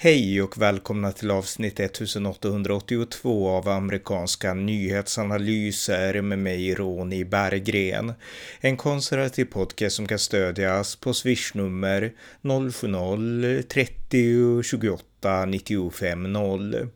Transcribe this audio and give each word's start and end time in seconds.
Hej 0.00 0.42
och 0.42 0.58
välkomna 0.58 1.12
till 1.12 1.30
avsnitt 1.30 1.80
1882 1.80 3.48
av 3.48 3.68
amerikanska 3.68 4.54
nyhetsanalyser 4.54 6.22
med 6.22 6.38
mig 6.38 6.74
Ronny 6.74 7.24
Berggren. 7.24 8.12
En 8.60 8.76
konservativ 8.76 9.44
podcast 9.44 9.96
som 9.96 10.06
kan 10.06 10.18
stödjas 10.18 10.96
på 10.96 11.14
swishnummer 11.14 12.12
070-30 12.42 14.62
28 14.62 15.44
95 15.44 16.32
0. 16.32 16.88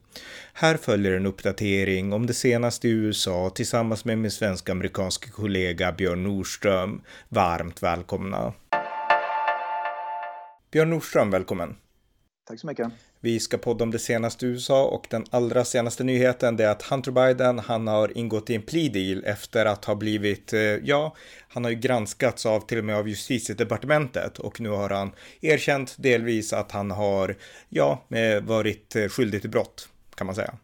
Här 0.52 0.76
följer 0.76 1.12
en 1.12 1.26
uppdatering 1.26 2.12
om 2.12 2.26
det 2.26 2.34
senaste 2.34 2.88
i 2.88 2.90
USA 2.90 3.50
tillsammans 3.54 4.04
med 4.04 4.18
min 4.18 4.30
svensk-amerikanske 4.30 5.30
kollega 5.30 5.92
Björn 5.92 6.22
Nordström. 6.22 7.00
Varmt 7.28 7.82
välkomna! 7.82 8.52
Björn 10.72 10.90
Nordström, 10.90 11.30
välkommen! 11.30 11.81
Tack 12.44 12.60
så 12.60 12.66
mycket. 12.66 12.92
Vi 13.20 13.40
ska 13.40 13.58
podda 13.58 13.84
om 13.84 13.90
det 13.90 13.98
senaste 13.98 14.46
USA 14.46 14.84
och 14.84 15.06
den 15.10 15.24
allra 15.30 15.64
senaste 15.64 16.04
nyheten 16.04 16.60
är 16.60 16.68
att 16.68 16.82
Hunter 16.82 17.10
Biden, 17.10 17.58
han 17.58 17.86
har 17.86 18.18
ingått 18.18 18.50
i 18.50 18.54
en 18.54 18.62
plea 18.62 18.92
deal 18.92 19.24
efter 19.24 19.66
att 19.66 19.84
ha 19.84 19.94
blivit, 19.94 20.52
eh, 20.52 20.60
ja, 20.60 21.14
han 21.48 21.64
har 21.64 21.70
ju 21.70 21.76
granskats 21.76 22.46
av 22.46 22.60
till 22.60 22.78
och 22.78 22.84
med 22.84 22.96
av 22.96 23.08
justitiedepartementet 23.08 24.38
och 24.38 24.60
nu 24.60 24.68
har 24.68 24.90
han 24.90 25.12
erkänt 25.40 25.96
delvis 25.98 26.52
att 26.52 26.72
han 26.72 26.90
har, 26.90 27.36
ja, 27.68 28.02
eh, 28.10 28.42
varit 28.42 28.96
eh, 28.96 29.08
skyldig 29.08 29.40
till 29.40 29.50
brott 29.50 29.88
kan 30.14 30.26
man 30.26 30.36
säga. 30.36 30.54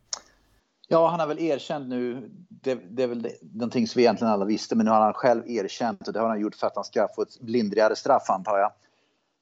Ja, 0.89 1.09
han 1.09 1.21
har 1.21 1.27
väl 1.27 1.39
erkänt 1.39 1.89
nu, 1.89 2.31
det, 2.49 2.75
det 2.91 3.03
är 3.03 3.09
väl 3.09 3.23
det, 3.23 3.33
någonting 3.43 3.87
som 3.87 3.99
vi 3.99 4.05
egentligen 4.05 4.33
alla 4.33 4.45
visste, 4.45 4.77
men 4.77 4.87
nu 4.87 4.91
har 4.91 5.01
han 5.01 5.15
själv 5.15 5.51
erkänt 5.51 6.09
och 6.09 6.13
det 6.13 6.21
har 6.21 6.29
han 6.29 6.41
gjort 6.41 6.55
för 6.55 6.67
att 6.67 6.77
han 6.77 6.85
ska 6.85 7.09
få 7.17 7.23
ett 7.23 7.37
lindrigare 7.41 7.97
straff 7.97 8.31
antar 8.31 8.59
jag 8.59 8.73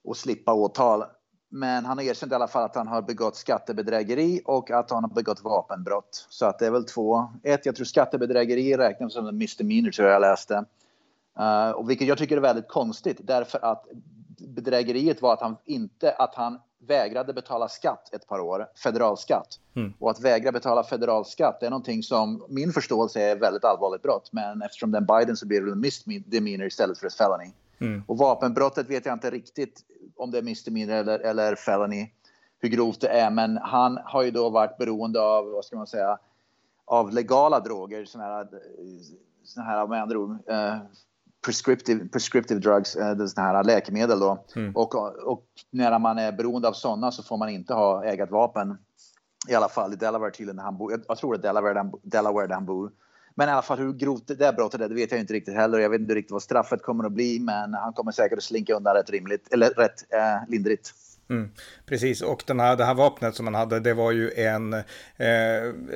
och 0.05 0.17
slippa 0.17 0.53
åtal. 0.53 1.05
Men 1.49 1.85
han 1.85 1.99
har 1.99 2.05
erkänt 2.05 2.33
i 2.33 2.35
alla 2.35 2.49
fall 2.49 2.65
att 2.65 2.75
han 2.75 2.89
har 2.89 3.03
begått 3.03 3.37
skattebedrägeri 3.37 4.41
och 4.45 4.71
att 4.71 4.91
han 4.91 5.05
har 5.05 5.11
begått 5.11 5.45
vapenbrott. 5.45 6.27
Så 6.31 6.47
att 6.47 6.59
det 6.59 6.67
är 6.67 6.71
väl 6.71 6.85
två. 6.85 7.29
Ett, 7.43 7.67
jag 7.67 7.77
tror 7.77 7.85
skattebedrägeri 7.85 8.77
räknas 8.77 9.13
som 9.13 9.27
en 9.27 9.39
misdemeanor 9.39 9.91
tror 9.91 10.09
jag 10.09 10.15
jag 10.15 10.21
läste. 10.21 10.65
Uh, 11.41 11.71
och 11.71 11.91
vilket 11.91 12.09
jag 12.09 12.19
tycker 12.19 12.37
är 12.37 12.41
väldigt 12.41 12.69
konstigt 12.69 13.21
därför 13.21 13.65
att 13.65 13.87
bedrägeriet 14.39 15.23
var 15.23 15.33
att 15.33 15.41
han 15.41 15.57
inte, 15.65 16.13
att 16.13 16.35
han 16.35 16.59
vägrade 16.87 17.33
betala 17.33 17.69
skatt 17.69 18.15
ett 18.15 18.27
par 18.27 18.41
år, 18.41 18.67
federalskatt. 18.77 19.61
Mm. 19.77 19.93
Och 19.99 20.11
att 20.11 20.21
vägra 20.21 20.53
betala 20.53 20.85
federalskatt 20.85 21.63
är 21.63 21.71
någonting 21.71 22.03
som 22.03 22.45
min 22.49 22.73
förståelse 22.73 23.21
är 23.21 23.37
väldigt 23.37 23.65
allvarligt 23.65 24.03
brott. 24.03 24.29
Men 24.33 24.63
eftersom 24.63 24.91
den 24.91 25.07
Biden 25.07 25.37
så 25.37 25.47
blir 25.47 25.61
det 25.61 25.73
en 25.73 25.81
misdemeanor 25.81 26.67
istället 26.67 26.99
för 26.99 27.07
ett 27.07 27.15
felony. 27.15 27.53
Mm. 27.79 28.03
Och 28.07 28.19
vapenbrottet 28.19 28.91
vet 28.91 29.07
jag 29.07 29.13
inte 29.13 29.31
riktigt 29.31 29.85
om 30.17 30.31
det 30.31 30.39
är 30.39 30.43
misdemeanor 30.43 30.95
eller, 30.95 31.19
eller 31.19 31.55
felony, 31.55 32.11
hur 32.59 32.69
grovt 32.69 33.01
det 33.01 33.09
är. 33.09 33.31
Men 33.31 33.57
han 33.57 33.99
har 34.05 34.23
ju 34.23 34.31
då 34.31 34.51
varit 34.51 34.79
beroende 34.79 35.21
av, 35.21 35.51
vad 35.51 35.65
ska 35.65 35.77
man 35.77 35.87
säga, 35.87 36.19
av 36.85 37.13
legala 37.13 37.61
droger, 37.61 38.05
sådana 38.05 38.35
här, 38.35 38.49
såna 39.45 39.67
här 39.67 39.87
med 39.87 40.03
andra 40.03 40.19
ord, 40.19 40.31
uh, 40.31 40.77
prescriptive, 41.45 42.09
prescriptive 42.09 42.61
drugs, 42.61 42.97
uh, 42.97 43.27
sådana 43.27 43.53
här 43.53 43.65
läkemedel 43.65 44.21
då. 44.21 44.45
Mm. 44.57 44.77
Och, 44.77 44.95
och, 45.27 45.47
när 45.71 45.99
man 45.99 46.19
är 46.19 46.33
beroende 46.33 46.69
av 46.69 46.73
sådana 46.73 47.13
så 47.13 47.23
får 47.23 47.37
man 47.37 47.49
inte 47.49 47.75
ha 47.75 48.05
ägat 48.05 48.31
vapen. 48.31 48.79
I 49.49 49.55
alla 49.55 49.69
fall 49.69 49.93
i 49.93 49.97
Delaware 49.97 50.31
tydligen, 50.31 50.59
han 50.59 50.77
bor. 50.77 50.93
Jag, 50.93 51.01
jag 51.09 51.19
tror 51.19 51.33
det 51.33 51.39
är 51.39 51.43
Delaware, 51.43 51.91
Delaware 52.03 52.47
där 52.47 52.55
han 52.55 52.67
bor. 52.67 52.93
Men 53.39 53.49
i 53.49 53.53
alla 53.53 53.63
fall 53.63 53.79
hur 53.79 53.93
grovt 53.93 54.27
det 54.27 54.35
där 54.35 54.53
brottet 54.53 54.81
är, 54.81 54.89
det 54.89 54.95
vet 54.95 55.11
jag 55.11 55.21
inte 55.21 55.35
riktigt 55.35 55.55
heller. 55.55 55.79
Jag 55.79 55.91
vet 55.91 56.01
inte 56.01 56.15
riktigt 56.15 56.33
vad 56.33 56.43
straffet 56.43 56.83
kommer 56.83 57.05
att 57.05 57.13
bli, 57.13 57.39
men 57.41 57.75
han 57.75 57.93
kommer 57.93 58.13
säkert 58.13 58.39
att 58.39 58.45
slinka 58.45 58.75
undan 58.75 58.95
rätt 58.95 59.11
rimligt, 59.11 59.53
eller 59.53 59.71
rätt 59.71 60.13
eh, 60.13 60.49
lindrigt. 60.49 60.95
Mm, 61.29 61.51
precis, 61.87 62.23
och 62.23 62.43
den 62.47 62.61
här, 62.61 62.77
det 62.77 62.85
här 62.85 62.95
vapnet 62.95 63.35
som 63.35 63.47
han 63.47 63.55
hade, 63.55 63.81
det 63.81 63.95
var 63.95 64.13
ju 64.13 64.33
en, 64.33 64.73
eh, 64.73 64.83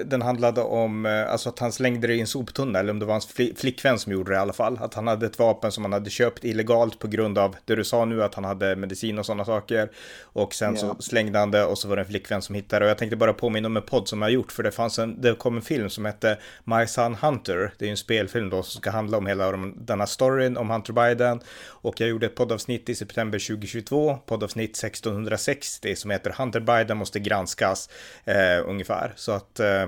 den 0.04 0.22
handlade 0.22 0.60
om, 0.60 1.06
eh, 1.06 1.32
alltså 1.32 1.48
att 1.48 1.58
han 1.58 1.72
slängde 1.72 2.06
det 2.06 2.14
i 2.14 2.20
en 2.20 2.26
soptunna, 2.26 2.78
eller 2.78 2.90
om 2.90 2.98
det 2.98 3.06
var 3.06 3.14
hans 3.14 3.26
fl 3.26 3.42
flickvän 3.56 3.98
som 3.98 4.12
gjorde 4.12 4.30
det 4.30 4.34
i 4.34 4.38
alla 4.38 4.52
fall. 4.52 4.78
Att 4.80 4.94
han 4.94 5.06
hade 5.06 5.26
ett 5.26 5.38
vapen 5.38 5.72
som 5.72 5.84
han 5.84 5.92
hade 5.92 6.10
köpt 6.10 6.44
illegalt 6.44 6.98
på 6.98 7.08
grund 7.08 7.38
av 7.38 7.56
det 7.64 7.74
du 7.74 7.84
sa 7.84 8.04
nu, 8.04 8.22
att 8.22 8.34
han 8.34 8.44
hade 8.44 8.76
medicin 8.76 9.18
och 9.18 9.26
sådana 9.26 9.44
saker. 9.44 9.90
Och 10.22 10.54
sen 10.54 10.76
yeah. 10.76 10.96
så 10.96 11.02
slängde 11.02 11.38
han 11.38 11.50
det 11.50 11.64
och 11.64 11.78
så 11.78 11.88
var 11.88 11.96
det 11.96 12.02
en 12.02 12.08
flickvän 12.08 12.42
som 12.42 12.54
hittade 12.54 12.80
det. 12.80 12.84
Och 12.86 12.90
jag 12.90 12.98
tänkte 12.98 13.16
bara 13.16 13.32
påminna 13.32 13.66
om 13.66 13.76
en 13.76 13.82
podd 13.82 14.08
som 14.08 14.22
jag 14.22 14.26
har 14.26 14.32
gjort, 14.32 14.52
för 14.52 14.62
det 14.62 14.70
fanns 14.70 14.98
en, 14.98 15.20
det 15.20 15.34
kom 15.34 15.56
en 15.56 15.62
film 15.62 15.90
som 15.90 16.04
hette 16.04 16.38
My 16.64 16.86
Son 16.86 17.14
Hunter. 17.14 17.72
Det 17.78 17.86
är 17.86 17.90
en 17.90 17.96
spelfilm 17.96 18.50
då 18.50 18.62
som 18.62 18.80
ska 18.80 18.90
handla 18.90 19.18
om 19.18 19.26
hela 19.26 19.52
den 19.76 20.00
här 20.00 20.06
storyn 20.06 20.56
om 20.56 20.70
Hunter 20.70 20.92
Biden. 20.92 21.40
Och 21.66 22.00
jag 22.00 22.08
gjorde 22.08 22.26
ett 22.26 22.34
poddavsnitt 22.34 22.88
i 22.88 22.94
september 22.94 23.38
2022, 23.38 24.18
poddavsnitt 24.26 24.76
16 24.76 25.19
1960 25.20 25.96
som 25.96 26.10
heter 26.10 26.34
Hunter 26.38 26.60
Biden 26.60 26.96
måste 26.96 27.20
granskas 27.20 27.88
eh, 28.24 28.68
ungefär. 28.68 29.12
Så 29.16 29.32
att, 29.32 29.60
eh, 29.60 29.86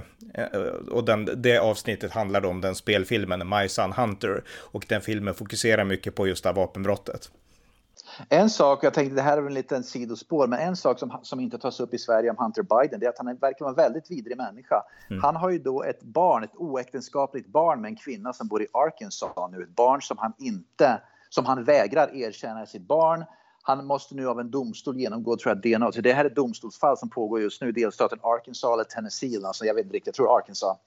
och 0.91 1.05
den, 1.05 1.29
det 1.37 1.59
avsnittet 1.59 2.13
handlar 2.13 2.45
om 2.45 2.61
den 2.61 2.75
spelfilmen 2.75 3.49
My 3.49 3.69
Son 3.69 3.93
Hunter 3.93 4.45
och 4.49 4.85
den 4.89 5.01
filmen 5.01 5.35
fokuserar 5.35 5.85
mycket 5.85 6.15
på 6.15 6.27
just 6.27 6.43
det 6.43 6.49
här 6.49 6.57
vapenbrottet. 6.57 7.31
En 8.29 8.51
sak, 8.51 8.85
jag 8.85 8.95
tänkte 8.95 9.15
det 9.15 9.23
här 9.23 9.39
är 9.39 9.47
en 9.47 9.55
liten 9.55 9.85
sidospår, 9.85 10.47
men 10.47 10.59
en 10.59 10.77
sak 10.77 10.99
som, 10.99 11.19
som 11.23 11.41
inte 11.41 11.59
tas 11.59 11.81
upp 11.81 11.95
i 11.95 11.99
Sverige 11.99 12.31
om 12.31 12.37
Hunter 12.39 12.63
Biden, 12.63 13.01
det 13.01 13.07
är 13.07 13.11
att 13.11 13.19
han 13.19 13.37
verkar 13.37 13.65
vara 13.65 13.71
en 13.71 13.77
väldigt 13.77 14.11
vidrig 14.11 14.37
människa. 14.37 14.83
Mm. 15.11 15.23
Han 15.23 15.37
har 15.37 15.51
ju 15.51 15.59
då 15.59 15.83
ett 15.83 16.03
barn, 16.03 16.45
ett 16.45 16.57
oäktenskapligt 16.57 17.47
barn 17.47 17.81
med 17.81 17.89
en 17.89 17.97
kvinna 17.97 18.33
som 18.33 18.49
bor 18.49 18.63
i 18.63 18.67
Arkansas 18.73 19.33
nu, 19.51 19.63
ett 19.63 19.77
barn 19.77 20.03
som 20.03 20.19
han 20.19 20.33
inte, 20.39 21.01
som 21.29 21.47
han 21.47 21.65
vägrar 21.65 22.17
erkänna 22.17 22.67
sitt 22.67 22.83
barn. 22.83 23.25
Han 23.63 23.87
måste 23.87 24.15
nu 24.15 24.29
av 24.29 24.41
en 24.41 24.51
domstol 24.51 24.97
genomgå 24.97 25.37
tror 25.37 25.61
jag, 25.63 25.79
DNA. 25.79 25.93
Så 25.93 26.01
det 26.01 26.13
här 26.13 26.25
är 26.25 26.29
ett 26.29 26.37
domstolsfall 26.37 26.97
som 26.97 27.11
pågår 27.11 27.41
just 27.41 27.61
nu 27.61 27.69
i 27.69 27.73
delstaten 27.73 28.19
Arkansas 28.23 28.73
eller 28.73 28.85
Tennessee. 28.85 29.47
Alltså 29.47 29.65
jag 29.65 29.75
vet 29.75 29.85
inte 29.85 29.97
riktigt, 29.97 30.07
jag 30.07 30.15
tror 30.15 30.37
Arkansas. 30.37 30.79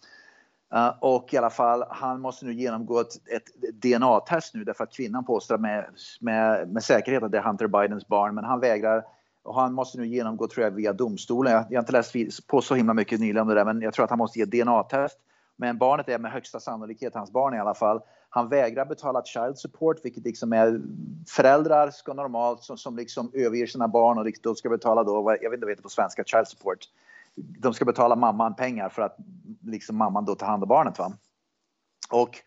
Uh, 0.75 0.93
och 0.99 1.33
i 1.33 1.37
alla 1.37 1.49
fall, 1.49 1.83
han 1.89 2.21
måste 2.21 2.45
nu 2.45 2.53
genomgå 2.53 2.99
ett, 2.99 3.13
ett 3.27 3.73
DNA-test 3.81 4.53
nu 4.53 4.63
därför 4.63 4.83
att 4.83 4.93
kvinnan 4.93 5.25
påstår 5.25 5.57
med, 5.57 5.85
med, 6.19 6.69
med 6.69 6.83
säkerhet 6.83 7.23
att 7.23 7.31
det 7.31 7.37
är 7.37 7.43
Hunter 7.43 7.67
Bidens 7.67 8.07
barn. 8.07 8.35
Men 8.35 8.43
han 8.43 8.59
vägrar 8.59 9.03
och 9.43 9.55
han 9.55 9.73
måste 9.73 9.97
nu 9.97 10.07
genomgå, 10.07 10.47
tror 10.47 10.63
jag, 10.63 10.71
via 10.71 10.93
domstolen. 10.93 11.53
Jag, 11.53 11.65
jag 11.69 11.77
har 11.77 11.83
inte 11.83 11.91
läst 11.91 12.47
på 12.47 12.61
så 12.61 12.75
himla 12.75 12.93
mycket 12.93 13.19
nyligen 13.19 13.41
om 13.41 13.47
det 13.47 13.55
där, 13.55 13.65
men 13.65 13.81
jag 13.81 13.93
tror 13.93 14.03
att 14.03 14.09
han 14.09 14.19
måste 14.19 14.39
ge 14.39 14.45
DNA-test. 14.45 15.17
Men 15.55 15.77
barnet 15.77 16.09
är 16.09 16.19
med 16.19 16.31
högsta 16.31 16.59
sannolikhet 16.59 17.15
hans 17.15 17.31
barn 17.31 17.53
i 17.53 17.59
alla 17.59 17.73
fall. 17.73 18.01
Han 18.35 18.49
vägrar 18.49 18.85
betala 18.85 19.23
child 19.23 19.57
support, 19.57 19.97
vilket 20.03 20.23
liksom 20.23 20.53
är 20.53 20.81
föräldrar 21.27 21.91
ska 21.91 22.13
normalt 22.13 22.63
som, 22.63 22.77
som 22.77 22.95
liksom 22.95 23.31
överger 23.33 23.67
sina 23.67 23.87
barn 23.87 24.17
och 24.17 24.31
då 24.41 24.55
ska 24.55 24.69
betala 24.69 25.03
då, 25.03 25.37
jag 25.41 25.49
vet 25.49 25.53
inte 25.53 25.65
vad 25.65 25.67
det 25.67 25.71
heter 25.71 25.83
på 25.83 25.89
svenska, 25.89 26.23
child 26.23 26.47
support. 26.47 26.79
De 27.35 27.73
ska 27.73 27.85
betala 27.85 28.15
mamman 28.15 28.55
pengar 28.55 28.89
för 28.89 29.01
att 29.01 29.17
liksom 29.61 29.95
mamman 29.95 30.25
då 30.25 30.35
tar 30.35 30.47
hand 30.47 30.63
om 30.63 30.69
barnet. 30.69 30.99
Va? 30.99 31.13
Och 32.11 32.39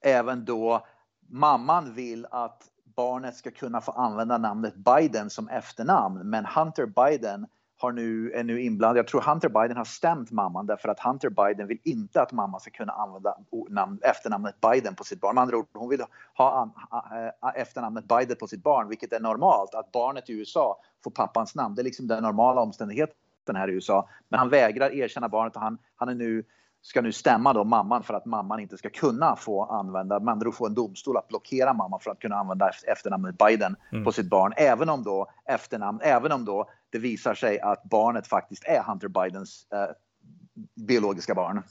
även 0.00 0.44
då 0.44 0.86
mamman 1.28 1.94
vill 1.94 2.26
att 2.30 2.62
barnet 2.84 3.36
ska 3.36 3.50
kunna 3.50 3.80
få 3.80 3.92
använda 3.92 4.38
namnet 4.38 4.74
Biden 4.74 5.30
som 5.30 5.48
efternamn, 5.48 6.30
men 6.30 6.46
Hunter 6.46 6.86
Biden 6.86 7.46
har 7.84 7.92
nu, 7.92 8.32
är 8.32 8.44
nu 8.44 8.62
inblandad. 8.62 8.98
Jag 8.98 9.06
tror 9.06 9.20
Hunter 9.20 9.48
Biden 9.48 9.76
har 9.76 9.84
stämt 9.84 10.30
mamman 10.30 10.66
därför 10.66 10.88
att 10.88 11.00
Hunter 11.00 11.30
Biden 11.30 11.66
vill 11.66 11.78
inte 11.84 12.22
att 12.22 12.32
mamman 12.32 12.60
ska 12.60 12.70
kunna 12.70 12.92
använda 12.92 13.36
namn, 13.68 13.98
efternamnet 14.02 14.54
Biden 14.60 14.94
på 14.94 15.04
sitt 15.04 15.20
barn. 15.20 15.34
Med 15.34 15.42
andra 15.42 15.56
ord, 15.56 15.66
hon 15.72 15.88
vill 15.88 16.00
ha 16.36 16.72
efternamnet 17.54 18.04
Biden 18.08 18.36
på 18.40 18.46
sitt 18.46 18.62
barn, 18.62 18.88
vilket 18.88 19.12
är 19.12 19.20
normalt. 19.20 19.74
Att 19.74 19.92
barnet 19.92 20.30
i 20.30 20.32
USA 20.32 20.80
får 21.04 21.10
pappans 21.10 21.54
namn, 21.54 21.74
det 21.74 21.82
är 21.82 21.84
liksom 21.84 22.06
den 22.06 22.22
normala 22.22 22.60
omständigheten 22.60 23.56
här 23.56 23.68
i 23.68 23.72
USA. 23.72 24.08
Men 24.28 24.38
han 24.38 24.48
vägrar 24.48 24.94
erkänna 24.94 25.28
barnet 25.28 25.56
och 25.56 25.62
han, 25.62 25.78
han 25.96 26.08
är 26.08 26.14
nu 26.14 26.44
ska 26.84 27.02
nu 27.02 27.12
stämma 27.12 27.52
då 27.52 27.64
mamman 27.64 28.02
för 28.02 28.14
att 28.14 28.24
mamman 28.24 28.60
inte 28.60 28.78
ska 28.78 28.90
kunna 28.90 29.36
få 29.36 29.64
använda, 29.64 30.20
med 30.20 30.32
andra 30.32 30.52
få 30.52 30.66
en 30.66 30.74
domstol 30.74 31.16
att 31.16 31.28
blockera 31.28 31.72
mamman 31.72 32.00
för 32.00 32.10
att 32.10 32.18
kunna 32.18 32.36
använda 32.36 32.70
efternamnet 32.92 33.38
Biden 33.38 33.76
mm. 33.92 34.04
på 34.04 34.12
sitt 34.12 34.30
barn. 34.30 34.52
Även 34.56 34.88
om 34.88 35.02
då 35.02 35.30
efternamn, 35.48 36.00
även 36.02 36.32
om 36.32 36.44
då 36.44 36.68
det 36.90 36.98
visar 36.98 37.34
sig 37.34 37.60
att 37.60 37.82
barnet 37.84 38.26
faktiskt 38.26 38.64
är 38.64 38.82
Hunter 38.82 39.08
Bidens 39.08 39.66
eh, 39.72 39.94
biologiska 40.86 41.34
barn. 41.34 41.62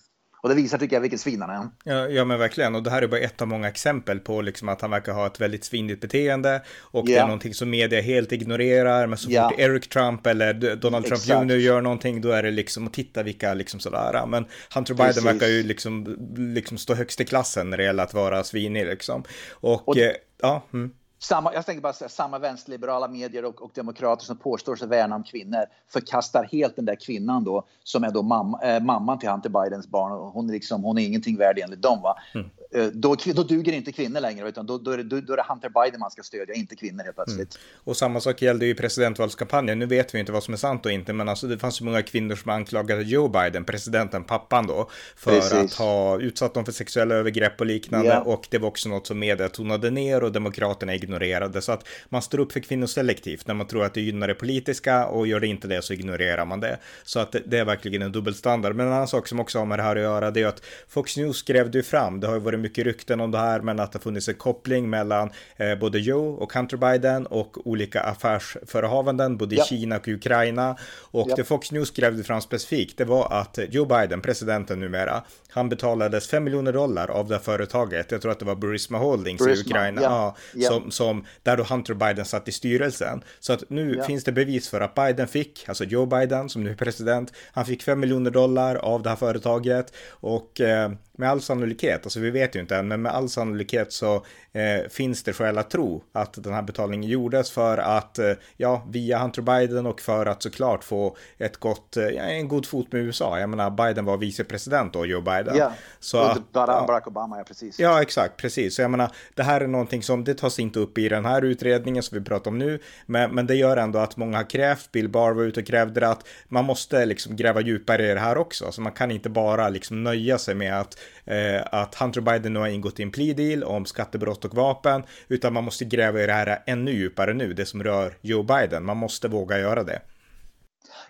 Och 0.44 0.50
det 0.50 0.56
visar 0.56 0.78
tycker 0.78 0.96
jag 0.96 1.02
vilken 1.02 1.20
svin 1.20 1.42
han 1.42 1.50
är. 1.50 1.68
Ja, 1.84 2.10
ja, 2.10 2.26
men 2.26 2.40
verkligen. 2.40 2.76
Och 2.76 2.84
det 2.84 2.90
här 2.90 3.02
är 3.02 3.08
bara 3.08 3.20
ett 3.20 3.42
av 3.42 3.48
många 3.48 3.68
exempel 3.68 4.20
på 4.20 4.42
liksom 4.42 4.70
att 4.70 4.82
han 4.82 4.92
verkar 4.92 5.14
ha 5.14 5.28
ett 5.28 5.42
väldigt 5.42 5.64
svindigt 5.64 6.02
beteende. 6.02 6.62
Och 6.82 7.10
yeah. 7.10 7.18
det 7.18 7.24
är 7.24 7.28
någonting 7.28 7.54
som 7.54 7.70
media 7.70 8.02
helt 8.02 8.32
ignorerar. 8.32 9.08
Men 9.08 9.18
så 9.18 9.30
yeah. 9.30 9.50
fort 9.50 9.60
Eric 9.60 9.90
Trump 9.90 10.28
eller 10.28 10.54
Donald 10.76 11.06
Trump 11.06 11.22
Exakt. 11.22 11.52
Jr 11.52 11.56
gör 11.56 11.82
någonting, 11.82 12.22
då 12.22 12.32
är 12.32 12.44
det 12.44 12.52
liksom 12.52 12.88
att 12.88 12.94
titta 12.94 13.24
vilka 13.24 13.54
liksom 13.54 13.80
sådär. 13.80 14.26
Men 14.26 14.46
Hunter 14.76 14.94
Biden 14.94 15.08
Precis. 15.08 15.26
verkar 15.26 15.48
ju 15.48 15.64
liksom, 15.64 16.18
liksom 16.38 16.78
stå 16.78 16.94
högst 16.94 17.22
i 17.22 17.26
klassen 17.26 17.70
när 17.70 17.78
det 17.78 17.84
gäller 17.84 18.04
att 18.04 18.14
vara 18.14 18.44
svinig 18.44 18.86
liksom. 18.86 19.24
Och, 19.52 19.88
och 19.88 19.98
eh, 19.98 20.14
ja. 20.42 20.68
Mm 20.74 20.92
samma, 21.24 21.54
jag 21.54 21.66
tänker 21.66 21.82
bara 21.82 21.94
säga, 21.94 22.10
samma 22.10 22.40
vänsterliberala 22.40 23.08
medier 23.08 23.46
och, 23.46 23.62
och, 23.62 23.72
demokrater 23.76 24.26
som 24.26 24.38
påstår 24.38 24.76
sig 24.76 24.88
värna 24.88 25.16
om 25.16 25.24
kvinnor 25.24 25.66
förkastar 25.94 26.48
helt 26.52 26.76
den 26.76 26.86
där 26.86 26.96
kvinnan 26.96 27.44
då 27.44 27.66
som 27.84 28.04
är 28.04 28.12
då 28.12 28.22
mam, 28.22 28.58
äh, 28.64 28.76
eh, 28.76 28.84
mamman 28.84 29.20
till 29.20 29.30
Hunter 29.30 29.50
Bidens 29.50 29.88
barn. 29.88 30.12
Och 30.12 30.28
hon, 30.28 30.50
är 30.50 30.54
liksom, 30.54 30.84
hon 30.84 30.98
är 30.98 31.06
ingenting 31.06 31.38
värd 31.38 31.60
enligt 31.64 31.82
dem. 31.82 32.02
Va? 32.02 32.16
Mm. 32.34 32.50
Eh, 32.76 32.86
då, 32.86 33.16
då 33.36 33.44
duger 33.44 33.74
inte 33.74 33.92
kvinnor 33.92 34.20
längre, 34.20 34.50
utan 34.50 34.66
då, 34.66 34.78
då, 34.78 34.92
är 34.92 34.98
det, 34.98 35.04
då, 35.04 35.34
är 35.34 35.38
det 35.38 35.46
Hunter 35.50 35.70
Biden 35.70 36.00
man 36.00 36.12
ska 36.12 36.24
stödja, 36.24 36.56
inte 36.56 36.76
kvinnor 36.76 37.04
helt 37.04 37.16
plötsligt. 37.16 37.56
Mm. 37.56 37.82
Och 37.84 37.98
samma 37.98 38.20
sak 38.20 38.42
gällde 38.42 38.66
ju 38.66 38.76
presidentvalskampanjen. 38.76 39.80
Nu 39.80 39.86
vet 39.86 40.16
vi 40.16 40.20
inte 40.20 40.32
vad 40.32 40.44
som 40.44 40.54
är 40.54 40.58
sant 40.58 40.86
och 40.86 40.92
inte, 40.92 41.14
men 41.14 41.30
alltså 41.30 41.48
det 41.48 41.58
fanns 41.58 41.82
ju 41.82 41.86
många 41.86 42.02
kvinnor 42.02 42.36
som 42.36 42.52
anklagade 42.52 43.04
Joe 43.04 43.28
Biden, 43.28 43.66
presidenten, 43.66 44.24
pappan 44.24 44.68
då, 44.68 44.90
för 45.16 45.32
Precis. 45.32 45.54
att 45.54 45.74
ha 45.74 46.20
utsatt 46.20 46.54
dem 46.54 46.66
för 46.66 46.72
sexuella 46.72 47.16
övergrepp 47.16 47.60
och 47.60 47.66
liknande. 47.66 48.08
Yeah. 48.08 48.28
Och 48.28 48.48
det 48.50 48.58
var 48.58 48.68
också 48.68 48.90
något 48.90 49.08
som 49.08 49.20
media 49.20 49.50
tonade 49.50 49.90
ner 49.90 50.24
och 50.24 50.32
demokraterna 50.32 50.96
ignorerade. 50.96 51.62
Så 51.62 51.72
att 51.72 51.88
man 52.10 52.22
står 52.22 52.40
upp 52.40 52.52
för 52.52 52.60
kvinnor 52.60 52.88
selektivt 52.88 53.48
när 53.48 53.54
man 53.54 53.68
tror 53.68 53.84
att 53.84 53.94
det 53.94 54.02
gynnar 54.02 54.28
det 54.28 54.36
politiska 54.36 55.06
och 55.06 55.28
gör 55.28 55.40
det 55.40 55.48
inte 55.48 55.68
det 55.68 55.82
så 55.82 55.94
ignorerar 55.94 56.46
man 56.46 56.60
det. 56.60 56.78
Så 57.04 57.20
att 57.20 57.32
det, 57.32 57.42
det 57.46 57.58
är 57.58 57.66
verkligen 57.66 58.02
en 58.02 58.12
dubbelstandard. 58.12 58.76
Men 58.76 58.88
en 58.88 58.94
annan 58.94 59.08
sak 59.08 59.28
som 59.28 59.40
också 59.40 59.60
har 59.60 59.66
med 59.66 59.80
det 59.80 59.84
här 59.84 59.96
att 59.96 60.02
göra, 60.02 60.32
det 60.32 60.42
är 60.42 60.48
att 60.48 60.64
Fox 60.88 61.18
News 61.18 61.44
grävde 61.44 61.78
ju 61.78 61.84
fram, 61.84 62.20
det 62.20 62.28
har 62.28 62.34
ju 62.34 62.40
varit 62.40 62.63
mycket 62.64 62.86
rykten 62.86 63.20
om 63.20 63.32
det 63.32 63.38
här, 63.38 63.62
men 63.62 63.80
att 63.80 63.92
det 63.92 64.00
funnits 64.00 64.30
en 64.30 64.36
koppling 64.36 64.90
mellan 64.90 65.30
eh, 65.58 65.76
både 65.76 66.00
Joe 66.00 66.34
och 66.34 66.54
Hunter 66.54 66.78
Biden 66.78 67.26
och 67.26 67.68
olika 67.68 68.02
affärsförehavanden, 68.02 69.38
både 69.38 69.56
i 69.56 69.58
ja. 69.58 69.64
Kina 69.64 69.98
och 69.98 70.08
Ukraina. 70.08 70.78
Och 71.12 71.28
ja. 71.30 71.36
det 71.36 71.44
Fox 71.44 71.72
News 71.72 71.92
grävde 71.92 72.24
fram 72.24 72.42
specifikt, 72.42 72.98
det 72.98 73.06
var 73.06 73.32
att 73.32 73.60
Joe 73.70 73.86
Biden, 73.86 74.22
presidenten 74.22 74.80
numera, 74.80 75.24
han 75.50 75.70
betalades 75.70 76.28
5 76.28 76.44
miljoner 76.44 76.74
dollar 76.74 77.08
av 77.12 77.28
det 77.28 77.36
här 77.36 77.42
företaget, 77.42 78.12
jag 78.12 78.22
tror 78.22 78.32
att 78.32 78.40
det 78.40 78.46
var 78.46 78.56
Burisma 78.56 78.98
Holdings 78.98 79.40
Burisma, 79.40 79.64
i 79.64 79.70
Ukraina, 79.70 80.02
ja, 80.02 80.36
Som, 80.68 80.92
som, 80.92 81.26
där 81.44 81.58
då 81.58 81.64
Hunter 81.64 81.94
Biden 81.94 82.26
satt 82.26 82.48
i 82.48 82.52
styrelsen. 82.52 83.24
Så 83.40 83.54
att 83.54 83.70
nu 83.70 84.04
finns 84.08 84.24
det 84.24 84.32
bevis 84.32 84.70
för 84.70 84.82
att 84.82 84.96
Biden 84.96 85.28
fick, 85.28 85.66
alltså 85.68 85.84
Joe 85.84 86.06
Biden 86.06 86.50
som 86.50 86.64
nu 86.64 86.70
är 86.70 86.76
president, 86.76 87.34
han 87.52 87.66
fick 87.66 87.84
5 87.84 88.00
miljoner 88.00 88.32
dollar 88.32 88.76
av 88.76 89.04
det 89.04 89.10
här 89.10 89.16
företaget 89.16 89.94
och 90.10 90.62
eh, 90.62 90.92
med 91.18 91.30
all 91.30 91.42
sannolikhet, 91.42 92.04
alltså 92.04 92.20
vi 92.20 92.32
vet 92.32 92.56
ju 92.56 92.60
inte 92.60 92.76
än, 92.76 92.88
men 92.88 93.02
med 93.02 93.12
all 93.12 93.30
sannolikhet 93.30 93.94
så 93.94 94.16
eh, 94.52 94.90
finns 94.90 95.24
det 95.24 95.34
skäl 95.34 95.58
att 95.58 95.70
tro 95.70 96.04
att 96.12 96.44
den 96.44 96.54
här 96.54 96.62
betalningen 96.62 97.10
gjordes 97.10 97.52
för 97.52 97.78
att, 97.78 98.20
eh, 98.20 98.32
ja, 98.58 98.88
via 98.90 99.20
Hunter 99.20 99.42
Biden 99.42 99.86
och 99.86 100.02
för 100.02 100.26
att 100.26 100.44
såklart 100.44 100.84
få 100.84 101.18
ett 101.38 101.58
gott, 101.58 101.98
eh, 101.98 102.38
en 102.38 102.48
god 102.48 102.66
fot 102.66 102.92
med 102.92 103.02
USA. 103.02 103.40
Jag 103.40 103.50
menar, 103.50 103.70
Biden 103.72 104.06
var 104.06 104.18
vicepresident 104.18 104.94
då, 104.94 105.06
Joe 105.06 105.22
Biden. 105.22 105.58
Ja, 105.58 105.74
så 106.00 106.18
att, 106.18 106.52
Barack 106.52 107.08
Obama, 107.08 107.38
ja 107.38 107.44
precis. 107.44 107.80
Ja, 107.80 108.02
exakt, 108.02 108.38
precis. 108.38 108.76
Så 108.76 108.82
jag 108.82 108.92
menar, 108.92 109.12
det 109.34 109.44
här 109.44 109.62
är 109.62 109.68
någonting 109.68 110.04
som, 110.04 110.24
det 110.24 110.34
tas 110.34 110.60
inte 110.60 110.80
upp 110.80 110.98
i 110.98 111.10
den 111.10 111.26
här 111.26 111.42
utredningen 111.42 112.04
som 112.04 112.18
vi 112.18 112.26
pratar 112.26 112.52
om 112.52 112.58
nu, 112.58 112.80
men, 113.06 113.36
men 113.36 113.48
det 113.48 113.56
gör 113.56 113.78
ändå 113.78 114.00
att 114.00 114.18
många 114.18 114.38
har 114.38 114.50
krävt, 114.50 114.92
Bill 114.92 115.10
Barr 115.10 115.32
var 115.32 115.44
ute 115.44 115.60
och 115.60 115.68
krävde 115.68 116.10
att 116.10 116.28
man 116.48 116.66
måste 116.66 117.06
liksom 117.06 117.36
gräva 117.36 117.62
djupare 117.62 118.12
i 118.12 118.14
det 118.14 118.20
här 118.20 118.38
också, 118.38 118.72
så 118.72 118.82
man 118.82 118.92
kan 118.92 119.12
inte 119.12 119.30
bara 119.30 119.70
liksom 119.70 120.04
nöja 120.04 120.38
sig 120.38 120.56
med 120.56 120.80
att 120.80 120.98
Eh, 121.26 121.62
att 121.72 121.96
Hunter 121.96 122.22
Biden 122.22 122.54
nu 122.54 122.60
har 122.60 122.68
ingått 122.68 123.00
i 123.00 123.04
en 123.04 123.12
plea 123.12 123.34
deal 123.34 123.64
om 123.64 123.86
skattebrott 123.86 124.46
och 124.46 124.56
vapen, 124.56 125.04
utan 125.28 125.54
man 125.54 125.64
måste 125.64 125.86
gräva 125.86 126.22
i 126.22 126.26
det 126.26 126.34
här 126.34 126.64
ännu 126.66 126.92
djupare 126.92 127.34
nu, 127.34 127.54
det 127.54 127.66
som 127.66 127.84
rör 127.84 128.18
Joe 128.22 128.44
Biden. 128.44 128.86
Man 128.86 128.98
måste 128.98 129.28
våga 129.28 129.60
göra 129.60 129.84
det. 129.84 130.02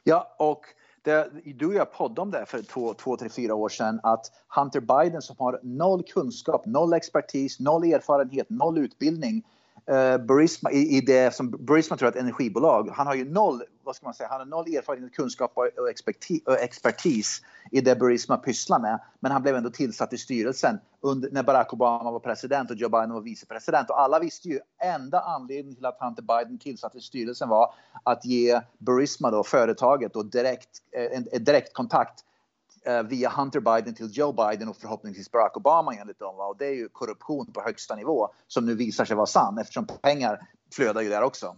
Ja, 0.04 0.36
och 0.40 0.62
det, 1.04 1.30
du 1.46 1.66
och 1.66 1.74
jag 1.74 1.94
poddade 1.94 2.22
om 2.22 2.32
det 2.32 2.46
för 2.46 2.62
två, 2.62 2.94
två, 2.94 3.18
tre, 3.18 3.30
fyra 3.30 3.56
år 3.56 3.70
sedan 3.70 4.00
att 4.04 4.32
Hunter 4.56 4.80
Biden 4.80 5.22
som 5.22 5.36
har 5.40 5.60
noll 5.64 6.04
kunskap, 6.04 6.66
noll 6.66 6.94
expertis, 6.94 7.60
noll 7.60 7.84
erfarenhet, 7.84 8.50
noll 8.50 8.78
utbildning 8.78 9.44
Uh, 9.92 10.18
Burisma, 10.18 10.72
i, 10.72 10.98
i, 10.98 11.02
det 11.02 11.36
som 11.36 11.52
Burisma 11.52 11.98
tror 11.98 12.08
är 12.08 12.12
ett 12.12 12.20
energibolag, 12.20 12.90
han 12.94 13.08
har 13.08 13.16
ju 13.16 13.32
noll, 13.32 13.64
vad 13.84 13.96
ska 13.96 14.06
man 14.06 14.14
säga, 14.14 14.30
han 14.30 14.40
har 14.40 14.46
noll 14.46 14.76
erfarenhet, 14.76 15.14
kunskap 15.14 15.52
och 15.56 15.90
expertis, 15.90 16.42
och 16.46 16.60
expertis 16.60 17.42
i 17.72 17.82
det 17.82 17.96
Burisma 17.96 18.38
pysslar 18.38 18.80
med. 18.80 19.00
Men 19.20 19.32
han 19.32 19.42
blev 19.42 19.56
ändå 19.56 19.70
tillsatt 19.70 20.14
i 20.14 20.18
styrelsen 20.18 20.80
under, 21.02 21.32
när 21.32 21.44
Barack 21.44 21.74
Obama 21.74 22.12
var 22.12 22.20
president 22.20 22.72
och 22.72 22.78
Joe 22.78 22.90
Biden 22.90 23.14
var 23.14 23.22
vicepresident. 23.22 23.90
Och 23.90 24.02
alla 24.02 24.20
visste 24.20 24.50
ju 24.50 24.60
enda 24.84 25.22
anledningen 25.22 25.76
till 25.76 25.86
att 25.86 25.98
Hunter 26.00 26.24
Biden 26.24 26.60
tillsatte 26.60 27.02
styrelsen 27.02 27.50
var 27.50 27.74
att 28.04 28.26
ge 28.26 28.62
Burisma, 28.78 29.32
då, 29.32 29.44
företaget, 29.44 30.14
då 30.14 30.24
direkt, 30.24 30.70
eh, 30.92 31.18
en, 31.18 31.28
en 31.32 31.44
direktkontakt 31.44 32.24
Eh, 32.86 33.04
via 33.04 33.30
Hunter 33.30 33.60
Biden 33.60 33.96
till 33.96 34.10
Joe 34.12 34.34
Biden 34.34 34.70
och 34.70 34.78
förhoppningsvis 34.78 35.32
Barack 35.32 35.58
Obama 35.58 35.94
enligt 35.94 36.20
dem. 36.20 36.36
Och 36.36 36.56
det 36.60 36.66
är 36.66 36.74
ju 36.74 36.90
korruption 36.90 37.54
på 37.54 37.62
högsta 37.62 37.96
nivå 37.96 38.30
som 38.48 38.66
nu 38.66 38.76
visar 38.76 39.06
sig 39.06 39.16
vara 39.16 39.26
sann 39.26 39.58
eftersom 39.58 39.88
pengar 40.02 40.40
flödar 40.74 41.02
ju 41.02 41.10
där 41.10 41.22
också. 41.22 41.56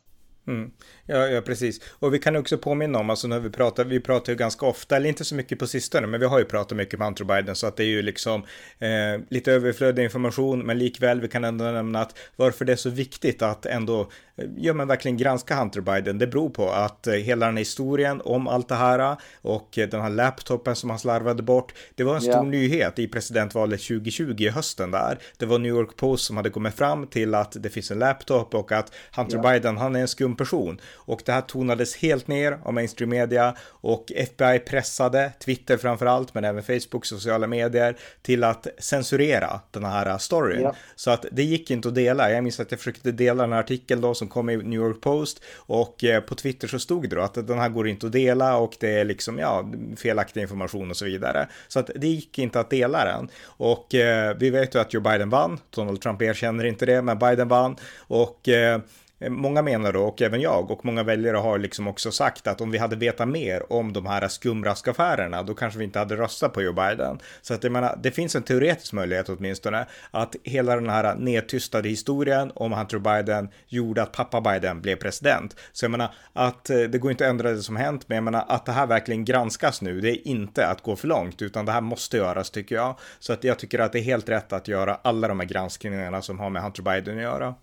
Mm. 0.48 0.72
Ja, 1.06 1.28
ja, 1.28 1.42
precis. 1.42 1.82
Och 2.00 2.14
vi 2.14 2.20
kan 2.20 2.36
också 2.36 2.58
påminna 2.58 3.00
om, 3.00 3.10
alltså 3.10 3.28
när 3.28 3.40
vi 3.40 3.50
pratar, 3.50 3.86
vi 3.86 4.00
pratar 4.00 4.34
ju 4.34 4.38
ganska 4.38 4.66
ofta, 4.66 4.96
eller 4.96 5.10
inte 5.10 5.26
så 5.26 5.36
mycket 5.36 5.60
på 5.60 5.68
sistone, 5.68 6.08
men 6.08 6.20
vi 6.20 6.26
har 6.26 6.40
ju 6.40 6.46
pratat 6.46 6.78
mycket 6.78 7.00
med 7.00 7.06
Hunter 7.06 7.26
Biden, 7.26 7.56
så 7.56 7.68
att 7.68 7.78
det 7.78 7.84
är 7.84 7.88
ju 7.88 8.02
liksom 8.02 8.44
eh, 8.80 9.22
lite 9.30 9.52
överflödig 9.52 10.04
information, 10.04 10.60
men 10.66 10.78
likväl, 10.78 11.22
vi 11.22 11.28
kan 11.28 11.44
ändå 11.44 11.66
nämna 11.66 12.02
att 12.02 12.18
varför 12.36 12.66
det 12.66 12.72
är 12.72 12.78
så 12.78 12.90
viktigt 12.90 13.42
att 13.42 13.66
ändå 13.66 14.10
ja 14.58 14.74
men 14.74 14.88
verkligen 14.88 15.18
granska 15.18 15.56
Hunter 15.56 15.82
Biden, 15.82 16.18
det 16.18 16.28
beror 16.28 16.50
på 16.50 16.70
att 16.70 17.08
eh, 17.08 17.14
hela 17.14 17.46
den 17.46 17.56
här 17.56 17.62
historien 17.62 18.22
om 18.26 18.48
allt 18.48 18.70
det 18.70 18.76
här 18.76 19.18
och 19.42 19.70
den 19.74 20.02
här 20.02 20.10
laptopen 20.10 20.76
som 20.76 20.90
han 20.90 21.00
slarvade 21.00 21.44
bort, 21.44 21.74
det 21.96 22.04
var 22.04 22.16
en 22.16 22.22
stor 22.22 22.34
yeah. 22.34 22.46
nyhet 22.46 23.00
i 23.00 23.08
presidentvalet 23.08 23.82
2020 23.82 24.36
i 24.38 24.50
hösten 24.50 24.92
där. 24.92 25.20
Det 25.38 25.46
var 25.46 25.60
New 25.60 25.72
York 25.72 25.96
Post 25.96 26.26
som 26.26 26.38
hade 26.38 26.50
kommit 26.50 26.74
fram 26.74 27.08
till 27.08 27.36
att 27.36 27.56
det 27.60 27.70
finns 27.70 27.92
en 27.92 28.00
laptop 28.00 28.56
och 28.56 28.72
att 28.72 28.92
Hunter 29.16 29.38
yeah. 29.38 29.52
Biden, 29.52 29.78
han 29.78 29.96
är 29.96 30.00
en 30.00 30.08
skum 30.08 30.36
person. 30.36 30.82
Och 30.94 31.22
det 31.26 31.32
här 31.32 31.42
tonades 31.42 31.96
helt 31.96 32.28
ner 32.28 32.60
av 32.64 32.74
mainstream 32.74 33.10
media 33.10 33.56
och 33.68 34.12
FBI 34.16 34.60
pressade, 34.60 35.32
Twitter 35.40 35.78
framför 35.78 36.06
allt, 36.06 36.34
men 36.34 36.44
även 36.44 36.64
Facebook, 36.64 37.06
sociala 37.06 37.48
medier, 37.48 37.98
till 38.22 38.44
att 38.44 38.68
censurera 38.80 39.60
den 39.72 39.86
här 39.86 40.18
storyn. 40.18 40.60
Yeah. 40.60 40.76
Så 40.96 41.12
att 41.12 41.26
det 41.32 41.44
gick 41.44 41.72
inte 41.72 41.88
att 41.88 41.96
dela. 41.96 42.32
Jag 42.32 42.44
minns 42.44 42.60
att 42.60 42.72
jag 42.72 42.80
försökte 42.80 43.12
dela 43.12 43.44
den 43.44 43.54
här 43.54 43.60
artikeln 43.60 44.02
då 44.02 44.14
som 44.14 44.25
kom 44.28 44.50
i 44.50 44.58
New 44.58 44.80
York 44.80 45.02
Post 45.02 45.44
och 45.58 46.04
eh, 46.04 46.22
på 46.22 46.36
Twitter 46.36 46.68
så 46.68 46.80
stod 46.80 47.10
det 47.10 47.16
då 47.16 47.22
att 47.22 47.34
den 47.34 47.60
här 47.60 47.70
går 47.70 47.88
inte 47.88 48.06
att 48.06 48.12
dela 48.12 48.58
och 48.58 48.76
det 48.80 49.00
är 49.00 49.06
liksom 49.06 49.40
ja, 49.40 49.72
felaktig 49.98 50.42
information 50.42 50.90
och 50.90 50.98
så 50.98 51.06
vidare. 51.06 51.48
Så 51.68 51.80
att 51.80 51.90
det 51.96 52.08
gick 52.08 52.40
inte 52.40 52.60
att 52.60 52.70
dela 52.70 53.06
den 53.06 53.30
och 53.46 53.96
eh, 53.96 54.38
vi 54.38 54.50
vet 54.50 54.76
ju 54.76 54.80
att 54.80 54.94
Joe 54.94 55.02
Biden 55.02 55.30
vann. 55.30 55.60
Donald 55.70 56.02
Trump 56.02 56.22
erkänner 56.22 56.64
inte 56.64 56.86
det, 56.86 57.02
men 57.02 57.20
Biden 57.20 57.48
vann 57.48 57.76
och 58.08 58.50
eh, 58.50 58.80
Eh, 59.26 59.32
många 59.32 59.62
menar 59.62 59.94
då, 59.94 60.04
och 60.04 60.22
även 60.22 60.42
jag, 60.42 60.72
och 60.72 60.86
många 60.86 61.04
väljare 61.04 61.38
har 61.38 61.58
liksom 61.58 61.88
också 61.88 62.12
sagt 62.12 62.48
att 62.48 62.62
om 62.62 62.72
vi 62.72 62.78
hade 62.78 62.96
vetat 62.96 63.28
mer 63.28 63.74
om 63.74 63.94
de 63.94 64.06
här 64.06 64.28
skumraskaffärerna, 64.28 65.44
då 65.44 65.54
kanske 65.54 65.80
vi 65.80 65.86
inte 65.86 66.00
hade 66.00 66.16
röstat 66.16 66.54
på 66.54 66.62
Joe 66.62 66.74
Biden. 66.74 67.20
Så 67.42 67.54
att 67.54 67.64
jag 67.64 67.72
menar, 67.72 68.00
det 68.04 68.12
finns 68.12 68.36
en 68.36 68.44
teoretisk 68.44 68.94
möjlighet 68.94 69.30
åtminstone 69.30 69.86
att 70.12 70.36
hela 70.44 70.76
den 70.76 70.90
här 70.90 71.16
nedtystade 71.16 71.90
historien 71.90 72.52
om 72.56 72.72
Hunter 72.72 73.00
Biden 73.00 73.50
gjorde 73.68 74.04
att 74.04 74.12
pappa 74.12 74.42
Biden 74.42 74.82
blev 74.82 74.96
president. 74.96 75.56
Så 75.72 75.86
jag 75.86 75.92
menar, 75.92 76.14
att 76.34 76.70
eh, 76.70 76.80
det 76.80 76.98
går 76.98 77.12
inte 77.12 77.26
att 77.26 77.30
ändra 77.30 77.52
det 77.52 77.62
som 77.62 77.76
hänt, 77.76 78.04
men 78.08 78.16
jag 78.16 78.24
menar 78.24 78.46
att 78.48 78.66
det 78.66 78.72
här 78.72 78.88
verkligen 78.88 79.26
granskas 79.26 79.82
nu, 79.82 80.02
det 80.02 80.10
är 80.10 80.28
inte 80.28 80.68
att 80.68 80.82
gå 80.82 80.96
för 80.96 81.08
långt, 81.08 81.42
utan 81.42 81.66
det 81.66 81.72
här 81.72 81.82
måste 81.82 82.18
göras 82.18 82.50
tycker 82.50 82.76
jag. 82.76 82.96
Så 83.20 83.34
att 83.34 83.44
jag 83.44 83.60
tycker 83.60 83.80
att 83.80 83.92
det 83.92 84.00
är 84.00 84.04
helt 84.04 84.30
rätt 84.30 84.54
att 84.54 84.68
göra 84.68 85.00
alla 85.02 85.28
de 85.28 85.40
här 85.40 85.48
granskningarna 85.48 86.22
som 86.22 86.40
har 86.40 86.50
med 86.50 86.62
Hunter 86.62 86.84
Biden 86.84 87.18
att 87.18 87.24
göra. 87.24 87.56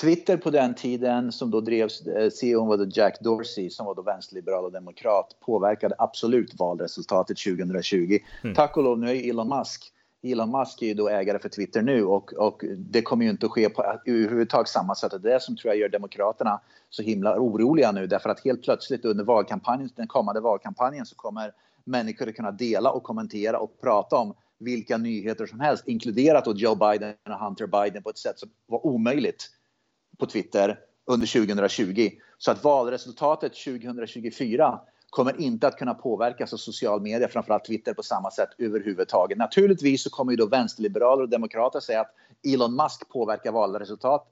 Twitter 0.00 0.36
på 0.36 0.50
den 0.50 0.74
tiden 0.74 1.32
som 1.32 1.50
då 1.50 1.60
drevs, 1.60 2.06
eh, 2.06 2.30
CEO 2.30 2.66
var 2.66 2.76
då 2.76 2.86
Jack 2.90 3.20
Dorsey 3.20 3.70
som 3.70 3.86
var 3.86 3.94
då 3.94 4.02
vänsterliberal 4.02 4.64
och 4.64 4.72
demokrat 4.72 5.36
påverkade 5.40 5.94
absolut 5.98 6.54
valresultatet 6.58 7.38
2020. 7.38 8.18
Mm. 8.42 8.54
Tack 8.54 8.76
och 8.76 8.82
lov 8.82 8.98
nu 8.98 9.10
är 9.10 9.30
Elon 9.30 9.48
Musk 9.48 9.92
Elon 10.22 10.50
Musk 10.50 10.82
är 10.82 10.86
ju 10.86 10.94
då 10.94 11.08
ägare 11.08 11.38
för 11.38 11.48
Twitter 11.48 11.82
nu 11.82 12.04
och, 12.04 12.32
och 12.32 12.64
det 12.76 13.02
kommer 13.02 13.24
ju 13.24 13.30
inte 13.30 13.46
att 13.46 13.52
ske 13.52 13.68
på 13.68 13.82
överhuvudtaget 14.06 14.68
samma 14.68 14.94
sätt. 14.94 15.10
Det 15.10 15.16
är 15.16 15.34
det 15.34 15.40
som 15.40 15.56
tror 15.56 15.74
jag 15.74 15.80
gör 15.80 15.88
Demokraterna 15.88 16.60
så 16.90 17.02
himla 17.02 17.38
oroliga 17.38 17.92
nu 17.92 18.06
därför 18.06 18.30
att 18.30 18.44
helt 18.44 18.62
plötsligt 18.62 19.04
under 19.04 19.24
valkampanjen, 19.24 19.90
den 19.96 20.06
kommande 20.06 20.40
valkampanjen 20.40 21.06
så 21.06 21.14
kommer 21.14 21.52
människor 21.84 22.28
att 22.28 22.34
kunna 22.34 22.50
dela 22.50 22.90
och 22.90 23.02
kommentera 23.02 23.58
och 23.58 23.80
prata 23.80 24.16
om 24.16 24.34
vilka 24.58 24.96
nyheter 24.96 25.46
som 25.46 25.60
helst, 25.60 25.88
inkluderat 25.88 26.44
då 26.44 26.52
Joe 26.54 26.74
Biden 26.74 27.14
och 27.28 27.46
Hunter 27.46 27.66
Biden 27.66 28.02
på 28.02 28.10
ett 28.10 28.18
sätt 28.18 28.38
som 28.38 28.50
var 28.66 28.86
omöjligt 28.86 29.50
på 30.22 30.26
Twitter 30.26 30.78
under 31.06 31.26
2020. 31.26 32.10
Så 32.38 32.50
att 32.50 32.64
valresultatet 32.64 33.52
2024 33.54 34.80
kommer 35.10 35.40
inte 35.40 35.66
att 35.66 35.76
kunna 35.76 35.94
påverkas 35.94 36.52
av 36.52 36.56
social 36.56 37.00
media, 37.00 37.28
framförallt 37.28 37.64
Twitter, 37.64 37.94
på 37.94 38.02
samma 38.02 38.30
sätt 38.30 38.48
överhuvudtaget. 38.58 39.38
Naturligtvis 39.38 40.02
så 40.02 40.10
kommer 40.10 40.32
ju 40.32 40.36
då 40.36 40.46
vänsterliberaler 40.46 41.22
och 41.22 41.28
demokrater 41.28 41.80
säga 41.80 42.00
att 42.00 42.14
Elon 42.54 42.76
Musk 42.76 43.08
påverkar 43.08 43.52
valresultat, 43.52 44.26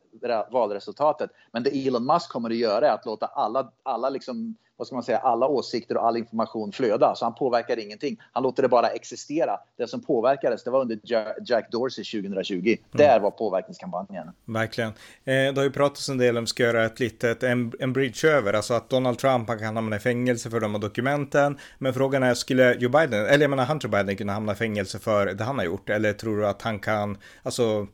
valresultatet. 0.50 1.30
Men 1.52 1.62
det 1.62 1.86
Elon 1.86 2.06
Musk 2.06 2.30
kommer 2.30 2.50
att 2.50 2.56
göra 2.56 2.88
är 2.88 2.92
att 2.92 3.06
låta 3.06 3.26
alla, 3.26 3.72
alla 3.82 4.10
liksom 4.10 4.56
vad 4.80 4.86
ska 4.86 4.96
man 4.96 5.02
säga, 5.02 5.18
alla 5.18 5.46
åsikter 5.46 5.96
och 5.96 6.06
all 6.06 6.16
information 6.16 6.72
flöda. 6.72 7.14
Så 7.14 7.24
han 7.24 7.34
påverkar 7.34 7.78
ingenting. 7.78 8.16
Han 8.32 8.42
låter 8.42 8.62
det 8.62 8.68
bara 8.68 8.88
existera. 8.88 9.60
Det 9.76 9.88
som 9.88 10.02
påverkades 10.02 10.64
det 10.64 10.70
var 10.70 10.80
under 10.80 10.98
Jack 11.44 11.70
Dorsey 11.70 12.22
2020. 12.22 12.54
Mm. 12.54 12.78
Där 12.90 13.20
var 13.20 13.30
påverkningskampanjen. 13.30 14.30
Verkligen. 14.44 14.90
Eh, 14.90 14.94
det 15.24 15.56
har 15.56 15.62
ju 15.62 15.70
pratats 15.70 16.08
en 16.08 16.18
del 16.18 16.38
om 16.38 16.46
ska 16.46 16.62
göra 16.62 16.84
ett 16.84 17.00
litet, 17.00 17.42
en, 17.42 17.72
en 17.78 17.92
bridge 17.92 18.28
över, 18.28 18.52
alltså 18.52 18.74
att 18.74 18.88
Donald 18.88 19.18
Trump 19.18 19.48
han 19.48 19.58
kan 19.58 19.76
hamna 19.76 19.96
i 19.96 19.98
fängelse 19.98 20.50
för 20.50 20.60
de 20.60 20.74
här 20.74 20.80
dokumenten. 20.80 21.58
Men 21.78 21.94
frågan 21.94 22.22
är, 22.22 22.34
skulle 22.34 22.74
Joe 22.74 22.90
Biden, 22.90 23.26
eller 23.26 23.40
jag 23.40 23.50
menar 23.50 23.66
Hunter 23.66 23.88
Biden 23.88 24.16
kunna 24.16 24.32
hamna 24.32 24.52
i 24.52 24.56
fängelse 24.56 24.98
för 24.98 25.26
det 25.26 25.44
han 25.44 25.58
har 25.58 25.64
gjort? 25.64 25.90
Eller 25.90 26.12
tror 26.12 26.36
du 26.36 26.46
att 26.46 26.62
han 26.62 26.78
kan, 26.78 27.18
alltså 27.42 27.86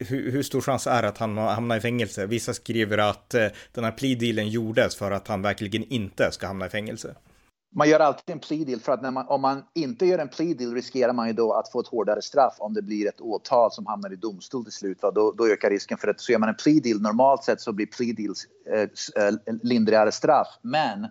hur, 0.00 0.30
hur, 0.30 0.42
stor 0.42 0.60
chans 0.60 0.86
är 0.86 1.02
att 1.02 1.18
han 1.18 1.38
hamnar 1.38 1.76
i 1.76 1.80
fängelse? 1.80 2.26
Vissa 2.26 2.54
skriver 2.54 2.98
att 2.98 3.34
eh, 3.34 3.46
den 3.72 3.84
här 3.84 3.92
plea-dealen 3.92 4.48
gjordes 4.48 4.96
för 4.96 5.10
att 5.10 5.28
han 5.28 5.42
verkligen 5.42 5.84
inte 5.84 6.30
ska 6.32 6.46
hamna 6.46 6.66
i 6.66 6.68
fängelse. 6.68 7.14
Man 7.76 7.88
gör 7.88 8.00
alltid 8.00 8.32
en 8.32 8.38
plea 8.38 8.64
deal 8.64 8.80
för 8.80 8.92
att 8.92 9.02
när 9.02 9.10
man, 9.10 9.28
om 9.28 9.40
man 9.40 9.62
inte 9.74 10.06
gör 10.06 10.18
en 10.18 10.28
plea 10.28 10.54
deal 10.54 10.74
riskerar 10.74 11.12
man 11.12 11.26
ju 11.26 11.32
då 11.32 11.52
att 11.52 11.72
få 11.72 11.80
ett 11.80 11.86
hårdare 11.86 12.22
straff 12.22 12.54
om 12.58 12.74
det 12.74 12.82
blir 12.82 13.08
ett 13.08 13.20
åtal 13.20 13.72
som 13.72 13.86
hamnar 13.86 14.12
i 14.12 14.16
domstol 14.16 14.64
till 14.64 14.72
slut. 14.72 15.02
Va? 15.02 15.10
Då, 15.10 15.32
då 15.32 15.48
ökar 15.48 15.70
risken 15.70 15.98
för 15.98 16.08
att 16.08 16.20
Så 16.20 16.32
gör 16.32 16.38
man 16.38 16.48
en 16.48 16.54
plea 16.54 16.80
deal 16.80 17.00
normalt 17.00 17.44
sett 17.44 17.60
så 17.60 17.72
blir 17.72 17.86
plea 17.86 18.14
deals 18.14 18.46
eh, 18.72 18.80
eh 19.24 19.34
lindrigare 19.62 20.12
straff. 20.12 20.48
Men 20.62 21.06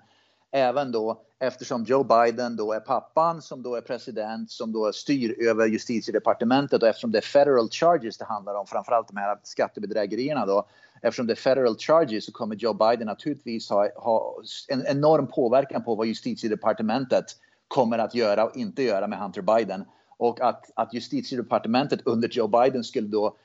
även 0.52 0.92
då 0.92 1.22
eftersom 1.44 1.84
Joe 1.84 2.04
Biden 2.04 2.56
då 2.56 2.74
är 2.74 2.80
pappan 2.80 3.42
som 3.42 3.64
då 3.64 3.76
är 3.76 3.82
president 3.82 4.52
som 4.52 4.72
då 4.72 4.92
styr 4.94 5.48
över 5.50 5.68
justitiedepartementet 5.68 6.84
och 6.84 6.90
eftersom 6.90 7.12
det 7.12 7.18
är 7.18 7.22
federal 7.22 7.70
charges 7.70 8.18
det 8.18 8.26
handlar 8.26 8.56
om, 8.56 8.66
framförallt 8.68 9.08
de 9.08 9.18
här 9.18 9.38
skattebedrägerierna 9.44 10.46
då. 10.46 10.68
Eftersom 11.02 11.28
det 11.28 11.34
är 11.34 11.36
federal 11.36 11.76
charges 11.78 12.26
så 12.26 12.32
kommer 12.32 12.56
Joe 12.56 12.74
Biden 12.74 13.08
naturligtvis 13.08 13.70
ha, 13.70 13.90
ha 13.96 14.36
en 14.68 14.86
enorm 14.88 15.28
påverkan 15.28 15.84
på 15.84 15.96
vad 15.96 16.08
justitiedepartementet 16.08 17.26
kommer 17.68 17.98
att 17.98 18.16
göra 18.16 18.46
och 18.46 18.58
inte 18.58 18.84
göra 18.84 19.08
med 19.08 19.20
Hunter 19.20 19.42
Biden. 19.42 19.86
Och 20.18 20.42
att, 20.42 20.72
att 20.76 20.94
justitiedepartementet 20.94 22.00
under 22.06 22.30
Joe 22.30 22.48
Biden 22.48 22.84
skulle 22.84 23.08
då, 23.08 23.36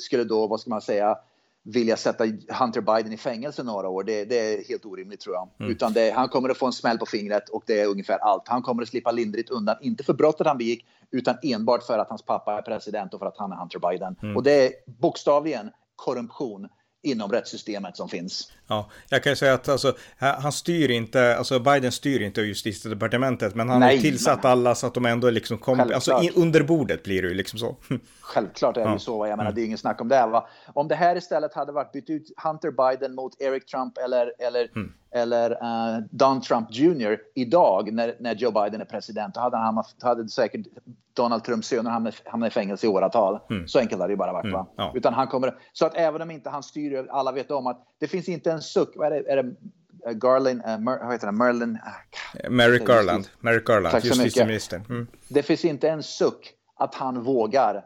skulle 0.00 0.24
då, 0.24 0.46
vad 0.46 0.60
ska 0.60 0.70
man 0.70 0.80
säga, 0.80 1.18
vilja 1.74 1.96
sätta 1.96 2.24
Hunter 2.60 2.80
Biden 2.80 3.12
i 3.12 3.16
fängelse 3.16 3.62
några 3.62 3.88
år. 3.88 4.04
Det, 4.04 4.24
det 4.24 4.38
är 4.38 4.68
helt 4.68 4.84
orimligt 4.84 5.20
tror 5.20 5.34
jag. 5.34 5.48
Mm. 5.60 5.72
Utan 5.72 5.92
det, 5.92 6.10
han 6.10 6.28
kommer 6.28 6.48
att 6.48 6.58
få 6.58 6.66
en 6.66 6.72
smäll 6.72 6.98
på 6.98 7.06
fingret 7.06 7.48
och 7.48 7.62
det 7.66 7.80
är 7.80 7.86
ungefär 7.86 8.18
allt. 8.18 8.48
Han 8.48 8.62
kommer 8.62 8.82
att 8.82 8.88
slippa 8.88 9.12
lindrigt 9.12 9.50
undan, 9.50 9.76
inte 9.80 10.04
för 10.04 10.12
brottet 10.14 10.46
han 10.46 10.58
begick, 10.58 10.86
utan 11.10 11.36
enbart 11.42 11.82
för 11.82 11.98
att 11.98 12.08
hans 12.08 12.22
pappa 12.22 12.58
är 12.58 12.62
president 12.62 13.14
och 13.14 13.20
för 13.20 13.26
att 13.26 13.38
han 13.38 13.52
är 13.52 13.56
Hunter 13.56 13.78
Biden. 13.78 14.16
Mm. 14.22 14.36
Och 14.36 14.42
det 14.42 14.66
är 14.66 14.72
bokstavligen 14.86 15.70
korruption 15.96 16.68
inom 17.02 17.32
rättssystemet 17.32 17.96
som 17.96 18.08
finns. 18.08 18.52
Ja, 18.66 18.90
jag 19.08 19.22
kan 19.22 19.32
ju 19.32 19.36
säga 19.36 19.54
att 19.54 19.68
alltså, 19.68 19.96
han 20.16 20.52
styr 20.52 20.90
inte, 20.90 21.36
alltså 21.36 21.58
Biden 21.58 21.92
styr 21.92 22.22
inte 22.22 22.40
justitiedepartementet, 22.40 23.54
men 23.54 23.68
han 23.68 23.80
Nej, 23.80 23.96
har 23.96 24.02
tillsatt 24.02 24.42
men... 24.42 24.52
alla 24.52 24.74
så 24.74 24.86
att 24.86 24.94
de 24.94 25.06
ändå 25.06 25.30
liksom 25.30 25.58
kommer, 25.58 25.92
alltså 25.92 26.22
in, 26.22 26.32
under 26.36 26.62
bordet 26.62 27.02
blir 27.02 27.22
det 27.22 27.28
ju 27.28 27.34
liksom 27.34 27.58
så. 27.58 27.76
Självklart 28.20 28.76
är 28.76 28.84
det 28.84 28.90
ja. 28.90 28.98
så, 28.98 29.26
jag 29.26 29.36
menar 29.36 29.44
mm. 29.44 29.54
det 29.54 29.60
är 29.60 29.64
ingen 29.66 29.78
snack 29.78 30.00
om 30.00 30.08
det. 30.08 30.26
Va? 30.26 30.48
Om 30.66 30.88
det 30.88 30.94
här 30.94 31.16
istället 31.16 31.54
hade 31.54 31.72
varit 31.72 31.92
bytt 31.92 32.10
ut 32.10 32.32
Hunter 32.44 32.70
Biden 32.70 33.14
mot 33.14 33.40
Eric 33.40 33.66
Trump 33.66 33.98
eller, 33.98 34.32
eller 34.38 34.70
mm 34.76 34.92
eller 35.10 35.50
uh, 35.50 36.04
Donald 36.10 36.42
Trump 36.42 36.68
Jr. 36.70 37.18
idag 37.34 37.92
när, 37.92 38.16
när 38.20 38.34
Joe 38.34 38.50
Biden 38.50 38.80
är 38.80 38.84
president, 38.84 39.34
då 39.34 39.40
hade, 39.40 39.56
han, 39.56 39.84
hade 40.02 40.28
säkert 40.28 40.66
Donald 41.14 41.44
Trumps 41.44 41.68
söner 41.68 41.90
hamnat, 41.90 42.14
hamnat 42.24 42.46
i 42.46 42.50
fängelse 42.50 42.86
i 42.86 42.88
åratal. 42.88 43.38
Mm. 43.50 43.68
Så 43.68 43.78
enkelt 43.78 44.00
har 44.00 44.08
det 44.08 44.16
bara 44.16 44.32
varit. 44.32 44.54
Mm. 44.54 44.66
Ja. 44.76 44.92
Utan 44.94 45.14
han 45.14 45.26
kommer, 45.26 45.54
så 45.72 45.86
att 45.86 45.96
även 45.96 46.22
om 46.22 46.30
inte 46.30 46.50
han 46.50 46.62
styr, 46.62 47.06
alla 47.10 47.32
vet 47.32 47.50
om 47.50 47.66
att 47.66 47.86
det 48.00 48.06
finns 48.06 48.28
inte 48.28 48.52
en 48.52 48.62
suck. 48.62 48.92
Vad 48.96 49.06
är 49.06 49.10
det, 49.10 49.32
är 49.32 49.42
det 49.42 49.48
uh, 50.10 50.12
Garland, 50.12 50.62
uh, 50.66 50.78
Mer, 50.78 51.12
heter 51.12 51.26
det, 51.26 51.32
Merlin? 51.32 51.78
Uh, 52.44 52.50
Merrick 52.50 52.86
Garland, 52.86 53.28
Merrick 53.40 53.64
Garland, 53.64 54.04
justitieministern. 54.04 54.84
Mm. 54.88 55.06
Det 55.28 55.42
finns 55.42 55.64
inte 55.64 55.88
en 55.88 56.02
suck 56.02 56.52
att 56.76 56.94
han 56.94 57.22
vågar 57.22 57.84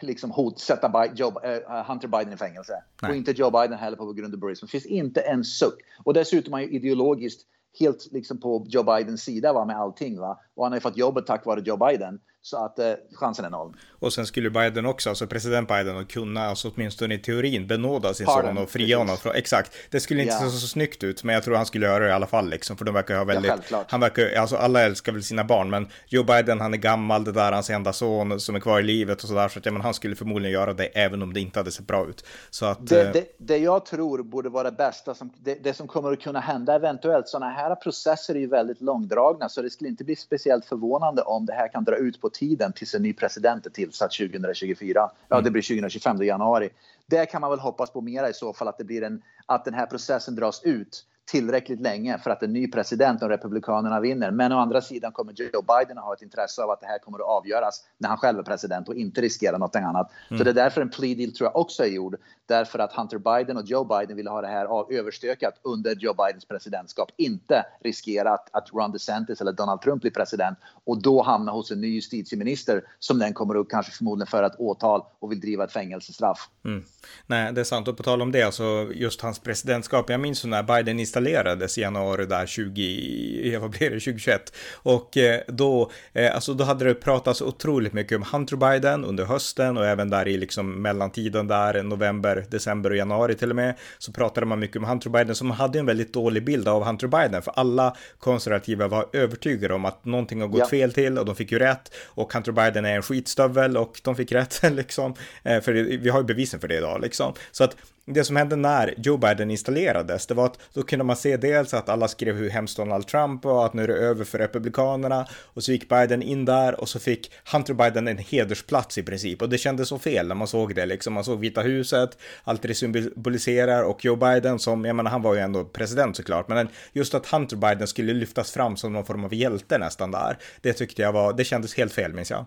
liksom 0.00 0.30
hot, 0.30 0.58
sätta 0.58 1.06
Joe, 1.14 1.28
uh, 1.28 1.84
Hunter 1.86 2.08
Biden 2.08 2.32
i 2.32 2.36
fängelse. 2.36 2.82
Nej. 3.02 3.10
Och 3.10 3.16
inte 3.16 3.32
Joe 3.32 3.50
Biden 3.50 3.78
heller 3.78 3.96
på 3.96 4.12
grund 4.12 4.34
av 4.34 4.40
Burism. 4.40 4.66
Det 4.66 4.70
finns 4.70 4.86
inte 4.86 5.20
en 5.20 5.44
suck. 5.44 5.78
Och 6.04 6.14
dessutom 6.14 6.54
är 6.54 6.58
han 6.58 6.66
ju 6.66 6.70
ideologiskt 6.70 7.46
helt 7.78 8.08
liksom 8.12 8.40
på 8.40 8.66
Joe 8.68 8.82
Bidens 8.82 9.22
sida 9.22 9.52
va, 9.52 9.64
med 9.64 9.76
allting. 9.76 10.20
Va? 10.20 10.40
Och 10.60 10.66
han 10.66 10.72
har 10.72 10.76
ju 10.76 10.80
fått 10.80 10.96
jobbet 10.96 11.26
tack 11.26 11.46
vare 11.46 11.60
Joe 11.60 11.76
Biden. 11.76 12.20
Så 12.42 12.64
att 12.64 12.78
eh, 12.78 12.92
chansen 13.12 13.44
är 13.44 13.50
noll. 13.50 13.76
Och 13.98 14.12
sen 14.12 14.26
skulle 14.26 14.50
Biden 14.50 14.86
också, 14.86 15.08
alltså 15.08 15.26
president 15.26 15.68
Biden, 15.68 16.06
kunna, 16.06 16.40
alltså 16.40 16.72
åtminstone 16.74 17.14
i 17.14 17.18
teorin, 17.18 17.66
benåda 17.66 18.14
sin 18.14 18.26
son 18.26 18.58
och 18.58 18.70
fria 18.70 18.98
honom. 18.98 19.16
Från, 19.16 19.34
exakt. 19.34 19.72
Det 19.90 20.00
skulle 20.00 20.22
inte 20.22 20.34
ja. 20.34 20.40
se 20.40 20.58
så 20.58 20.66
snyggt 20.66 21.04
ut, 21.04 21.24
men 21.24 21.34
jag 21.34 21.44
tror 21.44 21.56
han 21.56 21.66
skulle 21.66 21.86
göra 21.86 22.04
det 22.04 22.10
i 22.10 22.12
alla 22.12 22.26
fall, 22.26 22.50
liksom, 22.50 22.76
för 22.76 22.84
de 22.84 22.94
verkar 22.94 23.16
ha 23.16 23.24
väldigt... 23.24 23.52
Ja, 23.70 23.84
han 23.88 24.00
verkar, 24.00 24.40
alltså 24.40 24.56
alla 24.56 24.80
älskar 24.80 25.12
väl 25.12 25.22
sina 25.22 25.44
barn, 25.44 25.70
men 25.70 25.88
Joe 26.06 26.24
Biden, 26.24 26.60
han 26.60 26.74
är 26.74 26.78
gammal, 26.78 27.24
det 27.24 27.32
där 27.32 27.48
är 27.48 27.52
hans 27.52 27.70
enda 27.70 27.92
son 27.92 28.40
som 28.40 28.54
är 28.54 28.60
kvar 28.60 28.80
i 28.80 28.82
livet 28.82 29.22
och 29.22 29.28
sådär, 29.28 29.48
så 29.48 29.58
att 29.58 29.66
ja, 29.66 29.72
men 29.72 29.82
han 29.82 29.94
skulle 29.94 30.16
förmodligen 30.16 30.52
göra 30.52 30.74
det 30.74 30.84
även 30.84 31.22
om 31.22 31.32
det 31.32 31.40
inte 31.40 31.58
hade 31.58 31.70
sett 31.70 31.86
bra 31.86 32.06
ut. 32.08 32.24
Så 32.50 32.66
att... 32.66 32.86
Det, 32.86 33.06
eh... 33.06 33.12
det, 33.12 33.24
det 33.38 33.56
jag 33.56 33.86
tror 33.86 34.22
borde 34.22 34.48
vara 34.48 34.70
det 34.70 34.76
bästa, 34.76 35.14
som, 35.14 35.32
det, 35.38 35.64
det 35.64 35.74
som 35.74 35.88
kommer 35.88 36.12
att 36.12 36.20
kunna 36.20 36.40
hända 36.40 36.74
eventuellt, 36.74 37.28
sådana 37.28 37.52
här 37.52 37.74
processer 37.74 38.34
är 38.34 38.38
ju 38.38 38.48
väldigt 38.48 38.80
långdragna, 38.80 39.48
så 39.48 39.62
det 39.62 39.70
skulle 39.70 39.90
inte 39.90 40.04
bli 40.04 40.16
speciellt 40.16 40.49
förvånande 40.64 41.22
om 41.22 41.46
det 41.46 41.52
här 41.52 41.68
kan 41.68 41.84
dra 41.84 41.96
ut 41.96 42.20
på 42.20 42.30
tiden 42.30 42.72
tills 42.72 42.94
en 42.94 43.02
ny 43.02 43.12
president 43.12 43.66
är 43.66 43.70
tillsatt 43.70 44.12
2024. 44.12 45.10
Ja, 45.28 45.36
det 45.36 45.40
mm. 45.40 45.52
blir 45.52 45.62
2025 45.62 46.22
januari. 46.22 46.70
Där 47.06 47.24
kan 47.24 47.40
man 47.40 47.50
väl 47.50 47.60
hoppas 47.60 47.90
på 47.90 48.00
mera 48.00 48.28
i 48.28 48.32
så 48.32 48.52
fall 48.52 48.68
att 48.68 48.78
det 48.78 48.84
blir 48.84 49.02
en, 49.02 49.22
att 49.46 49.64
den 49.64 49.74
här 49.74 49.86
processen 49.86 50.34
dras 50.34 50.62
ut 50.64 51.04
tillräckligt 51.30 51.80
länge 51.80 52.18
för 52.18 52.30
att 52.30 52.42
en 52.42 52.52
ny 52.52 52.68
president 52.68 53.22
och 53.22 53.28
Republikanerna 53.28 54.00
vinner. 54.00 54.30
Men 54.30 54.52
å 54.52 54.58
andra 54.58 54.80
sidan 54.80 55.12
kommer 55.12 55.32
Joe 55.32 55.62
Biden 55.62 55.98
att 55.98 56.04
ha 56.04 56.14
ett 56.14 56.22
intresse 56.22 56.62
av 56.62 56.70
att 56.70 56.80
det 56.80 56.86
här 56.86 56.98
kommer 56.98 57.18
att 57.18 57.24
avgöras 57.24 57.84
när 57.98 58.08
han 58.08 58.18
själv 58.18 58.38
är 58.38 58.42
president 58.42 58.88
och 58.88 58.94
inte 58.94 59.20
riskera 59.20 59.58
något 59.58 59.76
annat. 59.76 60.12
Mm. 60.30 60.38
Så 60.38 60.44
det 60.44 60.50
är 60.50 60.54
därför 60.54 60.80
en 60.80 60.90
plea 60.90 61.16
deal 61.16 61.32
tror 61.32 61.46
jag 61.46 61.56
också 61.56 61.82
är 61.82 61.88
gjord. 61.88 62.16
Därför 62.46 62.78
att 62.78 62.92
Hunter 62.92 63.18
Biden 63.18 63.56
och 63.56 63.64
Joe 63.64 63.84
Biden 63.84 64.16
ville 64.16 64.30
ha 64.30 64.40
det 64.40 64.48
här 64.48 64.92
överstökat 64.98 65.54
under 65.62 65.94
Joe 65.94 66.14
Bidens 66.14 66.44
presidentskap. 66.44 67.10
Inte 67.16 67.64
riskera 67.84 68.32
att, 68.32 68.48
att 68.52 68.72
Ron 68.74 68.92
DeSantis 68.92 69.40
eller 69.40 69.52
Donald 69.52 69.80
Trump 69.80 70.00
blir 70.00 70.10
president 70.10 70.58
och 70.84 71.02
då 71.02 71.22
hamna 71.22 71.52
hos 71.52 71.70
en 71.70 71.80
ny 71.80 71.88
justitieminister 71.88 72.84
som 72.98 73.18
den 73.18 73.34
kommer 73.34 73.60
att 73.60 73.68
kanske 73.68 73.92
förmodligen 73.92 74.26
föra 74.26 74.46
ett 74.46 74.60
åtal 74.60 75.02
och 75.18 75.32
vill 75.32 75.40
driva 75.40 75.64
ett 75.64 75.72
fängelsestraff. 75.72 76.48
Mm. 76.64 76.84
Nej, 77.26 77.52
det 77.52 77.60
är 77.60 77.64
sant. 77.64 77.88
Och 77.88 77.96
på 77.96 78.02
tal 78.02 78.22
om 78.22 78.32
det, 78.32 78.42
alltså 78.42 78.88
just 78.94 79.20
hans 79.20 79.38
presidentskap. 79.38 80.10
Jag 80.10 80.20
minns 80.20 80.44
när 80.44 80.62
Biden 80.62 80.98
installerades 81.20 81.78
i 81.78 81.80
januari 81.80 82.26
där 82.26 82.46
20, 82.46 83.58
vad 83.60 83.70
blir 83.70 83.90
det, 83.90 84.00
2021. 84.00 84.52
Och 84.72 85.16
eh, 85.16 85.40
då, 85.46 85.90
eh, 86.12 86.34
alltså 86.34 86.54
då 86.54 86.64
hade 86.64 86.84
det 86.84 86.94
pratats 86.94 87.42
otroligt 87.42 87.92
mycket 87.92 88.16
om 88.16 88.24
Hunter 88.32 88.56
Biden 88.56 89.04
under 89.04 89.24
hösten 89.24 89.76
och 89.76 89.86
även 89.86 90.10
där 90.10 90.28
i 90.28 90.36
liksom 90.36 90.82
mellantiden 90.82 91.46
där, 91.46 91.82
november, 91.82 92.46
december 92.50 92.90
och 92.90 92.96
januari 92.96 93.34
till 93.34 93.50
och 93.50 93.56
med, 93.56 93.74
så 93.98 94.12
pratade 94.12 94.46
man 94.46 94.58
mycket 94.58 94.76
om 94.76 94.84
Hunter 94.84 95.10
Biden 95.10 95.34
som 95.34 95.50
hade 95.50 95.78
en 95.78 95.86
väldigt 95.86 96.12
dålig 96.12 96.44
bild 96.44 96.68
av 96.68 96.84
Hunter 96.84 97.06
Biden, 97.06 97.42
för 97.42 97.52
alla 97.56 97.96
konservativa 98.18 98.88
var 98.88 99.06
övertygade 99.12 99.74
om 99.74 99.84
att 99.84 100.04
någonting 100.04 100.40
har 100.40 100.48
gått 100.48 100.60
ja. 100.60 100.68
fel 100.68 100.92
till 100.92 101.18
och 101.18 101.26
de 101.26 101.36
fick 101.36 101.52
ju 101.52 101.58
rätt 101.58 101.92
och 102.06 102.32
Hunter 102.32 102.52
Biden 102.52 102.84
är 102.84 102.96
en 102.96 103.02
skitstövel 103.02 103.76
och 103.76 104.00
de 104.04 104.16
fick 104.16 104.32
rätt 104.32 104.60
liksom. 104.70 105.14
Eh, 105.42 105.60
för 105.60 105.72
vi 105.72 106.08
har 106.08 106.18
ju 106.18 106.24
bevisen 106.24 106.60
för 106.60 106.68
det 106.68 106.76
idag 106.76 107.00
liksom. 107.00 107.34
Så 107.52 107.64
att 107.64 107.76
det 108.12 108.24
som 108.24 108.36
hände 108.36 108.56
när 108.56 108.94
Joe 108.96 109.16
Biden 109.16 109.50
installerades, 109.50 110.26
det 110.26 110.34
var 110.34 110.46
att 110.46 110.58
då 110.74 110.82
kunde 110.82 111.04
man 111.04 111.16
se 111.16 111.36
dels 111.36 111.74
att 111.74 111.88
alla 111.88 112.08
skrev 112.08 112.36
hur 112.36 112.50
hemskt 112.50 112.76
Donald 112.76 113.06
Trump 113.06 113.44
var, 113.44 113.66
att 113.66 113.74
nu 113.74 113.82
är 113.82 113.88
det 113.88 113.94
över 113.94 114.24
för 114.24 114.38
Republikanerna 114.38 115.26
och 115.32 115.64
så 115.64 115.72
gick 115.72 115.88
Biden 115.88 116.22
in 116.22 116.44
där 116.44 116.80
och 116.80 116.88
så 116.88 116.98
fick 116.98 117.32
Hunter 117.52 117.74
Biden 117.74 118.08
en 118.08 118.18
hedersplats 118.18 118.98
i 118.98 119.02
princip 119.02 119.42
och 119.42 119.48
det 119.48 119.58
kändes 119.58 119.88
så 119.88 119.98
fel 119.98 120.28
när 120.28 120.34
man 120.34 120.48
såg 120.48 120.74
det 120.74 120.86
liksom. 120.86 121.14
Man 121.14 121.24
såg 121.24 121.40
Vita 121.40 121.60
huset, 121.60 122.18
allt 122.44 122.62
det 122.62 122.74
symboliserar 122.74 123.82
och 123.82 124.04
Joe 124.04 124.16
Biden 124.16 124.58
som, 124.58 124.84
jag 124.84 124.96
menar 124.96 125.10
han 125.10 125.22
var 125.22 125.34
ju 125.34 125.40
ändå 125.40 125.64
president 125.64 126.16
såklart, 126.16 126.48
men 126.48 126.68
just 126.92 127.14
att 127.14 127.26
Hunter 127.26 127.56
Biden 127.56 127.86
skulle 127.86 128.12
lyftas 128.12 128.50
fram 128.50 128.76
som 128.76 128.92
någon 128.92 129.04
form 129.04 129.24
av 129.24 129.34
hjälte 129.34 129.78
nästan 129.78 130.10
där, 130.10 130.38
det 130.60 130.72
tyckte 130.72 131.02
jag 131.02 131.12
var, 131.12 131.32
det 131.32 131.44
kändes 131.44 131.76
helt 131.76 131.92
fel 131.92 132.12
minns 132.14 132.30
jag. 132.30 132.46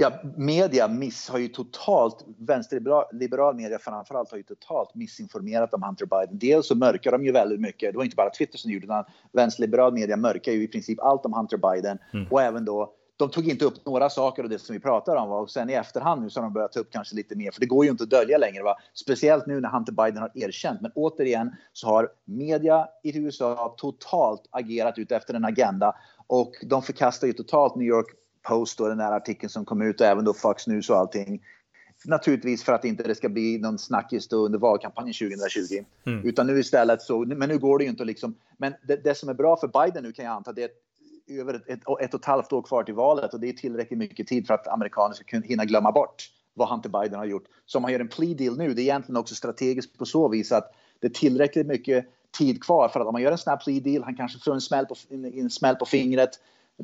Ja, 0.00 0.12
media 0.36 0.88
miss 0.88 1.28
har 1.28 1.38
ju 1.38 1.48
totalt, 1.48 2.24
vänsterliberal 2.38 3.54
media 3.54 3.78
framförallt 3.78 4.30
har 4.30 4.36
ju 4.36 4.42
totalt 4.42 4.94
missinformerat 4.94 5.74
om 5.74 5.82
Hunter 5.82 6.06
Biden. 6.06 6.38
Dels 6.38 6.68
så 6.68 6.74
mörkar 6.74 7.12
de 7.12 7.24
ju 7.24 7.32
väldigt 7.32 7.60
mycket, 7.60 7.92
det 7.92 7.96
var 7.96 8.04
inte 8.04 8.16
bara 8.16 8.30
Twitter 8.30 8.58
som 8.58 8.70
gjorde 8.70 8.86
det, 8.86 8.92
utan 8.92 9.04
vänsterliberal 9.32 9.92
media 9.92 10.16
mörkar 10.16 10.52
ju 10.52 10.62
i 10.62 10.68
princip 10.68 11.00
allt 11.00 11.26
om 11.26 11.32
Hunter 11.32 11.56
Biden 11.56 11.98
mm. 12.12 12.26
och 12.30 12.42
även 12.42 12.64
då 12.64 12.94
de 13.16 13.30
tog 13.30 13.48
inte 13.48 13.64
upp 13.64 13.86
några 13.86 14.10
saker 14.10 14.42
av 14.42 14.48
det 14.48 14.58
som 14.58 14.72
vi 14.72 14.80
pratar 14.80 15.16
om. 15.16 15.28
Va? 15.28 15.36
Och 15.36 15.50
sen 15.50 15.70
i 15.70 15.72
efterhand 15.72 16.22
nu 16.22 16.30
så 16.30 16.40
har 16.40 16.44
de 16.44 16.52
börjat 16.52 16.72
ta 16.72 16.80
upp 16.80 16.90
kanske 16.92 17.16
lite 17.16 17.36
mer, 17.36 17.50
för 17.50 17.60
det 17.60 17.66
går 17.66 17.84
ju 17.84 17.90
inte 17.90 18.04
att 18.04 18.10
dölja 18.10 18.38
längre. 18.38 18.62
Va? 18.62 18.76
Speciellt 18.94 19.46
nu 19.46 19.60
när 19.60 19.68
Hunter 19.68 19.92
Biden 19.92 20.22
har 20.22 20.30
erkänt. 20.34 20.80
Men 20.80 20.92
återigen 20.94 21.56
så 21.72 21.86
har 21.86 22.08
media 22.24 22.88
i 23.02 23.18
USA 23.18 23.74
totalt 23.78 24.42
agerat 24.50 24.98
ut 24.98 25.12
efter 25.12 25.34
en 25.34 25.44
agenda 25.44 25.94
och 26.26 26.52
de 26.62 26.82
förkastar 26.82 27.26
ju 27.26 27.32
totalt 27.32 27.76
New 27.76 27.88
York 27.88 28.16
Post 28.42 28.80
och 28.80 28.88
den 28.88 28.98
där 28.98 29.12
artikeln 29.12 29.50
som 29.50 29.64
kom 29.64 29.82
ut 29.82 30.00
och 30.00 30.06
även 30.06 30.24
då 30.24 30.34
Fox 30.34 30.66
News 30.66 30.90
och 30.90 30.96
allting. 30.96 31.42
Naturligtvis 32.04 32.64
för 32.64 32.72
att 32.72 32.84
inte 32.84 33.02
det 33.02 33.14
ska 33.14 33.28
bli 33.28 33.58
någon 33.58 33.78
snackis 33.78 34.32
under 34.32 34.58
valkampanjen 34.58 35.14
2020. 35.14 35.84
Mm. 36.06 36.28
Utan 36.28 36.46
nu 36.46 36.58
istället 36.58 37.02
så, 37.02 37.18
men 37.18 37.48
nu 37.48 37.58
går 37.58 37.78
det 37.78 37.84
ju 37.84 37.90
inte 37.90 38.04
liksom. 38.04 38.34
Men 38.58 38.74
det, 38.82 39.04
det, 39.04 39.14
som 39.14 39.28
är 39.28 39.34
bra 39.34 39.56
för 39.56 39.68
Biden 39.68 40.02
nu 40.02 40.12
kan 40.12 40.24
jag 40.24 40.34
anta, 40.34 40.52
det 40.52 40.62
är 40.62 40.70
över 41.40 41.54
ett, 41.54 41.68
ett, 41.68 41.80
ett 42.00 42.14
och 42.14 42.20
ett 42.20 42.24
halvt 42.24 42.52
år 42.52 42.62
kvar 42.62 42.82
till 42.82 42.94
valet 42.94 43.34
och 43.34 43.40
det 43.40 43.48
är 43.48 43.52
tillräckligt 43.52 43.98
mycket 43.98 44.26
tid 44.26 44.46
för 44.46 44.54
att 44.54 44.68
amerikaner 44.68 45.14
ska 45.14 45.24
kunna 45.24 45.46
hinna 45.46 45.64
glömma 45.64 45.92
bort 45.92 46.30
vad 46.54 46.68
Hunter 46.68 46.88
Biden 46.88 47.18
har 47.18 47.26
gjort. 47.26 47.44
Så 47.66 47.78
om 47.78 47.84
han 47.84 47.92
gör 47.92 48.00
en 48.00 48.08
plea 48.08 48.34
deal 48.34 48.58
nu, 48.58 48.74
det 48.74 48.80
är 48.80 48.84
egentligen 48.84 49.16
också 49.16 49.34
strategiskt 49.34 49.98
på 49.98 50.06
så 50.06 50.28
vis 50.28 50.52
att 50.52 50.74
det 51.00 51.06
är 51.06 51.10
tillräckligt 51.10 51.66
mycket 51.66 52.06
tid 52.38 52.62
kvar 52.62 52.88
för 52.88 53.00
att 53.00 53.06
om 53.06 53.12
man 53.12 53.22
gör 53.22 53.32
en 53.32 53.38
snabb 53.38 53.60
plea 53.60 53.80
deal, 53.80 54.02
han 54.02 54.16
kanske 54.16 54.38
får 54.38 54.54
en 54.54 54.60
smäll 54.60 54.86
på, 54.86 54.94
en, 55.10 55.24
en 55.24 55.50
smäll 55.50 55.76
på 55.76 55.86
fingret, 55.86 56.30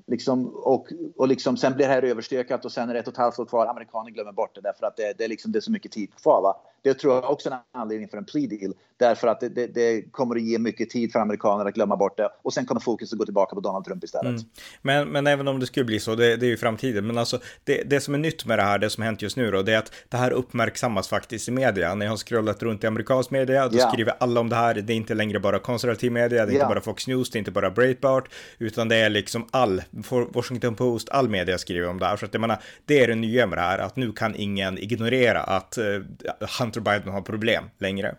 Liksom, 0.06 0.46
och, 0.48 0.88
och 1.16 1.28
liksom, 1.28 1.56
sen 1.56 1.74
blir 1.74 1.86
det 1.86 1.92
här 1.92 2.02
överstökat 2.02 2.64
och 2.64 2.72
sen 2.72 2.88
är 2.90 2.94
det 2.94 3.00
ett 3.00 3.06
och 3.06 3.12
ett 3.12 3.18
halvt 3.18 3.38
år 3.38 3.44
kvar. 3.44 3.66
Amerikaner 3.66 4.10
glömmer 4.10 4.32
bort 4.32 4.54
det 4.54 4.60
därför 4.60 4.86
att 4.86 4.96
det, 4.96 5.18
det, 5.18 5.24
är, 5.24 5.28
liksom, 5.28 5.52
det 5.52 5.58
är 5.58 5.60
så 5.60 5.70
mycket 5.70 5.92
tid 5.92 6.14
kvar. 6.14 6.42
Va? 6.42 6.56
Det 6.82 6.94
tror 6.94 7.14
jag 7.14 7.30
också 7.30 7.48
är 7.48 7.52
en 7.54 7.60
anledning 7.72 8.08
för 8.08 8.18
en 8.18 8.24
plea 8.24 8.48
deal. 8.48 8.74
Därför 8.98 9.28
att 9.28 9.40
det, 9.40 9.48
det, 9.48 9.66
det, 9.66 10.02
kommer 10.10 10.36
att 10.36 10.42
ge 10.42 10.58
mycket 10.58 10.90
tid 10.90 11.12
för 11.12 11.18
amerikaner 11.18 11.64
att 11.64 11.74
glömma 11.74 11.96
bort 11.96 12.16
det. 12.16 12.28
Och 12.42 12.52
sen 12.52 12.66
kommer 12.66 12.80
fokus 12.80 13.12
att 13.12 13.18
gå 13.18 13.24
tillbaka 13.24 13.54
på 13.54 13.60
Donald 13.60 13.84
Trump 13.84 14.04
istället. 14.04 14.26
Mm. 14.26 14.42
Men, 14.82 15.08
men 15.08 15.26
även 15.26 15.48
om 15.48 15.60
det 15.60 15.66
skulle 15.66 15.84
bli 15.84 16.00
så, 16.00 16.14
det, 16.14 16.36
det 16.36 16.46
är 16.46 16.50
ju 16.50 16.56
framtiden. 16.56 17.06
Men 17.06 17.18
alltså 17.18 17.38
det, 17.64 18.02
som 18.02 18.14
är 18.14 18.18
nytt 18.18 18.46
med 18.46 18.58
det 18.58 18.62
här, 18.62 18.78
det 18.78 18.90
som 18.90 19.02
hänt 19.02 19.22
just 19.22 19.36
nu 19.36 19.50
då, 19.50 19.62
det 19.62 19.74
är 19.74 19.78
att 19.78 19.92
det 20.08 20.16
här 20.16 20.30
uppmärksammas 20.30 21.08
faktiskt 21.08 21.48
i 21.48 21.50
media. 21.50 21.94
När 21.94 22.06
jag 22.06 22.12
har 22.12 22.16
scrollat 22.16 22.62
runt 22.62 22.84
i 22.84 22.86
amerikansk 22.86 23.30
media, 23.30 23.68
då 23.68 23.76
yeah. 23.76 23.92
skriver 23.92 24.14
alla 24.20 24.40
om 24.40 24.48
det 24.48 24.56
här. 24.56 24.74
Det 24.74 24.92
är 24.92 24.96
inte 24.96 25.14
längre 25.14 25.40
bara 25.40 25.58
konservativ 25.58 26.12
media, 26.12 26.28
det 26.28 26.36
är 26.36 26.54
yeah. 26.54 26.54
inte 26.54 26.74
bara 26.74 26.80
Fox 26.80 27.06
News, 27.06 27.30
det 27.30 27.36
är 27.36 27.38
inte 27.38 27.50
bara 27.50 27.70
Breitbart, 27.70 28.28
utan 28.58 28.88
det 28.88 28.96
är 28.96 29.10
liksom 29.10 29.46
all, 29.50 29.82
Washington 30.32 30.74
Post, 30.74 31.08
all 31.08 31.28
media 31.28 31.58
skriver 31.58 31.88
om 31.88 31.98
det 31.98 32.06
här. 32.06 32.16
Så 32.16 32.26
att 32.26 32.34
jag 32.34 32.40
menar, 32.40 32.62
det 32.84 33.00
är 33.00 33.08
det 33.08 33.14
nya 33.14 33.46
med 33.46 33.58
det 33.58 33.62
här, 33.62 33.78
att 33.78 33.96
nu 33.96 34.12
kan 34.12 34.34
ingen 34.36 34.78
ignorera 34.78 35.40
att 35.40 35.78
uh, 35.78 36.04
Hunter 36.60 36.80
Biden 36.80 37.12
har 37.12 37.20
problem 37.20 37.64
längre. 37.78 38.16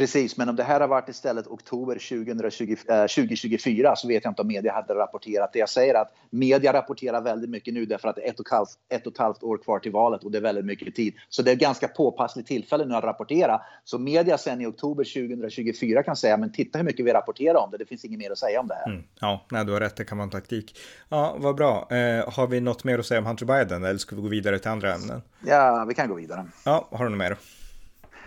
Precis, 0.00 0.36
men 0.36 0.48
om 0.48 0.56
det 0.56 0.62
här 0.62 0.80
har 0.80 0.88
varit 0.88 1.08
istället 1.08 1.46
oktober 1.46 1.94
2020, 1.94 2.76
eh, 2.88 3.06
2024 3.06 3.96
så 3.96 4.08
vet 4.08 4.24
jag 4.24 4.30
inte 4.30 4.42
om 4.42 4.48
media 4.48 4.72
hade 4.72 4.94
rapporterat 4.94 5.52
det. 5.52 5.58
Jag 5.58 5.68
säger 5.68 5.94
att 5.94 6.14
media 6.30 6.72
rapporterar 6.72 7.20
väldigt 7.20 7.50
mycket 7.50 7.74
nu 7.74 7.86
därför 7.86 8.08
att 8.08 8.16
det 8.16 8.22
är 8.22 8.30
ett 8.30 8.40
och, 8.40 8.48
halvt, 8.48 8.70
ett 8.88 9.06
och 9.06 9.12
ett 9.12 9.18
halvt 9.18 9.42
år 9.42 9.58
kvar 9.58 9.78
till 9.78 9.92
valet 9.92 10.24
och 10.24 10.30
det 10.30 10.38
är 10.38 10.42
väldigt 10.42 10.64
mycket 10.64 10.94
tid. 10.94 11.14
Så 11.28 11.42
det 11.42 11.50
är 11.50 11.52
ett 11.52 11.60
ganska 11.60 11.88
påpassligt 11.88 12.48
tillfälle 12.48 12.84
nu 12.84 12.94
att 12.94 13.04
rapportera. 13.04 13.60
Så 13.84 13.98
media 13.98 14.38
sen 14.38 14.60
i 14.60 14.66
oktober 14.66 15.04
2024 15.04 16.02
kan 16.02 16.16
säga, 16.16 16.36
men 16.36 16.52
titta 16.52 16.78
hur 16.78 16.84
mycket 16.84 17.06
vi 17.06 17.12
rapporterar 17.12 17.58
om 17.58 17.70
det. 17.70 17.78
Det 17.78 17.86
finns 17.86 18.04
inget 18.04 18.18
mer 18.18 18.30
att 18.30 18.38
säga 18.38 18.60
om 18.60 18.68
det 18.68 18.74
här. 18.74 18.86
Mm, 18.86 19.02
ja, 19.20 19.46
nej, 19.50 19.64
du 19.64 19.72
har 19.72 19.80
rätt, 19.80 19.96
det 19.96 20.04
kan 20.04 20.18
vara 20.18 20.24
en 20.24 20.30
taktik. 20.30 20.78
Ja, 21.08 21.36
vad 21.38 21.56
bra. 21.56 21.88
Eh, 21.90 22.32
har 22.32 22.46
vi 22.46 22.60
något 22.60 22.84
mer 22.84 22.98
att 22.98 23.06
säga 23.06 23.20
om 23.20 23.26
Hunter 23.26 23.46
Biden 23.46 23.84
eller 23.84 23.98
ska 23.98 24.16
vi 24.16 24.22
gå 24.22 24.28
vidare 24.28 24.58
till 24.58 24.70
andra 24.70 24.94
ämnen? 24.94 25.22
Ja, 25.46 25.84
vi 25.88 25.94
kan 25.94 26.08
gå 26.08 26.14
vidare. 26.14 26.46
Ja, 26.64 26.88
har 26.90 27.04
du 27.04 27.10
något 27.10 27.18
mer? 27.18 27.36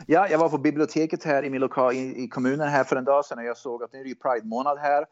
Ja, 0.08 0.28
jag 0.28 0.40
var 0.40 0.50
på 0.50 0.58
biblioteket 0.58 1.24
här 1.24 1.44
i 1.44 1.50
min 1.50 1.62
lokal 1.62 1.94
i, 1.94 2.24
i 2.24 2.28
kommunen 2.28 2.70
här 2.70 2.84
för 2.84 2.96
en 2.96 3.04
dag 3.04 3.26
sedan 3.26 3.38
och 3.38 3.44
jag 3.44 3.58
såg 3.58 3.84
att 3.84 3.94
nu 3.94 4.00
är 4.00 4.04
det 4.04 4.16
Pride-månad 4.16 4.78
här 4.78 5.06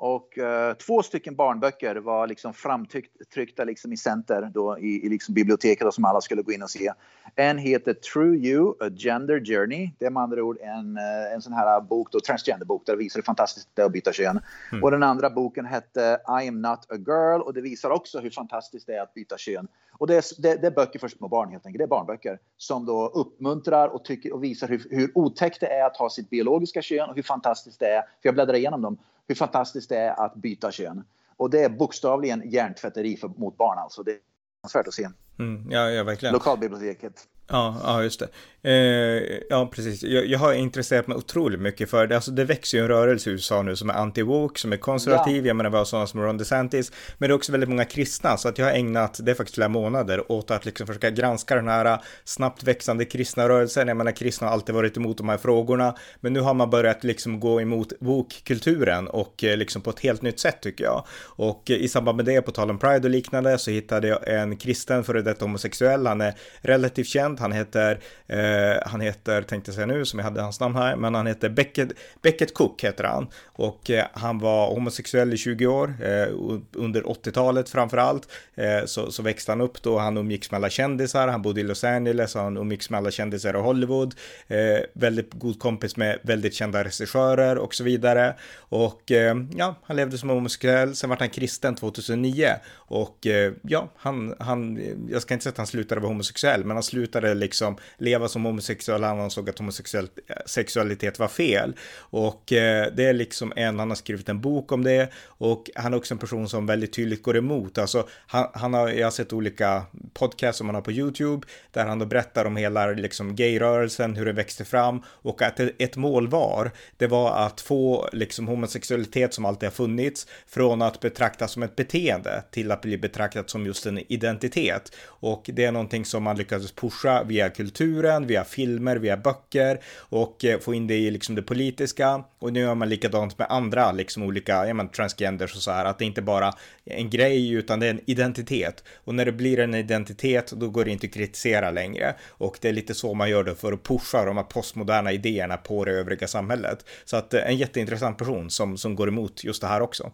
och 0.00 0.38
uh, 0.38 0.74
två 0.74 1.02
stycken 1.02 1.36
barnböcker 1.36 1.96
var 1.96 2.26
liksom 2.26 2.54
framtryckta 2.54 3.64
liksom 3.64 3.92
i 3.92 3.96
center 3.96 4.50
då 4.54 4.78
i, 4.78 5.06
i 5.06 5.08
liksom 5.08 5.34
biblioteket 5.34 5.84
då, 5.84 5.92
som 5.92 6.04
alla 6.04 6.20
skulle 6.20 6.42
gå 6.42 6.52
in 6.52 6.62
och 6.62 6.70
se. 6.70 6.92
En 7.34 7.58
heter 7.58 7.94
True 7.94 8.36
You, 8.36 8.74
A 8.80 8.90
Gender 8.96 9.44
Journey. 9.44 9.90
Det 9.98 10.06
är 10.06 10.10
med 10.10 10.22
andra 10.22 10.42
ord 10.42 10.58
en, 10.60 10.96
uh, 10.96 11.34
en 11.34 11.42
sån 11.42 11.52
här 11.52 11.80
bok, 11.80 12.12
då, 12.12 12.20
transgenderbok, 12.20 12.86
där 12.86 12.92
det 12.92 12.98
visar 12.98 13.18
hur 13.18 13.22
fantastiskt 13.24 13.68
det 13.74 13.82
är 13.82 13.86
att 13.86 13.92
byta 13.92 14.12
kön. 14.12 14.40
Mm. 14.72 14.84
Och 14.84 14.90
den 14.90 15.02
andra 15.02 15.30
boken 15.30 15.66
hette 15.66 16.20
I 16.42 16.48
am 16.48 16.62
not 16.62 16.80
a 16.88 16.96
girl 16.96 17.40
och 17.40 17.54
det 17.54 17.60
visar 17.60 17.90
också 17.90 18.20
hur 18.20 18.30
fantastiskt 18.30 18.86
det 18.86 18.94
är 18.94 19.02
att 19.02 19.14
byta 19.14 19.38
kön. 19.38 19.68
Och 19.92 20.06
det 20.06 20.16
är, 20.16 20.42
det, 20.42 20.56
det 20.60 20.66
är 20.66 20.70
böcker 20.70 20.98
för 20.98 21.08
små 21.08 21.28
barn 21.28 21.50
helt 21.50 21.66
enkelt. 21.66 21.78
Det 21.78 21.84
är 21.84 21.88
barnböcker 21.88 22.38
som 22.56 22.86
då 22.86 23.08
uppmuntrar 23.08 23.88
och, 23.88 24.04
tycker, 24.04 24.32
och 24.34 24.44
visar 24.44 24.68
hur, 24.68 24.86
hur 24.90 25.10
otäckt 25.14 25.60
det 25.60 25.66
är 25.66 25.86
att 25.86 25.96
ha 25.96 26.10
sitt 26.10 26.30
biologiska 26.30 26.82
kön 26.82 27.10
och 27.10 27.16
hur 27.16 27.22
fantastiskt 27.22 27.80
det 27.80 27.86
är, 27.86 28.00
för 28.00 28.08
jag 28.22 28.34
bläddrar 28.34 28.54
igenom 28.54 28.82
dem, 28.82 28.98
hur 29.28 29.34
fantastiskt 29.34 29.88
det 29.88 29.96
är 29.96 30.24
att 30.24 30.34
byta 30.34 30.72
kön. 30.72 31.04
Och 31.36 31.50
det 31.50 31.64
är 31.64 31.68
bokstavligen 31.68 32.50
hjärntvätteri 32.50 33.16
för, 33.16 33.28
mot 33.28 33.56
barn 33.56 33.78
alltså. 33.78 34.02
Det 34.02 34.12
är 34.12 34.68
svårt 34.68 34.86
att 34.86 34.94
se. 34.94 35.08
Mm, 35.38 35.70
ja, 35.70 35.90
ja, 35.90 36.04
verkligen. 36.04 36.32
Lokalbiblioteket. 36.32 37.26
Ja, 37.48 37.76
ja, 37.82 38.02
just 38.02 38.20
det. 38.20 38.28
Eh, 38.62 39.38
ja, 39.48 39.70
precis. 39.72 40.02
Jag, 40.02 40.26
jag, 40.26 40.38
har 40.38 40.52
intresserat 40.52 41.06
mig 41.06 41.16
otroligt 41.16 41.60
mycket 41.60 41.90
för 41.90 42.06
det. 42.06 42.14
Alltså, 42.14 42.30
det 42.30 42.44
växer 42.44 42.78
ju 42.78 42.82
en 42.82 42.88
rörelse 42.88 43.30
i 43.30 43.32
USA 43.32 43.62
nu 43.62 43.76
som 43.76 43.90
är 43.90 43.94
anti-woke, 43.94 44.58
som 44.58 44.72
är 44.72 44.76
konservativ. 44.76 45.36
Ja. 45.36 45.46
Jag 45.46 45.56
menar, 45.56 45.70
vi 45.70 45.76
har 45.76 45.84
sådana 45.84 46.06
som 46.06 46.20
Ron 46.20 46.38
DeSantis. 46.38 46.92
Men 47.18 47.28
det 47.28 47.32
är 47.32 47.36
också 47.36 47.52
väldigt 47.52 47.68
många 47.68 47.84
kristna, 47.84 48.36
så 48.36 48.48
att 48.48 48.58
jag 48.58 48.66
har 48.66 48.72
ägnat, 48.72 49.20
det 49.22 49.30
är 49.30 49.34
faktiskt 49.34 49.54
flera 49.54 49.68
månader, 49.68 50.32
åt 50.32 50.50
att 50.50 50.64
liksom 50.64 50.86
försöka 50.86 51.10
granska 51.10 51.54
den 51.54 51.68
här 51.68 51.98
snabbt 52.24 52.62
växande 52.62 53.04
kristna 53.04 53.48
rörelsen. 53.48 53.88
Jag 53.88 53.96
menar, 53.96 54.12
kristna 54.12 54.46
har 54.46 54.54
alltid 54.54 54.74
varit 54.74 54.96
emot 54.96 55.18
de 55.18 55.28
här 55.28 55.38
frågorna. 55.38 55.94
Men 56.20 56.32
nu 56.32 56.40
har 56.40 56.54
man 56.54 56.70
börjat 56.70 57.04
liksom 57.04 57.40
gå 57.40 57.60
emot 57.60 57.92
woke-kulturen 58.00 59.08
och 59.08 59.44
eh, 59.44 59.56
liksom 59.56 59.82
på 59.82 59.90
ett 59.90 60.00
helt 60.00 60.22
nytt 60.22 60.40
sätt 60.40 60.62
tycker 60.62 60.84
jag. 60.84 61.06
Och 61.22 61.70
eh, 61.70 61.76
i 61.76 61.88
samband 61.88 62.16
med 62.16 62.24
det, 62.24 62.42
på 62.42 62.50
tal 62.50 62.70
om 62.70 62.78
Pride 62.78 63.08
och 63.08 63.10
liknande, 63.10 63.58
så 63.58 63.70
hittade 63.70 64.08
jag 64.08 64.28
en 64.28 64.56
kristen 64.56 65.04
före 65.04 65.22
detta 65.22 65.44
homosexuell. 65.44 66.06
Han 66.06 66.20
är 66.20 66.34
relativt 66.60 67.06
känd. 67.06 67.37
Han 67.38 67.52
heter, 67.52 68.00
eh, 68.26 68.88
han 68.90 69.00
heter, 69.00 69.42
tänkte 69.42 69.72
säga 69.72 69.86
nu, 69.86 70.04
som 70.04 70.18
jag 70.18 70.24
hade 70.24 70.40
hans 70.40 70.60
namn 70.60 70.76
här, 70.76 70.96
men 70.96 71.14
han 71.14 71.26
heter 71.26 71.48
Beckett, 71.48 71.92
Beckett 72.22 72.54
Cook 72.54 72.84
heter 72.84 73.04
han. 73.04 73.26
Och 73.46 73.90
eh, 73.90 74.06
han 74.12 74.38
var 74.38 74.74
homosexuell 74.74 75.34
i 75.34 75.36
20 75.36 75.66
år, 75.66 75.94
eh, 76.02 76.28
under 76.72 77.02
80-talet 77.02 77.68
framför 77.68 77.96
allt. 77.96 78.28
Eh, 78.54 78.84
så, 78.84 79.12
så 79.12 79.22
växte 79.22 79.52
han 79.52 79.60
upp 79.60 79.82
då, 79.82 79.98
han 79.98 80.16
umgicks 80.16 80.50
med 80.50 80.58
alla 80.58 80.70
kändisar, 80.70 81.28
han 81.28 81.42
bodde 81.42 81.60
i 81.60 81.64
Los 81.64 81.84
Angeles, 81.84 82.34
han 82.34 82.56
umgicks 82.56 82.90
med 82.90 82.98
alla 82.98 83.10
kändisar 83.10 83.54
i 83.54 83.60
Hollywood. 83.60 84.14
Eh, 84.48 84.80
väldigt 84.92 85.34
god 85.34 85.58
kompis 85.58 85.96
med 85.96 86.18
väldigt 86.22 86.54
kända 86.54 86.84
regissörer 86.84 87.58
och 87.58 87.74
så 87.74 87.84
vidare. 87.84 88.34
Och 88.58 89.10
eh, 89.12 89.36
ja, 89.56 89.74
han 89.82 89.96
levde 89.96 90.18
som 90.18 90.28
homosexuell, 90.28 90.96
sen 90.96 91.10
vart 91.10 91.20
han 91.20 91.30
kristen 91.30 91.74
2009. 91.74 92.54
Och 92.74 93.26
eh, 93.26 93.52
ja, 93.62 93.92
han, 93.96 94.34
han, 94.38 94.80
jag 95.10 95.22
ska 95.22 95.34
inte 95.34 95.44
säga 95.44 95.50
att 95.50 95.56
han 95.56 95.66
slutade 95.66 96.00
vara 96.00 96.10
homosexuell, 96.10 96.64
men 96.64 96.76
han 96.76 96.82
slutade 96.82 97.27
liksom 97.34 97.76
leva 97.98 98.28
som 98.28 98.44
homosexuell, 98.44 99.02
han 99.02 99.20
ansåg 99.20 99.50
att 99.50 99.58
homosexualitet 99.58 101.18
eh, 101.18 101.20
var 101.20 101.28
fel. 101.28 101.76
Och 101.98 102.52
eh, 102.52 102.92
det 102.96 103.04
är 103.04 103.12
liksom 103.12 103.52
en, 103.56 103.78
han 103.78 103.88
har 103.88 103.96
skrivit 103.96 104.28
en 104.28 104.40
bok 104.40 104.72
om 104.72 104.84
det 104.84 105.12
och 105.24 105.70
han 105.74 105.92
är 105.92 105.96
också 105.96 106.14
en 106.14 106.18
person 106.18 106.48
som 106.48 106.66
väldigt 106.66 106.92
tydligt 106.92 107.22
går 107.22 107.36
emot. 107.36 107.78
Alltså, 107.78 108.08
han, 108.26 108.48
han 108.52 108.74
har, 108.74 108.88
jag 108.88 109.06
har 109.06 109.10
sett 109.10 109.32
olika 109.32 109.82
podcasts 110.14 110.58
som 110.58 110.66
han 110.66 110.74
har 110.74 110.82
på 110.82 110.92
YouTube 110.92 111.46
där 111.70 111.86
han 111.86 111.98
då 111.98 112.06
berättar 112.06 112.44
om 112.44 112.56
hela 112.56 112.86
liksom 112.86 113.36
gayrörelsen, 113.36 114.16
hur 114.16 114.26
den 114.26 114.36
växte 114.36 114.64
fram 114.64 115.02
och 115.06 115.42
att 115.42 115.60
ett 115.60 115.96
mål 115.96 116.28
var, 116.28 116.70
det 116.96 117.06
var 117.06 117.46
att 117.46 117.60
få 117.60 118.08
liksom 118.12 118.48
homosexualitet 118.48 119.34
som 119.34 119.44
alltid 119.44 119.66
har 119.66 119.74
funnits 119.74 120.26
från 120.46 120.82
att 120.82 121.00
betraktas 121.00 121.52
som 121.52 121.62
ett 121.62 121.76
beteende 121.76 122.42
till 122.50 122.70
att 122.70 122.80
bli 122.80 122.98
betraktat 122.98 123.50
som 123.50 123.66
just 123.66 123.86
en 123.86 124.12
identitet. 124.12 124.92
Och 125.06 125.50
det 125.52 125.64
är 125.64 125.72
någonting 125.72 126.04
som 126.04 126.22
man 126.22 126.36
lyckades 126.36 126.72
pusha 126.72 127.17
via 127.24 127.50
kulturen, 127.50 128.26
via 128.26 128.44
filmer, 128.44 128.96
via 128.96 129.16
böcker 129.16 129.80
och 129.98 130.44
eh, 130.44 130.58
få 130.58 130.74
in 130.74 130.86
det 130.86 130.94
i 130.94 131.10
liksom 131.10 131.34
det 131.34 131.42
politiska. 131.42 132.24
Och 132.38 132.52
nu 132.52 132.60
gör 132.60 132.74
man 132.74 132.88
likadant 132.88 133.38
med 133.38 133.46
andra, 133.50 133.92
liksom 133.92 134.22
olika, 134.22 134.66
ja 134.66 134.74
men 134.74 134.88
transgenders 134.88 135.56
och 135.56 135.62
så 135.62 135.70
här, 135.70 135.84
att 135.84 135.98
det 135.98 136.04
inte 136.04 136.22
bara 136.22 136.46
är 136.84 136.96
en 136.96 137.10
grej 137.10 137.52
utan 137.52 137.80
det 137.80 137.86
är 137.86 137.90
en 137.90 138.10
identitet. 138.10 138.84
Och 139.04 139.14
när 139.14 139.24
det 139.24 139.32
blir 139.32 139.58
en 139.58 139.74
identitet, 139.74 140.52
då 140.52 140.68
går 140.68 140.84
det 140.84 140.90
inte 140.90 141.06
att 141.06 141.14
kritisera 141.14 141.70
längre. 141.70 142.14
Och 142.28 142.58
det 142.60 142.68
är 142.68 142.72
lite 142.72 142.94
så 142.94 143.14
man 143.14 143.30
gör 143.30 143.44
det 143.44 143.54
för 143.54 143.72
att 143.72 143.82
pusha 143.82 144.24
de 144.24 144.36
här 144.36 144.44
postmoderna 144.44 145.12
idéerna 145.12 145.56
på 145.56 145.84
det 145.84 145.92
övriga 145.92 146.26
samhället. 146.26 146.84
Så 147.04 147.16
att 147.16 147.34
eh, 147.34 147.48
en 147.48 147.56
jätteintressant 147.56 148.18
person 148.18 148.50
som, 148.50 148.76
som 148.76 148.94
går 148.94 149.08
emot 149.08 149.44
just 149.44 149.60
det 149.60 149.68
här 149.68 149.80
också. 149.80 150.12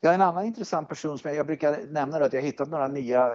Ja, 0.00 0.12
en 0.12 0.20
annan 0.20 0.44
intressant 0.44 0.88
person 0.88 1.18
som 1.18 1.30
jag, 1.30 1.38
jag 1.38 1.46
brukar 1.46 1.78
nämna 1.88 2.16
att 2.16 2.32
jag 2.32 2.42
hittat 2.42 2.68
några 2.68 2.88
nya 2.88 3.30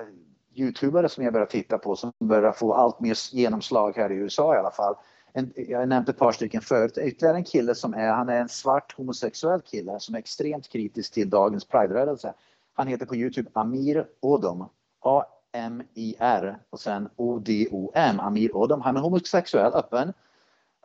Youtubare 0.55 1.09
som 1.09 1.23
jag 1.23 1.33
börjar 1.33 1.45
titta 1.45 1.77
på 1.77 1.95
som 1.95 2.11
börjar 2.19 2.51
få 2.51 2.73
allt 2.73 2.99
mer 2.99 3.35
genomslag 3.35 3.97
här 3.97 4.11
i 4.11 4.15
USA 4.15 4.55
i 4.55 4.57
alla 4.57 4.71
fall. 4.71 4.95
En, 5.33 5.53
jag 5.55 5.79
har 5.79 5.85
nämnt 5.85 6.09
ett 6.09 6.17
par 6.17 6.31
stycken 6.31 6.61
förut. 6.61 6.97
Ytterligare 6.97 7.37
en 7.37 7.43
kille 7.43 7.75
som 7.75 7.93
är, 7.93 8.11
han 8.11 8.29
är 8.29 8.41
en 8.41 8.49
svart 8.49 8.97
homosexuell 8.97 9.61
kille 9.61 9.99
som 9.99 10.15
är 10.15 10.19
extremt 10.19 10.69
kritisk 10.69 11.13
till 11.13 11.29
dagens 11.29 11.65
Pride-rörelse. 11.65 12.33
Han 12.73 12.87
heter 12.87 13.05
på 13.05 13.15
Youtube 13.15 13.49
Amir 13.53 14.07
Odom. 14.19 14.69
A-M-I-R 14.99 16.57
och 16.69 16.79
sen 16.79 17.09
O-D-O-M. 17.15 18.19
Amir 18.19 18.55
Odom. 18.55 18.81
Han 18.81 18.97
är 18.97 19.01
homosexuell, 19.01 19.73
öppen. 19.73 20.13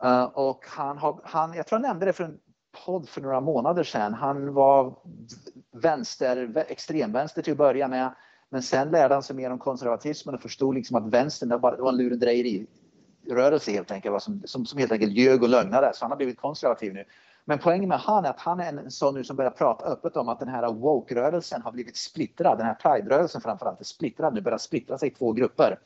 Uh, 0.03 0.23
och 0.23 0.65
han 0.67 0.97
har, 0.97 1.19
han, 1.23 1.53
jag 1.53 1.67
tror 1.67 1.81
jag 1.81 1.87
nämnde 1.87 2.05
det 2.05 2.13
för 2.13 2.23
en 2.23 2.39
podd 2.85 3.09
för 3.09 3.21
några 3.21 3.41
månader 3.41 3.83
sedan. 3.83 4.13
Han 4.13 4.53
var 4.53 4.95
vänster, 5.71 6.65
extremvänster 6.67 7.41
till 7.41 7.51
att 7.51 7.57
börja 7.57 7.87
med. 7.87 8.13
Men 8.49 8.63
sen 8.63 8.91
lärde 8.91 9.13
han 9.13 9.23
sig 9.23 9.35
mer 9.35 9.51
om 9.51 9.59
konservatismen 9.59 10.35
och 10.35 10.41
förstod 10.41 10.75
liksom 10.75 10.95
att 10.95 11.13
vänstern 11.13 11.49
det 11.49 11.57
var, 11.57 11.75
det 11.75 11.81
var 11.81 11.89
en 11.89 11.97
lurendrejeri-rörelse 11.97 13.71
helt 13.71 13.91
enkelt, 13.91 14.23
som, 14.23 14.41
som, 14.45 14.65
som 14.65 14.79
helt 14.79 14.91
enkelt 14.91 15.13
ljög 15.13 15.43
och 15.43 15.49
lögnade. 15.49 15.91
Så 15.93 16.05
han 16.05 16.11
har 16.11 16.17
blivit 16.17 16.37
konservativ 16.37 16.93
nu. 16.93 17.05
Men 17.45 17.59
poängen 17.59 17.89
med 17.89 17.99
han 17.99 18.25
är 18.25 18.29
att 18.29 18.39
han 18.39 18.59
är 18.59 18.73
en 18.73 18.91
sån 18.91 19.13
nu 19.13 19.23
som 19.23 19.35
börjar 19.35 19.51
prata 19.51 19.85
öppet 19.85 20.17
om 20.17 20.29
att 20.29 20.39
den 20.39 20.47
här 20.49 20.73
woke-rörelsen 20.73 21.61
har 21.61 21.71
blivit 21.71 21.97
splittrad. 21.97 22.57
Den 22.57 22.65
här 22.65 22.73
pride-rörelsen 22.73 23.41
framförallt 23.41 23.79
är 23.79 23.85
splittrad 23.85 24.33
nu, 24.33 24.41
börjar 24.41 24.57
splittra 24.57 24.97
sig 24.97 25.09
i 25.09 25.11
två 25.11 25.31
grupper. 25.31 25.79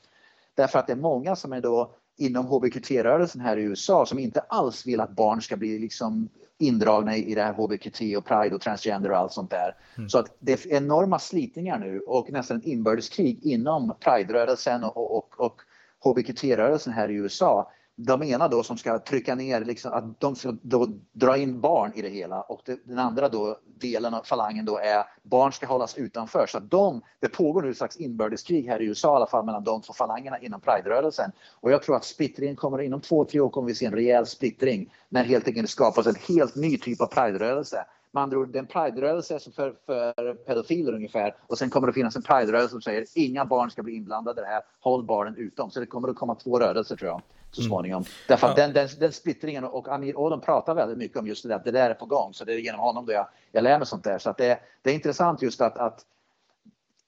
Därför 0.55 0.79
att 0.79 0.87
det 0.87 0.93
är 0.93 0.97
många 0.97 1.35
som 1.35 1.53
är 1.53 1.61
då 1.61 1.95
inom 2.17 2.45
hbqt-rörelsen 2.45 3.41
här 3.41 3.57
i 3.57 3.63
USA 3.63 4.05
som 4.05 4.19
inte 4.19 4.39
alls 4.39 4.85
vill 4.85 4.99
att 4.99 5.09
barn 5.09 5.41
ska 5.41 5.57
bli 5.57 5.79
liksom 5.79 6.29
indragna 6.59 7.15
i 7.15 7.35
det 7.35 7.43
här 7.43 7.53
hbqt 7.53 8.17
och 8.17 8.25
pride 8.25 8.55
och 8.55 8.61
transgender 8.61 9.11
och 9.11 9.17
allt 9.17 9.31
sånt 9.31 9.51
där. 9.51 9.75
Mm. 9.97 10.09
Så 10.09 10.19
att 10.19 10.35
det 10.39 10.65
är 10.65 10.73
enorma 10.73 11.19
slitningar 11.19 11.79
nu 11.79 11.99
och 11.99 12.31
nästan 12.31 12.57
ett 12.57 12.65
inbördeskrig 12.65 13.39
inom 13.43 13.95
pride-rörelsen 13.99 14.83
och, 14.83 15.17
och, 15.17 15.39
och 15.39 15.61
hbqt-rörelsen 16.03 16.93
här 16.93 17.09
i 17.09 17.13
USA 17.13 17.71
de 17.95 18.23
ena 18.23 18.47
då 18.47 18.63
som 18.63 18.77
ska 18.77 18.99
trycka 18.99 19.35
ner, 19.35 19.65
liksom, 19.65 19.93
att 19.93 20.19
de 20.19 20.35
ska 20.35 20.55
då 20.61 20.87
dra 21.11 21.37
in 21.37 21.61
barn 21.61 21.91
i 21.95 22.01
det 22.01 22.09
hela 22.09 22.41
och 22.41 22.61
det, 22.65 22.79
den 22.85 22.99
andra 22.99 23.29
då, 23.29 23.59
delen 23.79 24.13
av 24.13 24.23
falangen 24.23 24.65
då 24.65 24.77
är 24.77 25.03
barn 25.23 25.51
ska 25.51 25.65
hållas 25.65 25.97
utanför. 25.97 26.45
Så 26.49 26.57
att 26.57 26.71
de, 26.71 27.01
det 27.19 27.27
pågår 27.27 27.61
nu 27.61 27.69
ett 27.69 27.77
slags 27.77 27.97
inbördeskrig 27.97 28.67
här 28.67 28.81
i 28.81 28.85
USA 28.85 29.13
i 29.13 29.15
alla 29.15 29.27
fall 29.27 29.45
mellan 29.45 29.63
de 29.63 29.81
två 29.81 29.93
falangerna 29.93 30.39
inom 30.39 30.61
Pride-rörelsen. 30.61 31.31
Och 31.59 31.71
jag 31.71 31.83
tror 31.83 31.95
att 31.95 32.05
splittringen 32.05 32.55
kommer, 32.55 32.81
inom 32.81 33.01
två, 33.01 33.25
tre 33.25 33.39
år 33.39 33.49
kommer 33.49 33.67
vi 33.67 33.75
se 33.75 33.85
en 33.85 33.93
rejäl 33.93 34.25
splittring 34.25 34.93
när 35.09 35.23
helt 35.23 35.47
enkelt 35.47 35.69
skapas 35.69 36.07
en 36.07 36.15
helt 36.27 36.55
ny 36.55 36.77
typ 36.77 37.01
av 37.01 37.07
Pride-rörelse. 37.07 37.85
Med 38.13 38.23
andra 38.23 38.37
ord, 38.37 38.49
det 38.51 38.57
är 38.57 38.61
en 38.61 38.67
Pride-rörelse 38.67 39.39
för, 39.55 39.75
för 39.85 40.33
pedofiler 40.33 40.93
ungefär 40.93 41.35
och 41.47 41.57
sen 41.57 41.69
kommer 41.69 41.87
det 41.87 41.93
finnas 41.93 42.15
en 42.15 42.21
Pride-rörelse 42.21 42.69
som 42.69 42.81
säger 42.81 43.05
inga 43.15 43.45
barn 43.45 43.71
ska 43.71 43.83
bli 43.83 43.95
inblandade 43.95 44.41
i 44.41 44.43
det 44.43 44.49
här, 44.49 44.61
håll 44.79 45.03
barnen 45.03 45.35
utom. 45.37 45.71
Så 45.71 45.79
det 45.79 45.85
kommer 45.85 46.07
att 46.09 46.15
komma 46.15 46.35
två 46.35 46.59
rörelser 46.59 46.95
tror 46.95 47.11
jag 47.11 47.21
så 47.51 47.61
mm. 47.61 47.69
småningom. 47.69 48.01
Mm. 48.01 48.11
Därför 48.27 48.47
att 48.47 48.57
ja. 48.57 48.63
den, 48.63 48.73
den, 48.73 48.89
den, 48.99 49.11
splittringen 49.11 49.63
och 49.63 49.87
Amir 49.87 50.17
Odom 50.17 50.41
pratar 50.41 50.75
väldigt 50.75 50.97
mycket 50.97 51.17
om 51.17 51.27
just 51.27 51.43
det 51.43 51.49
där, 51.49 51.61
det 51.65 51.71
där 51.71 51.89
är 51.89 51.93
på 51.93 52.05
gång. 52.05 52.33
Så 52.33 52.45
det 52.45 52.53
är 52.53 52.57
genom 52.57 52.79
honom 52.79 53.05
då 53.05 53.13
jag, 53.13 53.27
jag 53.51 53.63
lär 53.63 53.77
mig 53.77 53.87
sånt 53.87 54.03
där. 54.03 54.17
Så 54.17 54.29
att 54.29 54.37
det, 54.37 54.59
det 54.81 54.89
är 54.89 54.93
intressant 54.93 55.41
just 55.41 55.61
att, 55.61 55.77
att 55.77 56.05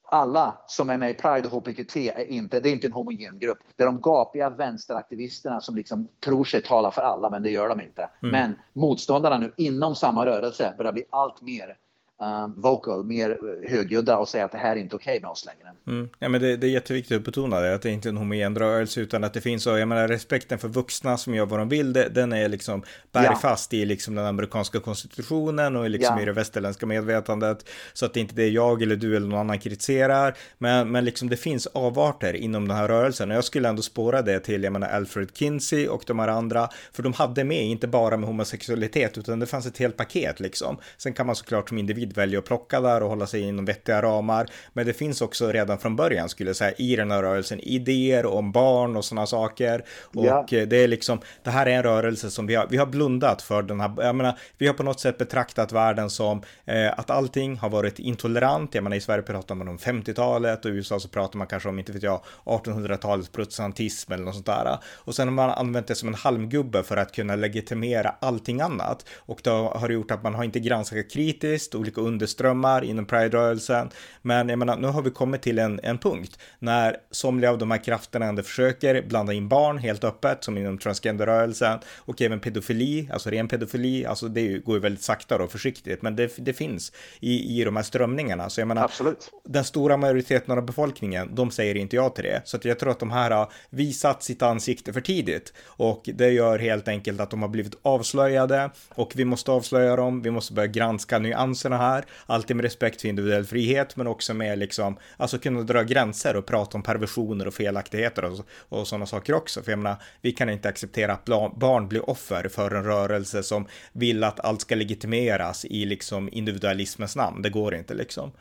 alla 0.08 0.58
som 0.68 0.90
är 0.90 0.98
med 0.98 1.10
i 1.10 1.14
Pride 1.14 1.48
och 1.48 1.62
HPQT 1.62 1.96
är 1.96 2.32
inte, 2.32 2.60
det 2.60 2.70
är 2.70 2.74
inte 2.74 2.88
en 2.88 2.94
homogen 2.94 3.40
grupp. 3.40 3.60
Det 3.76 3.84
är 3.84 3.88
de 3.88 4.02
gapiga 4.02 4.50
vänsteraktivisterna 4.50 5.62
som 5.62 5.76
liksom 5.76 6.08
tror 6.24 6.44
sig 6.44 6.62
tala 6.62 6.92
för 6.92 7.02
alla, 7.02 7.30
men 7.30 7.44
det 7.44 7.50
gör 7.50 7.70
de 7.70 7.82
inte. 7.82 8.02
Mm. 8.02 8.32
Men 8.32 8.60
motståndarna 8.74 9.38
nu 9.38 9.54
inom 9.58 9.96
samma 9.96 10.26
rörelse 10.26 10.74
börjar 10.78 10.94
bli 10.94 11.06
allt 11.10 11.42
mer 11.42 11.78
um, 12.22 12.62
vocal, 12.62 13.04
mer 13.04 13.38
högljudda 13.70 14.18
och 14.18 14.30
säga 14.30 14.46
att 14.46 14.52
det 14.52 14.58
här 14.58 14.76
är 14.76 14.80
inte 14.80 14.96
okej 14.96 15.12
okay 15.12 15.22
med 15.22 15.30
oss 15.30 15.46
längre. 15.46 15.76
Mm. 15.88 16.10
Ja, 16.20 16.30
men 16.30 16.42
det, 16.42 16.58
det, 16.58 16.68
är 16.68 16.72
jätteviktigt 16.72 17.18
att 17.18 17.24
betona 17.24 17.60
det, 17.60 17.76
att 17.76 17.82
det 17.82 17.90
inte 17.90 18.08
är 18.08 18.10
en 18.10 18.18
homogen 18.18 18.56
rörelse 18.56 19.02
utan 19.02 19.24
att 19.24 19.34
det 19.34 19.42
finns, 19.42 19.68
och 19.68 19.80
jag 19.80 19.88
menar 19.88 20.08
respekten 20.08 20.60
för 20.60 20.68
vuxna 20.68 21.18
som 21.18 21.36
gör 21.36 21.46
vad 21.46 21.60
de 21.60 21.70
vill, 21.70 21.94
det, 21.94 22.10
den 22.10 22.34
är 22.34 22.50
liksom 22.50 22.84
bergfast 23.12 23.74
ja. 23.74 23.80
i 23.80 23.86
liksom 23.86 24.16
den 24.16 24.26
amerikanska 24.26 24.80
konstitutionen 24.80 25.76
och 25.76 25.90
liksom 25.90 26.16
ja. 26.16 26.22
i 26.22 26.26
det 26.26 26.32
västerländska 26.32 26.86
medvetandet. 26.86 27.70
Så 27.94 28.06
att 28.06 28.14
det 28.14 28.20
inte 28.20 28.44
är 28.44 28.50
jag 28.50 28.82
eller 28.82 28.96
du 28.96 29.16
eller 29.16 29.28
någon 29.28 29.40
annan 29.40 29.60
kritiserar, 29.60 30.38
men, 30.58 30.92
men 30.92 31.06
liksom 31.06 31.30
det 31.30 31.38
finns 31.38 31.68
avarter 31.68 32.34
inom 32.34 32.68
den 32.68 32.78
här 32.78 32.88
rörelsen 32.88 33.32
och 33.32 33.38
jag 33.38 33.44
skulle 33.44 33.70
ändå 33.70 33.82
spåra 33.82 34.22
det 34.22 34.40
till, 34.40 34.64
jag 34.64 34.74
menar 34.74 34.90
Alfred 34.90 35.30
Kinsey 35.34 35.88
och 35.88 36.04
de 36.08 36.20
här 36.20 36.28
andra, 36.28 36.70
för 36.92 37.04
de 37.04 37.14
hade 37.14 37.44
med 37.44 37.64
inte 37.64 37.88
bara 37.88 38.18
med 38.18 38.28
homosexualitet 38.28 39.18
utan 39.18 39.40
det 39.40 39.46
fanns 39.46 39.66
ett 39.66 39.78
helt 39.78 39.98
paket 39.98 40.40
liksom. 40.40 40.78
Sen 40.98 41.14
kan 41.14 41.26
man 41.26 41.36
såklart 41.36 41.70
som 41.70 41.78
individ 41.78 42.05
individ 42.06 42.18
välja 42.18 42.40
att 42.40 42.46
plocka 42.46 42.82
där 42.82 43.04
och 43.04 43.10
hålla 43.10 43.28
sig 43.28 43.42
inom 43.42 43.66
vettiga 43.66 44.02
ramar. 44.02 44.48
Men 44.74 44.86
det 44.86 44.94
finns 44.94 45.22
också 45.22 45.52
redan 45.52 45.78
från 45.78 45.96
början 45.96 46.30
skulle 46.30 46.50
jag 46.50 46.58
säga 46.58 46.72
i 46.78 46.96
den 46.96 47.12
här 47.12 47.22
rörelsen 47.22 47.60
idéer 47.60 48.26
om 48.26 48.52
barn 48.52 48.96
och 48.96 49.06
sådana 49.06 49.26
saker. 49.26 49.84
Och 50.14 50.26
ja. 50.26 50.46
det 50.50 50.84
är 50.84 50.88
liksom, 50.88 51.20
det 51.44 51.50
här 51.52 51.66
är 51.66 51.72
en 51.72 51.84
rörelse 51.84 52.32
som 52.32 52.48
vi 52.48 52.56
har, 52.56 52.68
vi 52.70 52.78
har 52.78 52.86
blundat 52.86 53.42
för 53.42 53.64
den 53.64 53.80
här, 53.80 53.92
jag 53.98 54.16
menar, 54.16 54.38
vi 54.58 54.68
har 54.68 54.74
på 54.74 54.84
något 54.84 55.00
sätt 55.00 55.18
betraktat 55.18 55.72
världen 55.72 56.10
som 56.10 56.42
eh, 56.66 57.00
att 57.00 57.10
allting 57.10 57.58
har 57.58 57.70
varit 57.70 58.00
intolerant. 58.00 58.76
Jag 58.76 58.84
menar 58.84 58.98
i 58.98 59.02
Sverige 59.02 59.24
pratar 59.24 59.56
man 59.56 59.68
om 59.68 59.78
50-talet 59.78 60.66
och 60.66 60.72
i 60.72 60.74
USA 60.74 61.00
så 61.00 61.08
pratar 61.08 61.38
man 61.38 61.48
kanske 61.48 61.70
om, 61.70 61.80
inte 61.80 61.92
vet 61.92 62.04
jag, 62.04 62.22
1800-talets 62.46 63.30
protestantism 63.30 64.14
eller 64.14 64.24
något 64.26 64.34
sånt 64.34 64.46
där. 64.46 64.78
Och 65.06 65.16
sen 65.16 65.28
har 65.28 65.36
man 65.36 65.50
använt 65.50 65.88
det 65.88 65.96
som 65.96 66.10
en 66.10 66.16
halmgubbe 66.16 66.84
för 66.84 66.98
att 66.98 67.12
kunna 67.12 67.36
legitimera 67.36 68.16
allting 68.20 68.62
annat. 68.62 69.06
Och 69.16 69.40
då 69.44 69.52
har 69.52 69.88
det 69.88 69.94
gjort 69.94 70.12
att 70.12 70.24
man 70.24 70.36
har 70.36 70.44
inte 70.44 70.60
granskat 70.60 71.12
kritiskt 71.12 71.76
olika 71.96 72.08
underströmmar 72.08 72.84
inom 72.84 73.06
Pride-rörelsen. 73.06 73.90
Men 74.22 74.50
jag 74.50 74.60
menar, 74.60 74.78
nu 74.78 74.88
har 74.88 75.02
vi 75.02 75.12
kommit 75.12 75.42
till 75.42 75.60
en, 75.60 75.80
en 75.84 75.98
punkt 75.98 76.40
när 76.60 76.98
somliga 77.12 77.52
av 77.52 77.58
de 77.58 77.72
här 77.72 77.84
krafterna 77.84 78.26
ändå 78.26 78.44
försöker 78.44 79.02
blanda 79.02 79.34
in 79.34 79.48
barn 79.48 79.78
helt 79.78 80.04
öppet, 80.04 80.44
som 80.44 80.58
inom 80.58 80.78
transgenderrörelsen 80.78 81.80
och 81.98 82.22
även 82.22 82.40
pedofili, 82.40 83.10
alltså 83.14 83.30
ren 83.30 83.48
pedofili, 83.48 84.06
alltså 84.06 84.28
det 84.28 84.66
går 84.66 84.76
ju 84.76 84.82
väldigt 84.82 85.04
sakta 85.04 85.44
och 85.44 85.52
försiktigt, 85.52 86.02
men 86.02 86.16
det, 86.16 86.32
det 86.38 86.54
finns 86.54 86.92
i, 87.20 87.62
i 87.62 87.64
de 87.64 87.76
här 87.76 87.84
strömningarna. 87.84 88.50
Så 88.50 88.62
jag 88.62 88.68
menar, 88.68 88.84
Absolut. 88.84 89.32
den 89.44 89.64
stora 89.64 89.98
majoriteten 89.98 90.58
av 90.58 90.66
befolkningen, 90.66 91.36
de 91.36 91.52
säger 91.52 91.76
inte 91.76 91.96
ja 91.96 92.10
till 92.10 92.24
det. 92.24 92.42
Så 92.46 92.58
att 92.58 92.66
jag 92.66 92.80
tror 92.80 92.92
att 92.92 93.00
de 93.00 93.12
här 93.12 93.32
har 93.32 93.52
visat 93.70 94.24
sitt 94.24 94.42
ansikte 94.42 94.94
för 94.94 95.02
tidigt 95.02 95.54
och 95.66 96.10
det 96.14 96.32
gör 96.32 96.60
helt 96.60 96.88
enkelt 96.88 97.20
att 97.20 97.30
de 97.30 97.42
har 97.42 97.50
blivit 97.50 97.76
avslöjade 97.82 98.70
och 98.96 99.12
vi 99.16 99.26
måste 99.26 99.52
avslöja 99.52 99.96
dem. 99.96 100.22
Vi 100.22 100.32
måste 100.32 100.54
börja 100.54 100.68
granska 100.68 101.20
nyanserna 101.20 101.78
här 101.78 101.85
här, 101.86 102.06
alltid 102.26 102.56
med 102.56 102.64
respekt 102.64 103.02
för 103.02 103.08
individuell 103.08 103.46
frihet, 103.46 103.96
men 103.96 104.08
också 104.08 104.34
med 104.34 104.60
liksom, 104.60 104.98
alltså 105.18 105.38
kunna 105.40 105.62
dra 105.62 105.84
gränser 105.84 106.36
och 106.36 106.46
prata 106.46 106.78
om 106.78 106.84
perversioner 106.84 107.48
och 107.48 107.54
felaktigheter 107.54 108.26
och, 108.26 108.40
och 108.70 108.88
sådana 108.88 109.06
saker 109.06 109.34
också. 109.34 109.62
För 109.64 109.72
jag 109.72 109.80
menar, 109.80 109.98
vi 110.22 110.32
kan 110.32 110.50
inte 110.50 110.70
acceptera 110.70 111.14
att 111.14 111.26
barn 111.56 111.88
blir 111.88 112.10
offer 112.10 112.48
för 112.48 112.72
en 112.72 112.84
rörelse 112.84 113.44
som 113.44 113.68
vill 113.94 114.24
att 114.24 114.40
allt 114.40 114.62
ska 114.62 114.76
legitimeras 114.76 115.66
i 115.66 115.86
liksom 115.86 116.30
individualismens 116.32 117.16
namn. 117.16 117.42
Det 117.42 117.50
går 117.50 117.76
inte 117.76 117.94
liksom. 117.94 118.32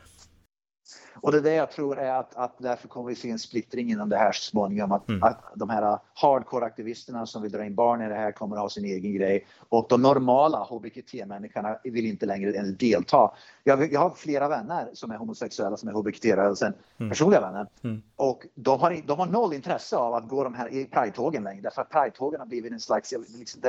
Och 1.25 1.31
det 1.31 1.37
är 1.37 1.41
det 1.41 1.53
jag 1.53 1.71
tror 1.71 1.99
är 1.99 2.11
att, 2.11 2.35
att 2.35 2.55
därför 2.57 2.87
kommer 2.87 3.09
vi 3.09 3.15
se 3.15 3.29
en 3.29 3.39
splittring 3.39 3.91
inom 3.91 4.09
det 4.09 4.17
här 4.17 4.31
så 4.31 4.41
småningom. 4.41 4.91
Att, 4.91 5.09
mm. 5.09 5.23
att 5.23 5.41
de 5.55 5.69
här 5.69 5.99
hardcore-aktivisterna 6.13 7.25
som 7.25 7.41
vill 7.41 7.51
dra 7.51 7.65
in 7.65 7.75
barn 7.75 8.01
i 8.01 8.09
det 8.09 8.15
här 8.15 8.31
kommer 8.31 8.55
att 8.55 8.61
ha 8.61 8.69
sin 8.69 8.85
egen 8.85 9.13
grej. 9.13 9.45
Och 9.69 9.85
de 9.89 10.01
normala 10.01 10.57
hbqt-människorna 10.57 11.77
vill 11.83 12.05
inte 12.05 12.25
längre 12.25 12.51
ens 12.51 12.77
delta. 12.77 13.31
Jag, 13.63 13.93
jag 13.93 13.99
har 13.99 14.09
flera 14.09 14.47
vänner 14.47 14.89
som 14.93 15.11
är 15.11 15.17
homosexuella 15.17 15.77
som 15.77 15.89
är 15.89 15.93
hbqt-rörelsen, 15.93 16.73
mm. 16.97 17.09
personliga 17.09 17.41
vänner. 17.41 17.67
Mm. 17.83 18.01
Och 18.15 18.45
de 18.55 18.79
har, 18.79 19.01
de 19.05 19.19
har 19.19 19.27
noll 19.27 19.53
intresse 19.53 19.97
av 19.97 20.13
att 20.13 20.27
gå 20.27 20.43
de 20.43 20.53
här 20.53 20.73
i 20.73 20.85
Pride-tågen 20.85 21.43
längre. 21.43 21.61
Därför 21.61 21.81
att 21.81 21.89
Pride-tågen 21.89 22.39
har 22.39 22.47
blivit 22.47 22.71
en 22.71 22.79
slags... 22.79 23.13
Liksom, 23.37 23.61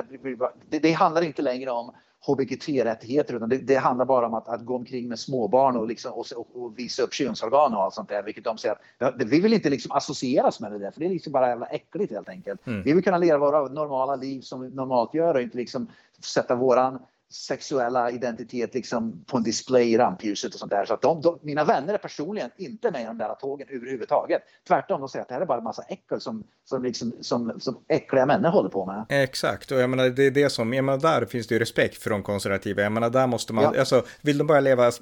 det, 0.69 0.79
det 0.79 0.93
handlar 0.93 1.23
inte 1.23 1.43
längre 1.43 1.71
om 1.71 1.93
hbqt-rättigheter 2.27 3.35
utan 3.35 3.49
det, 3.49 3.59
det, 3.59 3.77
handlar 3.77 4.05
bara 4.05 4.27
om 4.27 4.35
att, 4.35 4.49
att 4.49 4.65
gå 4.65 4.77
omkring 4.77 5.09
med 5.09 5.19
småbarn 5.19 5.77
och, 5.77 5.87
liksom, 5.87 6.13
och, 6.13 6.27
och, 6.37 6.63
och 6.63 6.79
visa 6.79 7.03
upp 7.03 7.13
könsorgan 7.13 7.75
och 7.75 7.83
allt 7.83 7.95
sånt 7.95 8.09
där. 8.09 8.23
Vilket 8.23 8.45
de 8.45 8.59
säger 8.59 8.77
att 8.99 9.23
vi 9.23 9.41
vill 9.41 9.53
inte 9.53 9.71
liksom 9.71 9.93
associeras 9.93 10.61
med 10.61 10.73
det 10.73 10.79
där 10.79 10.91
för 10.91 11.01
det 11.01 11.07
är 11.07 11.11
liksom 11.11 11.33
bara 11.33 11.49
jävla 11.49 11.67
äckligt 11.67 12.13
helt 12.13 12.29
enkelt. 12.29 12.67
Mm. 12.67 12.83
Vi 12.83 12.93
vill 12.93 13.05
kunna 13.05 13.19
leva 13.19 13.39
våra 13.39 13.69
normala 13.69 14.17
liv 14.17 14.41
som 14.41 14.61
vi 14.61 14.71
normalt 14.71 15.15
gör 15.15 15.35
och 15.35 15.43
inte 15.43 15.57
liksom 15.57 15.89
sätta 16.21 16.55
våran 16.55 16.99
sexuella 17.31 18.11
identitet 18.11 18.75
liksom 18.75 19.25
på 19.27 19.37
en 19.37 19.43
display 19.43 19.93
i 19.93 19.99
rampljuset 19.99 20.55
och 20.55 20.61
sånt 20.61 20.71
där. 20.71 20.85
Så 20.85 20.95
att 20.95 21.03
de, 21.03 21.21
de, 21.21 21.39
mina 21.43 21.65
vänner 21.65 21.95
är 21.95 21.99
personligen 21.99 22.51
inte 22.57 22.91
med 22.91 23.03
i 23.03 23.05
de 23.05 23.19
där 23.19 23.35
tågen 23.35 23.69
överhuvudtaget. 23.71 24.43
Tvärtom, 24.69 25.01
de 25.01 25.09
säger 25.09 25.23
att 25.23 25.29
det 25.29 25.35
här 25.35 25.41
är 25.41 25.47
bara 25.47 25.59
en 25.59 25.65
massa 25.65 25.83
äckel 25.83 26.21
som, 26.21 26.45
som, 26.65 26.83
liksom, 26.83 27.13
som, 27.21 27.61
som 27.61 27.79
äckliga 27.89 28.27
människor 28.27 28.51
håller 28.51 28.71
på 28.71 28.87
med. 28.87 29.07
Exakt, 29.09 29.73
och 29.73 29.79
jag 29.79 29.91
menar 29.91 30.09
det 30.09 30.23
är 30.23 30.31
det 30.31 30.51
som, 30.51 30.73
jag 30.73 30.85
menar 30.85 30.99
där 30.99 31.27
finns 31.27 31.47
det 31.47 31.55
ju 31.55 31.59
respekt 31.59 32.03
för 32.03 32.11
de 32.11 32.23
konservativa. 32.23 32.83
Jag 32.83 32.93
menar 32.93 33.11
där 33.11 33.27
måste 33.27 33.53
man, 33.53 33.65
ja. 33.65 33.81
alltså 33.81 34.05
vill 34.23 34.39
de 34.39 34.47
bara 34.47 34.61
leva 34.61 34.93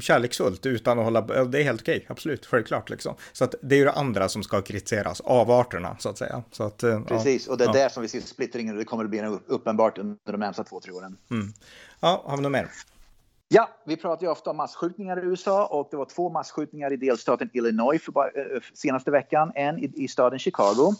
kärleksfullt 0.00 0.66
utan 0.66 0.98
att 0.98 1.04
hålla, 1.04 1.20
det 1.44 1.60
är 1.60 1.64
helt 1.64 1.80
okej, 1.80 2.06
absolut, 2.08 2.46
självklart 2.46 2.90
liksom. 2.90 3.14
Så 3.32 3.44
att 3.44 3.54
det 3.62 3.74
är 3.74 3.78
ju 3.78 3.84
det 3.84 3.92
andra 3.92 4.28
som 4.28 4.42
ska 4.42 4.62
kritiseras, 4.62 5.20
avarterna 5.20 5.96
så 5.98 6.08
att 6.08 6.18
säga. 6.18 6.42
Så 6.50 6.64
att, 6.64 6.84
Precis, 7.06 7.46
ja. 7.46 7.52
och 7.52 7.58
det 7.58 7.64
är 7.64 7.68
ja. 7.68 7.72
där 7.72 7.88
som 7.88 8.02
vi 8.02 8.08
ser 8.08 8.20
splittringen 8.20 8.74
och 8.74 8.78
det 8.78 8.84
kommer 8.84 9.04
att 9.04 9.10
bli 9.10 9.38
uppenbart 9.46 9.98
under 9.98 10.32
de 10.32 10.40
närmsta 10.40 10.64
två, 10.64 10.80
tre 10.80 10.92
åren. 10.92 11.16
Mm. 11.30 11.53
Ja, 12.00 12.22
har 12.26 12.36
vi 12.36 12.42
något 12.42 12.52
mer? 12.52 12.68
Ja, 13.48 13.68
vi 13.84 13.96
pratar 13.96 14.22
ju 14.26 14.32
ofta 14.32 14.50
om 14.50 14.56
masskjutningar 14.56 15.24
i 15.24 15.26
USA 15.26 15.66
och 15.66 15.88
det 15.90 15.96
var 15.96 16.04
två 16.04 16.30
masskjutningar 16.30 16.92
i 16.92 16.96
delstaten 16.96 17.50
Illinois 17.52 18.02
för 18.02 18.12
bara, 18.12 18.28
eh, 18.28 18.56
eh, 18.56 18.62
senaste 18.74 19.10
veckan. 19.10 19.52
En 19.54 19.78
i, 19.78 19.92
i 19.94 20.08
staden 20.08 20.38
Chicago. 20.38 20.94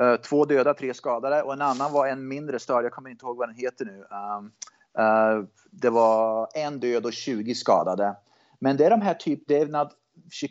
Uh, 0.00 0.16
två 0.16 0.44
döda, 0.44 0.74
tre 0.74 0.94
skadade 0.94 1.42
och 1.42 1.52
en 1.52 1.62
annan 1.62 1.92
var 1.92 2.06
en 2.06 2.28
mindre 2.28 2.58
stad. 2.58 2.84
Jag 2.84 2.92
kommer 2.92 3.10
inte 3.10 3.26
ihåg 3.26 3.36
vad 3.36 3.48
den 3.48 3.56
heter 3.56 3.84
nu. 3.84 4.04
Um, 4.10 4.52
uh, 4.98 5.46
det 5.70 5.90
var 5.90 6.48
en 6.54 6.80
död 6.80 7.06
och 7.06 7.12
20 7.12 7.54
skadade. 7.54 8.16
Men 8.58 8.76
det 8.76 8.84
är 8.84 8.90
de 8.90 9.00
här 9.00 9.14
typ, 9.14 9.42
det 9.46 9.58
är 9.58 9.66
när 9.66 9.90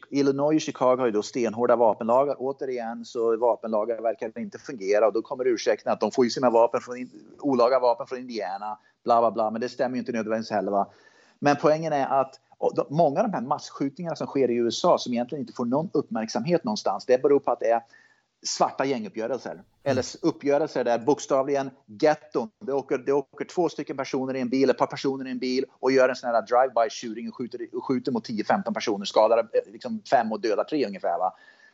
Illinois 0.09 0.55
och 0.55 0.61
Chicago 0.61 0.97
har 0.97 1.05
ju 1.05 1.11
då 1.11 1.23
stenhårda 1.23 1.75
vapenlagar. 1.75 2.35
Återigen 2.39 3.05
så 3.05 3.37
vapenlagar 3.37 4.01
verkar 4.01 4.39
inte 4.39 4.59
fungera 4.59 5.07
och 5.07 5.13
då 5.13 5.21
kommer 5.21 5.47
ursäkten 5.47 5.93
att 5.93 5.99
de 5.99 6.11
får 6.11 6.25
ju 6.25 6.31
sina 6.31 6.49
vapen 6.49 6.81
från, 6.81 7.09
olaga 7.39 7.79
vapen 7.79 8.07
från 8.07 8.19
Indiana 8.19 8.77
bla 9.05 9.21
bla 9.21 9.31
bla, 9.31 9.51
men 9.51 9.61
det 9.61 9.69
stämmer 9.69 9.95
ju 9.95 9.99
inte 9.99 10.11
nödvändigtvis 10.11 10.51
heller. 10.51 10.71
Va? 10.71 10.91
Men 11.39 11.55
poängen 11.61 11.93
är 11.93 12.21
att 12.21 12.39
många 12.89 13.19
av 13.19 13.25
de 13.25 13.33
här 13.33 13.41
massskjutningarna 13.41 14.15
som 14.15 14.27
sker 14.27 14.51
i 14.51 14.55
USA 14.55 14.97
som 14.97 15.13
egentligen 15.13 15.41
inte 15.41 15.53
får 15.53 15.65
någon 15.65 15.89
uppmärksamhet 15.93 16.63
någonstans, 16.63 17.05
det 17.05 17.21
beror 17.21 17.39
på 17.39 17.51
att 17.51 17.59
det 17.59 17.69
är 17.69 17.81
svarta 18.45 18.85
gänguppgörelser. 18.85 19.51
Mm. 19.51 19.63
Eller 19.83 20.05
uppgörelser 20.21 20.83
där 20.83 20.99
bokstavligen 20.99 21.69
getton, 22.01 22.49
det 22.65 22.73
åker, 22.73 22.97
det 22.97 23.13
åker 23.13 23.45
två 23.45 23.69
stycken 23.69 23.97
personer 23.97 24.33
i 24.33 24.41
en 24.41 24.49
bil, 24.49 24.69
ett 24.69 24.77
par 24.77 24.87
personer 24.87 25.27
i 25.27 25.31
en 25.31 25.39
bil 25.39 25.65
och 25.79 25.91
gör 25.91 26.09
en 26.09 26.15
sån 26.15 26.29
här 26.29 26.41
drive-by 26.41 26.89
shooting 26.89 27.29
och 27.29 27.35
skjuter, 27.35 27.67
och 27.73 27.85
skjuter 27.85 28.11
mot 28.11 28.29
10-15 28.29 28.73
personer, 28.73 29.05
skadar 29.05 29.49
liksom 29.71 30.01
fem 30.11 30.31
och 30.31 30.41
dödar 30.41 30.63
tre 30.63 30.85
ungefär. 30.85 31.19
Va? 31.19 31.33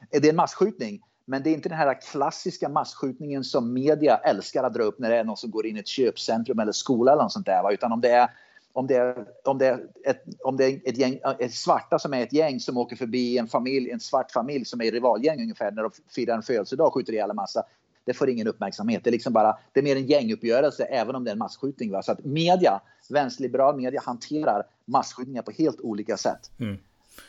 Det 0.09 0.17
är 0.17 0.29
en 0.29 0.35
massskjutning. 0.35 1.01
Men 1.31 1.43
det 1.43 1.49
är 1.49 1.53
inte 1.53 1.69
den 1.69 1.77
här 1.77 2.01
klassiska 2.01 2.69
massskjutningen 2.69 3.43
som 3.43 3.73
media 3.73 4.17
älskar 4.17 4.63
att 4.63 4.73
dra 4.73 4.83
upp 4.83 4.99
när 4.99 5.09
det 5.09 5.17
är 5.17 5.23
någon 5.23 5.37
som 5.37 5.51
går 5.51 5.65
in 5.65 5.77
i 5.77 5.79
ett 5.79 5.87
köpcentrum 5.87 6.59
eller 6.59 6.71
skola 6.71 7.11
eller 7.11 7.23
något 7.23 7.31
sånt 7.31 7.45
där. 7.45 7.73
Utan 7.73 7.91
om 7.91 8.01
det 8.01 8.09
är 8.09 8.29
om 8.73 8.87
det 8.87 8.95
är, 8.95 9.25
om 9.43 9.57
det 9.57 9.67
är, 9.67 9.79
ett, 10.05 10.23
om 10.39 10.57
det 10.57 10.65
är 10.65 10.79
ett 10.85 10.97
gäng 10.97 11.19
ett 11.39 11.53
svarta 11.53 11.99
som 11.99 12.13
är 12.13 12.23
ett 12.23 12.33
gäng 12.33 12.59
som 12.59 12.77
åker 12.77 12.95
förbi 12.95 13.37
en 13.37 13.47
familj, 13.47 13.91
en 13.91 13.99
svart 13.99 14.31
familj 14.31 14.65
som 14.65 14.81
är 14.81 14.91
rivalgäng 14.91 15.41
ungefär 15.41 15.71
när 15.71 15.83
de 15.83 15.91
firar 16.15 16.35
en 16.35 16.43
födelsedag 16.43 16.87
och 16.87 16.93
skjuter 16.93 17.13
ihjäl 17.13 17.29
en 17.29 17.35
massa. 17.35 17.63
Det 18.05 18.13
får 18.13 18.29
ingen 18.29 18.47
uppmärksamhet. 18.47 19.03
Det 19.03 19.09
är 19.09 19.11
liksom 19.11 19.33
bara, 19.33 19.57
det 19.71 19.79
är 19.79 19.83
mer 19.83 19.95
en 19.95 20.05
gänguppgörelse 20.05 20.83
även 20.83 21.15
om 21.15 21.23
det 21.23 21.29
är 21.29 21.33
en 21.33 21.39
massskjutning. 21.39 21.91
Va? 21.91 22.01
Så 22.01 22.11
att 22.11 22.25
media, 22.25 22.81
vänsterliberal 23.09 23.75
media 23.75 24.01
hanterar 24.05 24.63
massskjutningar 24.85 25.41
på 25.41 25.51
helt 25.51 25.81
olika 25.81 26.17
sätt. 26.17 26.51
Mm. 26.59 26.77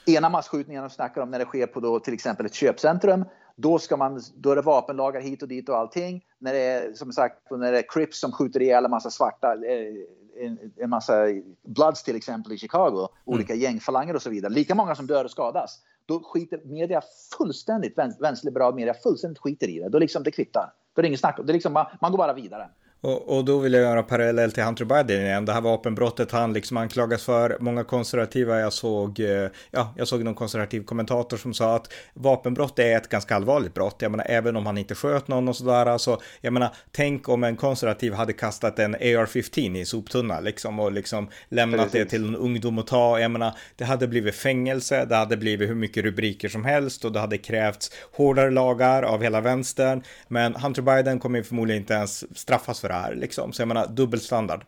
Ena 0.07 0.29
massskjutningen 0.29 0.83
de 0.83 0.91
snackar 0.91 1.21
om 1.21 1.31
när 1.31 1.39
det 1.39 1.45
sker 1.45 1.67
på 1.67 1.81
då 1.81 2.01
till 2.01 2.15
exempel 2.15 2.47
ett 2.47 2.55
köpcentrum. 2.55 3.25
Då, 3.57 3.79
ska 3.79 3.97
man, 3.97 4.23
då 4.35 4.51
är 4.51 4.57
det 4.57 4.63
vapenlagar 4.63 5.21
hit 5.21 5.43
och 5.43 5.49
dit 5.49 5.69
och 5.69 5.77
allting. 5.77 6.25
När 6.39 6.53
det 6.53 6.59
är 6.59 6.93
som 6.93 7.13
sagt 7.13 7.51
när 7.51 7.73
det 7.73 7.79
är 7.79 7.85
Crips 7.89 8.21
som 8.21 8.33
skjuter 8.33 8.63
ihjäl 8.63 8.85
en 8.85 8.91
massa 8.91 9.11
svarta 9.11 9.55
eh, 9.55 10.47
en, 10.47 10.73
en 10.77 10.91
massa 10.91 11.15
Bloods 11.63 12.03
till 12.03 12.17
exempel 12.17 12.53
i 12.53 12.59
Chicago, 12.59 12.99
mm. 12.99 13.09
olika 13.25 13.55
gängfalanger 13.55 14.15
och 14.15 14.23
så 14.23 14.31
vidare. 14.31 14.53
Lika 14.53 14.75
många 14.75 14.95
som 14.95 15.07
dör 15.07 15.25
och 15.25 15.31
skadas. 15.31 15.81
Då 16.07 16.23
skiter 16.23 16.61
media 16.65 17.03
fullständigt, 17.39 17.99
vänsterliberal 18.21 18.75
media 18.75 18.95
fullständigt 18.95 19.39
skiter 19.39 19.69
i 19.69 19.79
det. 19.79 19.89
Då 19.89 19.99
liksom 19.99 20.23
det 20.23 20.31
kvittar. 20.31 20.73
Då 20.95 21.01
är 21.01 21.03
det 21.03 21.09
inget 21.09 21.21
snack. 21.21 21.41
Det 21.45 21.53
liksom, 21.53 21.73
man, 21.73 21.87
man 22.01 22.11
går 22.11 22.19
bara 22.19 22.33
vidare. 22.33 22.69
Och, 23.05 23.37
och, 23.37 23.45
då 23.45 23.59
vill 23.59 23.73
jag 23.73 23.83
göra 23.83 24.03
parallell 24.03 24.53
till 24.53 24.63
Hunter 24.63 24.85
Biden 24.85 25.23
igen. 25.23 25.45
Det 25.45 25.53
här 25.53 25.61
vapenbrottet 25.61 26.31
han 26.33 26.53
liksom 26.53 26.77
anklagas 26.77 27.25
för. 27.25 27.57
Många 27.61 27.85
konservativa, 27.85 28.61
jag 28.61 28.73
såg, 28.73 29.21
eh, 29.21 29.49
ja, 29.71 29.95
jag 29.97 30.09
såg 30.09 30.25
någon 30.25 30.35
konservativ 30.35 30.85
kommentator 30.85 31.37
som 31.37 31.55
sa 31.55 31.77
att 31.77 31.93
vapenbrott 32.15 32.79
är 32.79 32.97
ett 32.97 33.09
ganska 33.09 33.37
allvarligt 33.37 33.75
brott. 33.75 33.97
Jag 33.99 34.11
menar, 34.11 34.27
även 34.29 34.57
om 34.57 34.67
han 34.67 34.79
inte 34.79 34.95
sköt 34.95 35.29
någon 35.29 35.49
och 35.49 35.57
sådär. 35.57 35.87
Alltså, 35.87 36.21
jag 36.41 36.53
menar, 36.53 36.75
tänk 36.91 37.29
om 37.29 37.45
en 37.45 37.57
konservativ 37.57 38.13
hade 38.13 38.33
kastat 38.33 38.79
en 38.79 38.95
AR-15 38.95 39.77
i 39.77 39.85
soptunna 39.85 40.41
liksom 40.41 40.81
och 40.81 40.93
liksom 40.93 41.29
lämnat 41.49 41.81
Precis. 41.81 41.93
det 41.93 42.05
till 42.05 42.25
en 42.25 42.37
ungdom 42.37 42.79
att 42.79 42.87
ta. 42.87 43.21
Jag 43.21 43.31
menar, 43.31 43.53
det 43.77 43.85
hade 43.85 44.09
blivit 44.09 44.35
fängelse, 44.35 45.05
det 45.05 45.17
hade 45.17 45.37
blivit 45.37 45.71
hur 45.71 45.75
mycket 45.75 46.05
rubriker 46.05 46.49
som 46.49 46.65
helst 46.65 47.05
och 47.05 47.13
det 47.13 47.21
hade 47.21 47.39
krävts 47.39 47.91
hårdare 48.13 48.51
lagar 48.51 49.03
av 49.03 49.23
hela 49.23 49.41
vänstern. 49.41 50.03
Men 50.29 50.55
Hunter 50.55 50.83
Biden 50.83 51.19
kommer 51.19 51.43
förmodligen 51.43 51.83
inte 51.83 51.95
ens 51.95 52.39
straffas 52.39 52.81
för 52.81 52.92
det 52.93 52.99
här 53.01 53.15
liksom. 53.15 53.53
Så 53.53 53.63
jag 53.63 53.69
menar 53.69 53.87
dubbelstandard. 53.87 54.65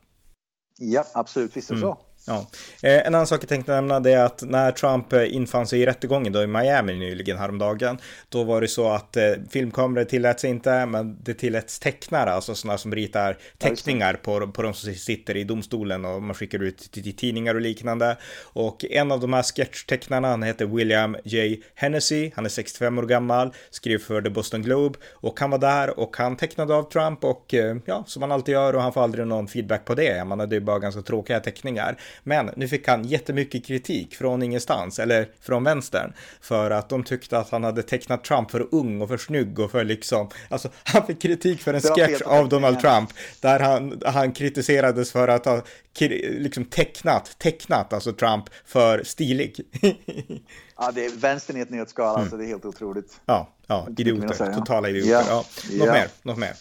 Ja, 0.78 1.04
absolut, 1.14 1.56
visst 1.56 1.70
är 1.70 1.74
det 1.74 1.80
mm. 1.80 1.94
så. 1.94 2.00
Ja. 2.26 2.46
Eh, 2.82 3.06
en 3.06 3.14
annan 3.14 3.26
sak 3.26 3.42
jag 3.42 3.48
tänkte 3.48 3.72
nämna 3.72 4.00
det 4.00 4.12
är 4.12 4.24
att 4.24 4.42
när 4.42 4.72
Trump 4.72 5.12
eh, 5.12 5.34
infann 5.34 5.66
sig 5.66 5.80
i 5.80 5.86
rättegången 5.86 6.32
då 6.32 6.42
i 6.42 6.46
Miami 6.46 6.94
nyligen 6.94 7.38
häromdagen, 7.38 7.98
då 8.28 8.44
var 8.44 8.60
det 8.60 8.68
så 8.68 8.90
att 8.90 9.16
eh, 9.16 9.32
filmkameror 9.50 10.04
tilläts 10.04 10.44
inte, 10.44 10.86
men 10.86 11.18
det 11.22 11.34
tilläts 11.34 11.78
tecknare, 11.78 12.32
alltså 12.32 12.54
sådana 12.54 12.78
som 12.78 12.94
ritar 12.94 13.38
teckningar 13.58 14.14
på, 14.14 14.46
på 14.46 14.62
de 14.62 14.74
som 14.74 14.94
sitter 14.94 15.36
i 15.36 15.44
domstolen 15.44 16.04
och 16.04 16.22
man 16.22 16.34
skickar 16.34 16.62
ut 16.62 16.78
till, 16.92 17.16
tidningar 17.16 17.54
och 17.54 17.60
liknande. 17.60 18.16
Och 18.42 18.84
en 18.84 19.12
av 19.12 19.20
de 19.20 19.32
här 19.32 19.42
sketchtecknarna, 19.42 20.28
han 20.28 20.42
heter 20.42 20.66
William 20.66 21.16
J. 21.24 21.62
Hennessy, 21.74 22.30
han 22.34 22.44
är 22.44 22.48
65 22.48 22.98
år 22.98 23.02
gammal, 23.02 23.54
skriver 23.70 23.98
för 23.98 24.22
The 24.22 24.30
Boston 24.30 24.62
Globe 24.62 24.98
och 25.12 25.40
han 25.40 25.50
var 25.50 25.58
där 25.58 26.00
och 26.00 26.16
han 26.16 26.36
tecknade 26.36 26.74
av 26.74 26.90
Trump 26.90 27.24
och 27.24 27.54
ja, 27.84 28.04
som 28.06 28.20
man 28.20 28.32
alltid 28.32 28.52
gör 28.52 28.76
och 28.76 28.82
han 28.82 28.92
får 28.92 29.02
aldrig 29.02 29.26
någon 29.26 29.48
feedback 29.48 29.84
på 29.84 29.94
det. 29.94 30.16
Jag 30.16 30.26
menar, 30.26 30.46
det 30.46 30.56
är 30.56 30.60
bara 30.60 30.78
ganska 30.78 31.02
tråkiga 31.02 31.40
teckningar. 31.40 31.96
Men 32.22 32.50
nu 32.56 32.68
fick 32.68 32.88
han 32.88 33.04
jättemycket 33.04 33.66
kritik 33.66 34.14
från 34.14 34.42
ingenstans, 34.42 34.98
eller 34.98 35.28
från 35.40 35.64
vänstern, 35.64 36.12
för 36.40 36.70
att 36.70 36.88
de 36.88 37.04
tyckte 37.04 37.38
att 37.38 37.50
han 37.50 37.64
hade 37.64 37.82
tecknat 37.82 38.24
Trump 38.24 38.50
för 38.50 38.74
ung 38.74 39.02
och 39.02 39.08
för 39.08 39.16
snygg 39.16 39.58
och 39.58 39.70
för 39.70 39.84
liksom, 39.84 40.30
alltså 40.48 40.68
han 40.84 41.06
fick 41.06 41.22
kritik 41.22 41.60
för 41.60 41.74
en 41.74 41.80
sketch 41.80 42.22
av 42.22 42.48
Donald 42.48 42.80
Trump 42.80 43.10
där 43.40 43.60
han, 43.60 44.02
han 44.04 44.32
kritiserades 44.32 45.12
för 45.12 45.28
att 45.28 45.44
ha 45.44 45.62
liksom 46.00 46.64
tecknat, 46.64 47.38
tecknat 47.38 47.92
alltså 47.92 48.12
Trump 48.12 48.44
för 48.64 49.02
stilig. 49.04 49.60
ja, 50.76 50.90
det 50.94 51.04
är 51.04 51.20
vänstern 51.20 51.56
i 51.56 51.60
ett 51.60 51.70
nötskal, 51.70 52.06
alltså, 52.06 52.18
mm. 52.18 52.22
alltså 52.22 52.36
det 52.36 52.44
är 52.44 52.48
helt 52.48 52.64
otroligt. 52.64 53.20
Ja, 53.26 53.48
ja 53.66 53.88
idioter, 53.98 54.54
totala 54.54 54.88
idioter. 54.88 55.10
Ja. 55.10 55.24
Ja. 55.28 55.44
Något 55.78 55.86
ja. 55.86 55.92
mer, 55.92 56.08
något 56.22 56.38
mer. 56.38 56.52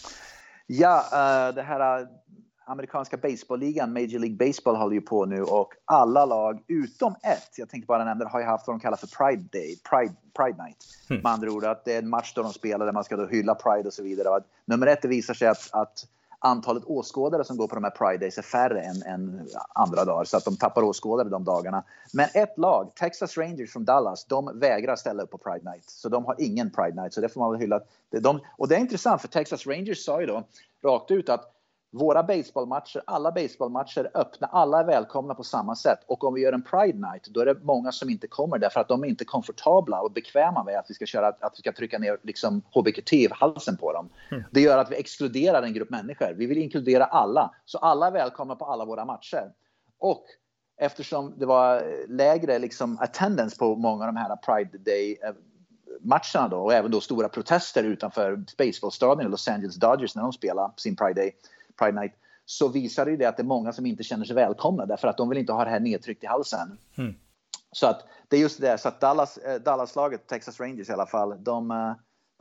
Ja, 0.68 1.06
uh, 1.50 1.56
det 1.56 1.62
här 1.62 2.08
amerikanska 2.66 3.18
baseballligan, 3.18 3.94
Major 3.94 4.20
League 4.20 4.48
Baseball, 4.48 4.76
håller 4.76 4.96
ju 4.96 5.02
på 5.02 5.26
nu 5.26 5.44
och 5.44 5.74
alla 5.86 6.26
lag 6.26 6.64
utom 6.68 7.16
ett, 7.24 7.58
jag 7.58 7.70
tänkte 7.70 7.88
bara 7.88 8.06
nämna 8.06 8.24
det, 8.24 8.30
har 8.30 8.40
ju 8.40 8.46
haft 8.46 8.68
vad 8.68 8.76
de 8.76 8.80
kallar 8.80 8.98
för 8.98 9.08
Pride 9.08 9.44
Day, 9.52 9.78
Pride, 9.90 10.14
Pride 10.38 10.64
Night. 10.64 10.78
Mm. 11.10 11.22
Med 11.22 11.32
andra 11.32 11.52
ord 11.52 11.66
att 11.66 11.86
det 11.86 11.94
är 11.94 12.00
en 12.00 12.10
match 12.10 12.34
då 12.36 12.44
de 12.44 12.54
spelar 12.54 12.86
där 12.86 12.94
man 12.94 13.04
ska 13.04 13.16
då 13.16 13.28
hylla 13.28 13.56
Pride 13.56 13.88
och 13.88 13.94
så 13.94 14.04
vidare. 14.04 14.30
Och 14.30 14.40
nummer 14.66 14.88
ett, 14.88 15.02
det 15.02 15.08
visar 15.08 15.34
sig 15.34 15.48
att, 15.48 15.70
att 15.72 16.06
antalet 16.40 16.84
åskådare 16.86 17.44
som 17.44 17.58
går 17.58 17.68
på 17.68 17.76
de 17.76 17.84
här 17.84 17.92
Pride 17.92 18.18
Days 18.18 18.38
är 18.38 18.42
färre 18.42 18.82
än, 18.82 19.04
än, 19.04 19.48
andra 19.76 20.06
dagar, 20.06 20.24
så 20.24 20.38
att 20.38 20.46
de 20.46 20.58
tappar 20.58 20.84
åskådare 20.84 21.30
de 21.30 21.44
dagarna. 21.44 21.84
Men 22.14 22.30
ett 22.34 22.58
lag, 22.58 22.92
Texas 22.96 23.38
Rangers 23.38 23.74
från 23.74 23.86
Dallas, 23.86 24.26
de 24.26 24.60
vägrar 24.60 24.96
ställa 24.96 25.24
upp 25.24 25.32
på 25.32 25.38
Pride 25.38 25.72
Night. 25.72 25.84
Så 25.90 26.10
de 26.10 26.26
har 26.26 26.36
ingen 26.40 26.72
Pride 26.72 27.02
Night, 27.02 27.14
så 27.14 27.22
det 27.22 27.30
får 27.30 27.42
man 27.42 27.52
väl 27.52 27.60
hylla. 27.60 27.82
De, 28.10 28.40
och 28.58 28.68
det 28.68 28.76
är 28.76 28.80
intressant, 28.80 29.22
för 29.22 29.28
Texas 29.28 29.68
Rangers 29.68 30.06
sa 30.06 30.22
ju 30.22 30.28
då 30.28 30.44
rakt 30.84 31.12
ut 31.12 31.30
att 31.30 31.50
våra 31.94 32.24
baseballmatcher, 32.24 33.02
alla 33.08 33.32
baseballmatcher 33.32 34.10
är 34.14 34.18
öppna, 34.22 34.48
alla 34.48 34.80
är 34.80 34.84
välkomna 34.84 35.36
på 35.36 35.44
samma 35.44 35.76
sätt. 35.76 36.00
Och 36.08 36.24
om 36.24 36.34
vi 36.34 36.42
gör 36.42 36.54
en 36.54 36.64
Pride 36.64 37.12
Night, 37.12 37.28
då 37.28 37.40
är 37.40 37.46
det 37.46 37.56
många 37.64 37.92
som 37.92 38.10
inte 38.10 38.28
kommer 38.28 38.58
därför 38.58 38.80
att 38.80 38.88
de 38.88 39.04
är 39.04 39.08
inte 39.08 39.26
komfortabla 39.26 40.02
och 40.02 40.12
bekväma 40.12 40.64
med 40.64 40.80
att 40.80 40.86
vi 40.90 40.94
ska, 40.94 41.06
köra, 41.06 41.28
att 41.28 41.54
vi 41.54 41.58
ska 41.58 41.72
trycka 41.72 42.00
ner 42.00 42.18
liksom 42.24 42.62
HBQT 42.74 43.14
i 43.14 43.28
halsen 43.32 43.78
på 43.78 43.94
dem. 43.94 44.10
Mm. 44.32 44.44
Det 44.52 44.62
gör 44.62 44.78
att 44.78 44.92
vi 44.92 44.96
exkluderar 44.96 45.64
en 45.64 45.74
grupp 45.74 45.90
människor. 45.90 46.34
Vi 46.38 46.46
vill 46.46 46.58
inkludera 46.58 47.06
alla, 47.06 47.56
så 47.66 47.78
alla 47.78 48.08
är 48.08 48.12
välkomna 48.12 48.56
på 48.56 48.66
alla 48.66 48.86
våra 48.86 49.06
matcher. 49.06 49.52
Och 50.00 50.26
eftersom 50.78 51.34
det 51.38 51.46
var 51.46 51.84
lägre 52.08 52.60
liksom, 52.60 52.98
attendance 53.02 53.58
på 53.58 53.76
många 53.76 54.08
av 54.08 54.14
de 54.14 54.20
här 54.20 54.36
Pride 54.36 54.78
Day 54.78 55.18
eh, 55.24 55.34
matcherna 56.02 56.48
då 56.50 56.58
och 56.58 56.74
även 56.74 56.92
då 56.92 57.02
stora 57.02 57.30
protester 57.30 57.84
utanför 57.84 58.44
baseballstadion 58.58 59.32
Los 59.32 59.48
Angeles 59.48 59.76
Dodgers 59.76 60.16
när 60.16 60.24
de 60.24 60.34
spelar 60.34 60.72
sin 60.78 60.96
Pride 60.96 61.22
Day 61.22 61.36
Pride 61.80 62.00
Night 62.02 62.14
så 62.46 62.68
visar 62.68 63.06
det, 63.06 63.18
det 63.18 63.26
att 63.26 63.38
det 63.38 63.44
är 63.44 63.46
många 63.46 63.74
som 63.74 63.86
inte 63.86 64.04
känner 64.04 64.26
sig 64.26 64.36
välkomna 64.36 64.86
därför 64.86 65.08
att 65.08 65.18
de 65.18 65.30
vill 65.30 65.38
inte 65.38 65.54
ha 65.54 65.64
det 65.64 65.70
här 65.70 65.80
nedtryckt 65.80 66.24
i 66.24 66.28
halsen. 66.28 66.78
Mm. 66.98 67.16
Så 67.72 67.88
att 67.88 68.06
det 68.28 68.38
är 68.38 68.42
just 68.42 68.62
det, 68.62 68.78
så 68.78 68.88
att 68.88 69.02
Dallas, 69.02 69.38
eh, 69.38 69.62
Dallas-laget, 69.62 70.28
Texas 70.28 70.60
Rangers 70.60 70.90
i 70.90 70.94
alla 70.94 71.06
fall, 71.06 71.44
de, 71.44 71.72
eh, 71.72 71.94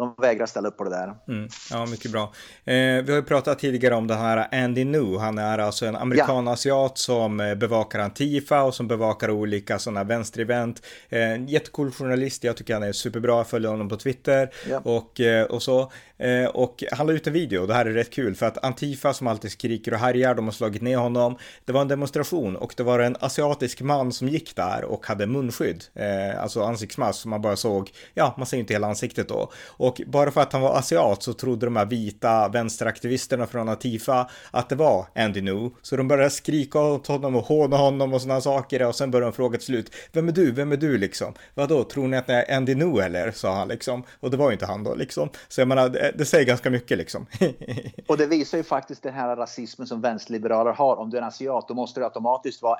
de 0.02 0.14
vägrar 0.22 0.46
ställa 0.46 0.68
upp 0.68 0.76
på 0.76 0.84
det 0.84 0.90
där. 0.90 1.14
Mm, 1.28 1.48
ja, 1.70 1.86
mycket 1.86 2.12
bra. 2.12 2.22
Eh, 2.64 2.74
vi 2.74 3.04
har 3.08 3.16
ju 3.16 3.22
pratat 3.22 3.58
tidigare 3.58 3.94
om 3.94 4.06
den 4.06 4.18
här 4.18 4.48
Andy 4.64 4.84
Nu. 4.84 5.16
Han 5.18 5.38
är 5.38 5.58
alltså 5.58 5.86
en 5.86 5.96
amerikan-asiat 5.96 6.98
som 6.98 7.40
eh, 7.40 7.54
bevakar 7.54 7.98
Antifa 7.98 8.62
och 8.62 8.74
som 8.74 8.88
bevakar 8.88 9.30
olika 9.30 9.78
sådana 9.78 10.04
vänsterevent. 10.04 10.82
Eh, 11.08 11.44
jättecool 11.44 11.90
journalist. 11.90 12.44
Jag 12.44 12.56
tycker 12.56 12.74
han 12.74 12.82
är 12.82 12.92
superbra. 12.92 13.36
Jag 13.36 13.46
följer 13.46 13.70
honom 13.70 13.88
på 13.88 13.96
Twitter 13.96 14.50
ja. 14.70 14.80
och, 14.84 15.20
eh, 15.20 15.44
och 15.44 15.62
så. 15.62 15.92
Eh, 16.22 16.46
och 16.46 16.84
han 16.92 17.06
la 17.06 17.12
ut 17.12 17.26
en 17.26 17.32
video. 17.32 17.66
Det 17.66 17.74
här 17.74 17.86
är 17.86 17.92
rätt 17.92 18.10
kul 18.10 18.34
för 18.34 18.46
att 18.46 18.64
Antifa 18.64 19.12
som 19.14 19.26
alltid 19.26 19.52
skriker 19.52 19.92
och 19.94 19.98
härjar, 19.98 20.34
de 20.34 20.44
har 20.44 20.52
slagit 20.52 20.82
ner 20.82 20.96
honom. 20.96 21.38
Det 21.64 21.72
var 21.72 21.80
en 21.80 21.88
demonstration 21.88 22.56
och 22.56 22.74
det 22.76 22.82
var 22.82 22.98
en 22.98 23.16
asiatisk 23.20 23.80
man 23.80 24.12
som 24.12 24.28
gick 24.28 24.56
där 24.56 24.84
och 24.84 25.06
hade 25.06 25.26
munskydd, 25.26 25.84
eh, 25.94 26.42
alltså 26.42 26.62
ansiktsmask 26.62 27.20
som 27.20 27.30
man 27.30 27.42
bara 27.42 27.56
såg. 27.56 27.90
Ja, 28.14 28.34
man 28.38 28.46
ser 28.46 28.58
inte 28.58 28.74
hela 28.74 28.86
ansiktet 28.86 29.28
då. 29.28 29.52
Och 29.66 29.91
bara 30.06 30.30
för 30.30 30.40
att 30.40 30.52
han 30.52 30.62
var 30.62 30.78
asiat 30.78 31.22
så 31.22 31.32
trodde 31.32 31.66
de 31.66 31.76
här 31.76 31.86
vita 31.86 32.48
vänsteraktivisterna 32.48 33.46
från 33.46 33.68
Antifa 33.68 34.30
att 34.50 34.68
det 34.68 34.74
var 34.74 35.06
Andy 35.14 35.40
Nu. 35.40 35.70
Så 35.82 35.96
de 35.96 36.08
började 36.08 36.30
skrika 36.30 36.80
åt 36.80 37.06
honom 37.06 37.36
och 37.36 37.44
håna 37.44 37.76
honom 37.76 38.14
och 38.14 38.22
sådana 38.22 38.40
saker 38.40 38.86
och 38.86 38.94
sen 38.94 39.10
började 39.10 39.30
de 39.30 39.36
fråga 39.36 39.58
till 39.58 39.66
slut. 39.66 39.94
Vem 40.12 40.28
är 40.28 40.32
du? 40.32 40.52
Vem 40.52 40.72
är 40.72 40.76
du 40.76 40.98
liksom? 40.98 41.34
Vadå, 41.54 41.84
tror 41.84 42.08
ni 42.08 42.16
att 42.16 42.26
det 42.26 42.34
är 42.34 42.56
Andy 42.56 42.74
Nu 42.74 43.00
eller? 43.00 43.30
Sa 43.30 43.54
han 43.54 43.68
liksom. 43.68 44.02
Och 44.20 44.30
det 44.30 44.36
var 44.36 44.46
ju 44.46 44.52
inte 44.52 44.66
han 44.66 44.84
då 44.84 44.94
liksom. 44.94 45.28
Så 45.48 45.60
jag 45.60 45.68
menar, 45.68 45.88
det, 45.88 46.12
det 46.18 46.24
säger 46.24 46.44
ganska 46.44 46.70
mycket 46.70 46.98
liksom. 46.98 47.26
och 48.08 48.16
det 48.16 48.26
visar 48.26 48.58
ju 48.58 48.64
faktiskt 48.64 49.02
den 49.02 49.14
här 49.14 49.36
rasismen 49.36 49.86
som 49.86 50.00
vänsterliberaler 50.00 50.72
har. 50.72 50.96
Om 50.96 51.10
du 51.10 51.16
är 51.16 51.22
en 51.22 51.28
asiat, 51.28 51.68
då 51.68 51.74
måste 51.74 52.00
det 52.00 52.06
automatiskt 52.06 52.62
vara 52.62 52.78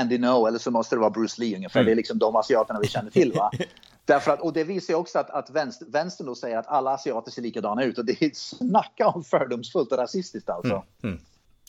Andy 0.00 0.18
No 0.18 0.46
eller 0.46 0.58
så 0.58 0.70
måste 0.70 0.96
det 0.96 1.00
vara 1.00 1.10
Bruce 1.10 1.40
Lee 1.40 1.56
ungefär. 1.56 1.80
Mm. 1.80 1.86
Det 1.86 1.92
är 1.92 1.96
liksom 1.96 2.18
de 2.18 2.36
asiaterna 2.36 2.80
vi 2.80 2.88
känner 2.88 3.10
till 3.10 3.32
va. 3.32 3.50
Därför 4.10 4.30
att, 4.30 4.40
och 4.40 4.52
det 4.52 4.64
visar 4.64 4.94
ju 4.94 4.98
också 4.98 5.18
att, 5.18 5.30
att 5.30 5.50
vänster, 5.50 5.86
vänstern 5.86 6.26
då 6.26 6.34
säger 6.34 6.58
att 6.58 6.66
alla 6.66 6.90
asiater 6.90 7.30
ser 7.30 7.42
likadana 7.42 7.84
ut 7.84 7.98
och 7.98 8.04
det 8.04 8.22
är 8.22 8.30
snacka 8.34 9.08
om 9.08 9.24
fördomsfullt 9.24 9.92
och 9.92 9.98
rasistiskt 9.98 10.50
alltså. 10.50 10.74
Mm, 10.74 10.84
mm. 11.02 11.18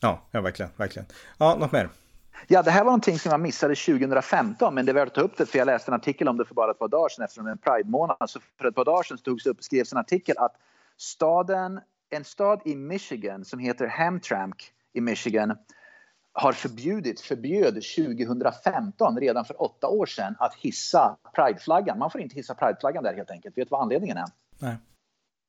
Ja, 0.01 0.21
ja, 0.31 0.41
verkligen, 0.41 0.71
verkligen. 0.77 1.05
Ja, 1.37 1.55
något 1.55 1.71
mer? 1.71 1.89
Ja, 2.47 2.63
det 2.63 2.71
här 2.71 2.83
var 2.83 2.91
någonting 2.91 3.19
som 3.19 3.31
jag 3.31 3.39
missade 3.39 3.75
2015, 3.75 4.75
men 4.75 4.85
det 4.85 4.91
är 4.91 4.93
värt 4.93 5.07
att 5.07 5.13
ta 5.13 5.21
upp 5.21 5.37
det 5.37 5.45
för 5.45 5.57
jag 5.57 5.65
läste 5.65 5.91
en 5.91 5.95
artikel 5.95 6.27
om 6.27 6.37
det 6.37 6.45
för 6.45 6.55
bara 6.55 6.71
ett 6.71 6.79
par 6.79 6.87
dagar 6.87 7.09
sedan 7.09 7.25
eftersom 7.25 7.45
det 7.45 7.49
är 7.49 7.51
en 7.51 7.57
Pride-månad. 7.57 8.29
Så 8.29 8.39
för 8.57 8.67
ett 8.67 8.75
par 8.75 8.85
dagar 8.85 9.03
sedan 9.03 9.17
togs 9.17 9.45
upp, 9.45 9.63
skrevs 9.63 9.91
en 9.91 9.97
artikel 9.97 10.37
att 10.37 10.55
staden, 10.97 11.79
en 12.09 12.23
stad 12.23 12.61
i 12.65 12.75
Michigan 12.75 13.45
som 13.45 13.59
heter 13.59 13.87
Hamtramck 13.87 14.71
i 14.93 15.01
Michigan 15.01 15.57
har 16.33 16.53
förbjudit, 16.53 17.21
förbjöd 17.21 17.73
2015, 17.73 19.19
redan 19.19 19.45
för 19.45 19.61
åtta 19.61 19.87
år 19.87 20.05
sedan, 20.05 20.35
att 20.39 20.55
hissa 20.55 21.17
prideflaggan. 21.35 21.99
Man 21.99 22.11
får 22.11 22.21
inte 22.21 22.35
hissa 22.35 22.55
prideflaggan 22.55 23.03
där 23.03 23.13
helt 23.13 23.31
enkelt. 23.31 23.57
Vet 23.57 23.67
du 23.67 23.71
vad 23.71 23.81
anledningen 23.81 24.17
är? 24.17 24.25
Nej. 24.59 24.75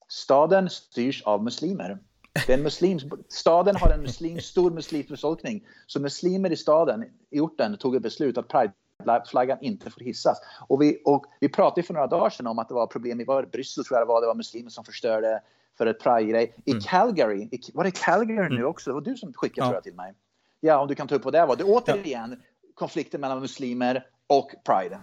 Staden 0.09 0.71
styrs 0.71 1.23
av 1.23 1.45
muslimer. 1.45 1.99
Det 2.47 2.53
är 2.53 2.57
en 2.57 2.63
muslims, 2.63 3.05
staden 3.29 3.77
har 3.77 3.91
en 3.91 4.01
muslim, 4.03 4.41
stor 4.41 4.71
muslimsk 4.71 5.09
befolkning. 5.09 5.67
Så 5.87 6.01
muslimer 6.01 6.53
i 6.53 6.57
staden, 6.57 7.05
i 7.31 7.41
orten, 7.41 7.77
tog 7.77 7.97
ett 7.97 8.03
beslut 8.03 8.39
att 8.39 8.49
prideflaggan 8.49 9.59
inte 9.61 9.91
får 9.91 10.01
hissas. 10.01 10.39
Och 10.69 10.83
vi, 10.83 11.03
och 11.05 11.27
vi 11.41 11.49
pratade 11.49 11.83
för 11.83 11.95
några 11.95 12.07
dagar 12.07 12.31
sedan 12.31 12.47
om 12.47 12.59
att 12.59 12.69
det 12.69 12.75
var 12.75 12.87
problem 12.87 13.21
i 13.21 13.25
var 13.25 13.43
Bryssel, 13.43 13.85
tror 13.85 13.99
jag 13.99 14.07
det 14.07 14.09
var, 14.09 14.21
det 14.21 14.27
var 14.27 14.35
muslimer 14.35 14.71
som 14.71 14.85
förstörde 14.85 15.41
för 15.79 15.87
ett 15.87 16.01
Pride-grej. 16.01 16.55
I 16.65 16.71
mm. 16.71 16.83
Calgary, 16.83 17.49
i, 17.53 17.61
var 17.75 17.85
det 17.85 17.91
Calgary 17.91 18.47
mm. 18.47 18.55
nu 18.55 18.65
också? 18.65 18.91
Det 18.91 18.95
var 18.95 19.01
du 19.01 19.17
som 19.17 19.33
skickade 19.33 19.61
ja. 19.61 19.65
tror 19.65 19.77
jag 19.77 19.85
till 19.85 19.95
mig. 19.95 20.15
Ja, 20.65 20.79
om 20.79 20.89
du 20.89 20.95
kan 20.95 21.09
ta 21.09 21.15
upp 21.15 21.25
vad 21.25 21.35
det 21.35 21.47
var. 21.47 21.57
Det 21.57 21.63
är 21.63 21.69
återigen 21.69 22.43
konflikten 22.75 23.21
mellan 23.21 23.41
muslimer 23.41 24.07
och 24.27 24.51
Pride. 24.65 25.01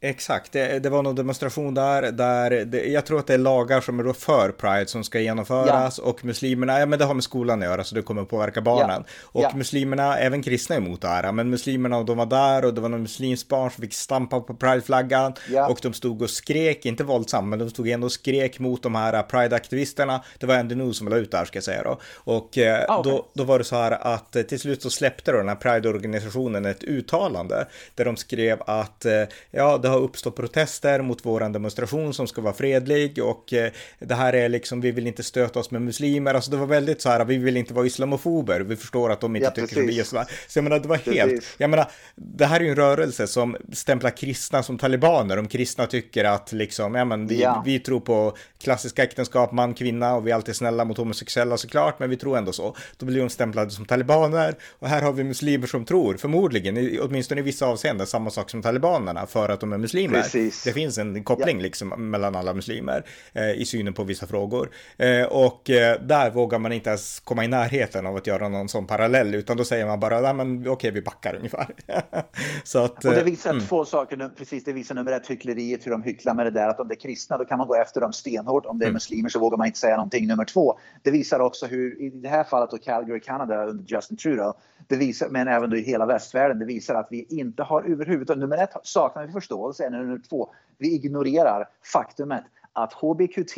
Exakt, 0.00 0.52
det, 0.52 0.78
det, 0.78 0.90
var 0.90 1.02
någon 1.02 1.14
demonstration 1.14 1.74
där, 1.74 2.12
där 2.12 2.50
det, 2.64 2.84
jag 2.84 3.06
tror 3.06 3.18
att 3.18 3.26
det 3.26 3.34
är 3.34 3.38
lagar 3.38 3.80
som 3.80 4.00
är 4.00 4.04
då 4.04 4.12
för 4.12 4.50
Pride 4.50 4.86
som 4.86 5.04
ska 5.04 5.20
genomföras 5.20 5.98
ja. 5.98 6.10
och 6.10 6.24
muslimerna, 6.24 6.80
ja 6.80 6.86
men 6.86 6.98
det 6.98 7.04
har 7.04 7.14
med 7.14 7.24
skolan 7.24 7.62
att 7.62 7.68
göra 7.68 7.84
så 7.84 7.94
det 7.94 8.02
kommer 8.02 8.24
påverka 8.24 8.60
barnen. 8.60 9.04
Ja. 9.06 9.12
Och 9.22 9.42
ja. 9.42 9.50
muslimerna, 9.54 10.18
även 10.18 10.42
kristna 10.42 10.76
är 10.76 10.80
emot 10.80 11.00
det 11.00 11.08
här, 11.08 11.32
men 11.32 11.50
muslimerna 11.50 12.02
de 12.02 12.16
var 12.16 12.26
där 12.26 12.64
och 12.64 12.74
det 12.74 12.80
var 12.80 12.88
någon 12.88 13.02
muslimsk 13.02 13.48
barn 13.48 13.70
som 13.70 13.82
fick 13.82 13.94
stampa 13.94 14.40
på 14.40 14.54
Pride-flaggan 14.54 15.34
och 15.68 15.78
de 15.82 15.92
stod 15.92 16.22
och 16.22 16.30
skrek, 16.30 16.86
inte 16.86 17.04
våldsamt, 17.04 17.48
men 17.48 17.58
de 17.58 17.70
stod 17.70 17.88
ändå 17.88 18.04
och 18.04 18.12
skrek 18.12 18.58
mot 18.58 18.82
de 18.82 18.94
här 18.94 19.22
Pride-aktivisterna. 19.22 20.24
Det 20.38 20.46
var 20.46 20.62
NDNO 20.62 20.92
som 20.92 21.08
la 21.08 21.16
ut 21.16 21.30
där 21.30 21.44
ska 21.44 21.56
jag 21.56 21.64
säga 21.64 21.82
då. 21.82 22.00
Och 22.14 22.58
eh, 22.58 22.84
ah, 22.88 22.98
okay. 22.98 23.12
då, 23.12 23.26
då 23.34 23.44
var 23.44 23.58
det 23.58 23.64
så 23.64 23.76
här 23.76 23.90
att 23.90 24.36
eh, 24.36 24.42
till 24.42 24.60
slut 24.60 24.82
så 24.82 24.90
släppte 24.90 25.32
då 25.32 25.38
den 25.38 25.48
här 25.48 25.56
Pride-organisationen 25.56 26.66
ett 26.66 26.84
uttalande 26.84 27.66
där 27.94 28.04
de 28.04 28.16
skrev 28.16 28.62
att 28.66 29.04
eh, 29.04 29.22
ja, 29.50 29.78
det 29.88 29.92
har 29.92 30.00
uppstått 30.00 30.36
protester 30.36 31.02
mot 31.02 31.26
våran 31.26 31.52
demonstration 31.52 32.14
som 32.14 32.26
ska 32.26 32.40
vara 32.40 32.54
fredlig 32.54 33.18
och 33.22 33.52
eh, 33.52 33.72
det 33.98 34.14
här 34.14 34.32
är 34.32 34.48
liksom, 34.48 34.80
vi 34.80 34.90
vill 34.90 35.06
inte 35.06 35.22
stöta 35.22 35.58
oss 35.58 35.70
med 35.70 35.82
muslimer. 35.82 36.34
Alltså 36.34 36.50
det 36.50 36.56
var 36.56 36.66
väldigt 36.66 37.00
så 37.00 37.08
här, 37.08 37.24
vi 37.24 37.36
vill 37.36 37.56
inte 37.56 37.74
vara 37.74 37.86
islamofober. 37.86 38.60
Vi 38.60 38.76
förstår 38.76 39.12
att 39.12 39.20
de 39.20 39.36
inte 39.36 39.46
ja, 39.46 39.50
tycker 39.50 39.74
som 39.74 39.86
vi 39.86 40.00
är 40.00 40.04
så. 40.04 40.24
Så 40.48 40.58
jag 40.58 40.64
menar, 40.64 40.78
det 40.78 40.88
var 40.88 40.96
helt, 40.96 41.30
precis. 41.30 41.54
jag 41.58 41.70
menar, 41.70 41.90
det 42.14 42.46
här 42.46 42.60
är 42.60 42.64
ju 42.64 42.70
en 42.70 42.76
rörelse 42.76 43.26
som 43.26 43.56
stämplar 43.72 44.10
kristna 44.10 44.62
som 44.62 44.78
talibaner. 44.78 45.38
Om 45.38 45.48
kristna 45.48 45.86
tycker 45.86 46.24
att 46.24 46.52
liksom, 46.52 46.94
ja 46.94 47.04
men 47.04 47.26
vi, 47.26 47.42
ja. 47.42 47.62
vi 47.66 47.78
tror 47.78 48.00
på 48.00 48.36
klassiska 48.58 49.02
äktenskap, 49.02 49.52
man, 49.52 49.74
kvinna 49.74 50.14
och 50.14 50.26
vi 50.26 50.30
är 50.30 50.34
alltid 50.34 50.56
snälla 50.56 50.84
mot 50.84 50.98
homosexuella 50.98 51.56
såklart, 51.56 51.98
men 51.98 52.10
vi 52.10 52.16
tror 52.16 52.38
ändå 52.38 52.52
så. 52.52 52.76
Då 52.96 53.06
blir 53.06 53.20
de 53.20 53.28
stämplade 53.28 53.70
som 53.70 53.84
talibaner 53.84 54.54
och 54.78 54.88
här 54.88 55.02
har 55.02 55.12
vi 55.12 55.24
muslimer 55.24 55.66
som 55.66 55.84
tror, 55.84 56.16
förmodligen, 56.16 56.98
åtminstone 57.00 57.40
i 57.40 57.44
vissa 57.44 57.66
avseenden, 57.66 58.06
samma 58.06 58.30
sak 58.30 58.50
som 58.50 58.62
talibanerna 58.62 59.26
för 59.26 59.48
att 59.48 59.60
de 59.60 59.72
är 59.72 59.77
muslimer. 59.80 60.22
Precis. 60.22 60.64
Det 60.64 60.72
finns 60.72 60.98
en 60.98 61.24
koppling 61.24 61.56
ja. 61.56 61.62
liksom 61.62 62.10
mellan 62.10 62.36
alla 62.36 62.54
muslimer 62.54 63.04
eh, 63.32 63.50
i 63.50 63.64
synen 63.64 63.94
på 63.94 64.04
vissa 64.04 64.26
frågor. 64.26 64.70
Eh, 64.96 65.22
och 65.22 65.70
eh, 65.70 66.00
där 66.00 66.30
vågar 66.30 66.58
man 66.58 66.72
inte 66.72 66.90
ens 66.90 67.20
komma 67.20 67.44
i 67.44 67.48
närheten 67.48 68.06
av 68.06 68.16
att 68.16 68.26
göra 68.26 68.48
någon 68.48 68.68
sån 68.68 68.86
parallell, 68.86 69.34
utan 69.34 69.56
då 69.56 69.64
säger 69.64 69.86
man 69.86 70.00
bara, 70.00 70.32
men 70.32 70.60
okej, 70.60 70.70
okay, 70.70 70.90
vi 70.90 71.02
backar 71.02 71.34
ungefär. 71.34 71.74
så 72.64 72.78
att, 72.78 73.04
och 73.04 73.12
det 73.12 73.24
visar 73.24 73.50
mm. 73.50 73.66
två 73.66 73.84
saker, 73.84 74.30
precis, 74.36 74.64
det 74.64 74.72
visar 74.72 74.94
nummer 74.94 75.12
ett 75.12 75.30
hyckleriet, 75.30 75.86
hur 75.86 75.90
de 75.90 76.02
hycklar 76.02 76.34
med 76.34 76.46
det 76.46 76.50
där, 76.50 76.68
att 76.68 76.80
om 76.80 76.88
det 76.88 76.94
är 76.94 77.00
kristna, 77.00 77.38
då 77.38 77.44
kan 77.44 77.58
man 77.58 77.66
gå 77.66 77.74
efter 77.74 78.00
dem 78.00 78.12
stenhårt. 78.12 78.66
Om 78.66 78.78
det 78.78 78.84
är 78.84 78.86
mm. 78.86 78.94
muslimer 78.94 79.28
så 79.28 79.38
vågar 79.38 79.58
man 79.58 79.66
inte 79.66 79.78
säga 79.78 79.96
någonting. 79.96 80.26
Nummer 80.26 80.44
två, 80.44 80.78
det 81.02 81.10
visar 81.10 81.40
också 81.40 81.66
hur, 81.66 82.02
i 82.02 82.10
det 82.10 82.28
här 82.28 82.44
fallet 82.44 82.70
då 82.70 82.78
Calgary, 82.78 83.20
Canada 83.20 83.64
under 83.64 83.84
Justin 83.94 84.16
Trudeau, 84.16 84.52
det 84.86 84.96
visar, 84.96 85.28
men 85.28 85.48
även 85.48 85.70
då 85.70 85.76
i 85.76 85.82
hela 85.82 86.06
västvärlden, 86.06 86.58
det 86.58 86.64
visar 86.64 86.94
att 86.94 87.08
vi 87.10 87.26
inte 87.28 87.62
har 87.62 87.82
överhuvudtaget, 87.82 88.40
nummer 88.40 88.56
ett 88.56 88.70
saknar 88.82 89.26
vi 89.26 89.32
förståelse, 89.32 89.67
nummer 89.90 90.20
två, 90.28 90.50
vi 90.78 90.94
ignorerar 90.94 91.68
faktumet 91.82 92.44
att 92.72 92.92
HBQT 92.92 93.56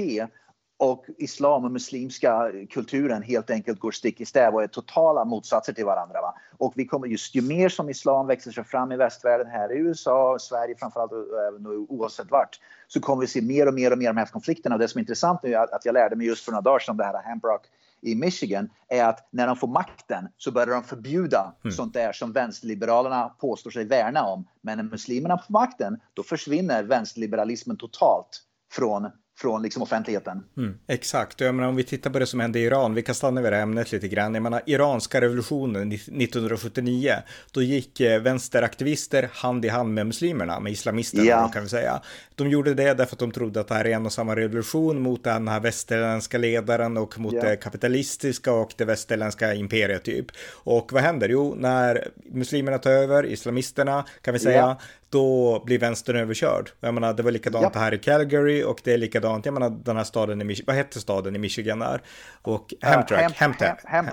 och 0.81 1.05
islam 1.19 1.65
och 1.65 1.71
muslimska 1.71 2.51
kulturen 2.71 3.23
helt 3.23 3.51
enkelt 3.51 3.81
går 3.81 3.91
stick 3.91 4.21
i 4.21 4.25
stäv 4.25 4.55
och 4.55 4.63
är 4.63 4.67
totala 4.67 5.25
motsatser 5.25 5.73
till 5.73 5.85
varandra. 5.85 6.21
Va? 6.21 6.35
Och 6.59 6.73
vi 6.77 6.87
kommer 6.87 7.07
just 7.07 7.35
ju 7.35 7.43
mer 7.43 7.69
som 7.69 7.91
islam 7.91 8.27
växer 8.27 8.51
sig 8.51 8.65
fram 8.65 8.93
i 8.93 8.97
västvärlden 8.97 9.47
här 9.47 9.73
i 9.73 9.79
USA, 9.79 10.37
Sverige 10.41 10.75
framförallt 10.79 11.13
och 11.13 11.43
även 11.49 11.67
oavsett 11.67 12.31
vart 12.31 12.61
så 12.89 13.01
kommer 13.01 13.21
vi 13.21 13.27
se 13.27 13.43
mer 13.43 13.69
och 13.69 13.75
mer 13.75 13.93
och 13.93 13.99
mer 13.99 14.09
av 14.09 14.15
de 14.15 14.21
här 14.21 14.27
konflikterna. 14.27 14.75
Och 14.75 14.79
det 14.79 14.89
som 14.89 14.99
är 14.99 15.03
intressant 15.03 15.43
nu 15.43 15.55
är 15.55 15.75
att 15.75 15.85
jag 15.85 15.93
lärde 15.93 16.17
mig 16.17 16.27
just 16.27 16.45
för 16.45 16.53
några 16.53 16.63
dagar 16.63 16.79
sedan 16.79 16.97
det 16.97 17.05
här 17.05 17.23
Hambrock 17.23 17.67
i 18.03 18.15
Michigan 18.15 18.71
är 18.89 19.05
att 19.05 19.29
när 19.31 19.47
de 19.47 19.57
får 19.57 19.69
makten 19.69 20.29
så 20.37 20.53
börjar 20.53 20.75
de 20.75 20.85
förbjuda 20.85 21.55
mm. 21.65 21.73
sånt 21.73 21.95
där 21.95 22.13
som 22.13 22.33
vänsterliberalerna 22.33 23.29
påstår 23.29 23.71
sig 23.71 23.85
värna 23.85 24.25
om. 24.25 24.49
Men 24.61 24.77
när 24.79 24.85
muslimerna 24.85 25.39
får 25.39 25.53
makten, 25.53 26.01
då 26.15 26.23
försvinner 26.23 26.83
vänsterliberalismen 26.83 27.77
totalt 27.77 28.43
från 28.73 29.11
från 29.41 29.63
liksom 29.63 29.83
offentligheten. 29.83 30.43
Mm, 30.57 30.79
exakt, 30.87 31.41
jag 31.41 31.55
menar 31.55 31.69
om 31.69 31.77
vi 31.77 31.85
tittar 31.85 32.11
på 32.11 32.19
det 32.19 32.27
som 32.27 32.41
hände 32.41 32.59
i 32.59 32.63
Iran, 32.63 32.95
vi 32.95 33.03
kan 33.03 33.15
stanna 33.15 33.41
vid 33.41 33.53
det 33.53 33.59
ämnet 33.59 33.93
lite 33.93 34.09
grann. 34.09 34.35
Jag 34.35 34.43
menar 34.43 34.63
iranska 34.67 35.21
revolutionen 35.21 35.93
1979, 35.93 37.15
då 37.53 37.63
gick 37.63 38.01
eh, 38.01 38.21
vänsteraktivister 38.21 39.31
hand 39.33 39.65
i 39.65 39.69
hand 39.69 39.95
med 39.95 40.07
muslimerna, 40.07 40.61
med 40.61 40.73
islamisterna 40.73 41.25
ja. 41.25 41.49
kan 41.49 41.63
vi 41.63 41.69
säga. 41.69 42.01
De 42.35 42.51
gjorde 42.51 42.75
det 42.75 42.95
därför 42.95 43.15
att 43.15 43.19
de 43.19 43.31
trodde 43.31 43.61
att 43.61 43.69
det 43.69 43.75
här 43.75 43.87
är 43.87 43.91
en 43.91 44.07
och 44.07 44.13
samma 44.13 44.37
revolution 44.37 45.03
mot 45.03 45.25
den 45.25 45.49
här 45.49 45.61
västerländska 45.61 46.39
ledaren 46.39 46.97
och 46.97 47.19
mot 47.19 47.35
ja. 47.35 47.43
det 47.43 47.57
kapitalistiska 47.57 48.53
och 48.53 48.73
det 48.77 48.85
västerländska 48.85 49.55
imperiet 49.55 50.05
typ. 50.05 50.27
Och 50.51 50.93
vad 50.93 51.03
händer? 51.03 51.29
Jo, 51.29 51.55
när 51.59 52.09
muslimerna 52.33 52.79
tar 52.79 52.91
över, 52.91 53.27
islamisterna 53.27 54.05
kan 54.23 54.35
vi 54.35 54.41
säga, 54.41 54.77
då 55.11 55.63
blir 55.67 55.79
vänstern 55.79 56.17
överkörd. 56.17 56.71
Jag 56.81 56.95
menar, 56.95 57.15
det 57.15 57.23
var 57.23 57.31
likadant 57.31 57.75
ja. 57.75 57.81
här 57.81 57.95
i 57.95 57.99
Calgary 57.99 58.63
och 58.63 58.81
det 58.85 58.93
är 58.93 58.99
likadant, 58.99 59.45
jag 59.45 59.55
menar 59.55 59.71
den 59.71 59.97
här 59.97 60.05
staden 60.05 60.41
i 60.41 60.45
Michigan, 60.45 60.67
vad 60.67 60.77
hette 60.77 61.01
staden 61.01 61.37
i 61.37 61.39
Michigan 61.39 61.79
där? 61.79 62.03
Och 62.43 62.75
Hamtramck, 62.81 63.23
uh, 63.23 63.37
Ham, 63.39 63.55
Ham. 63.85 64.09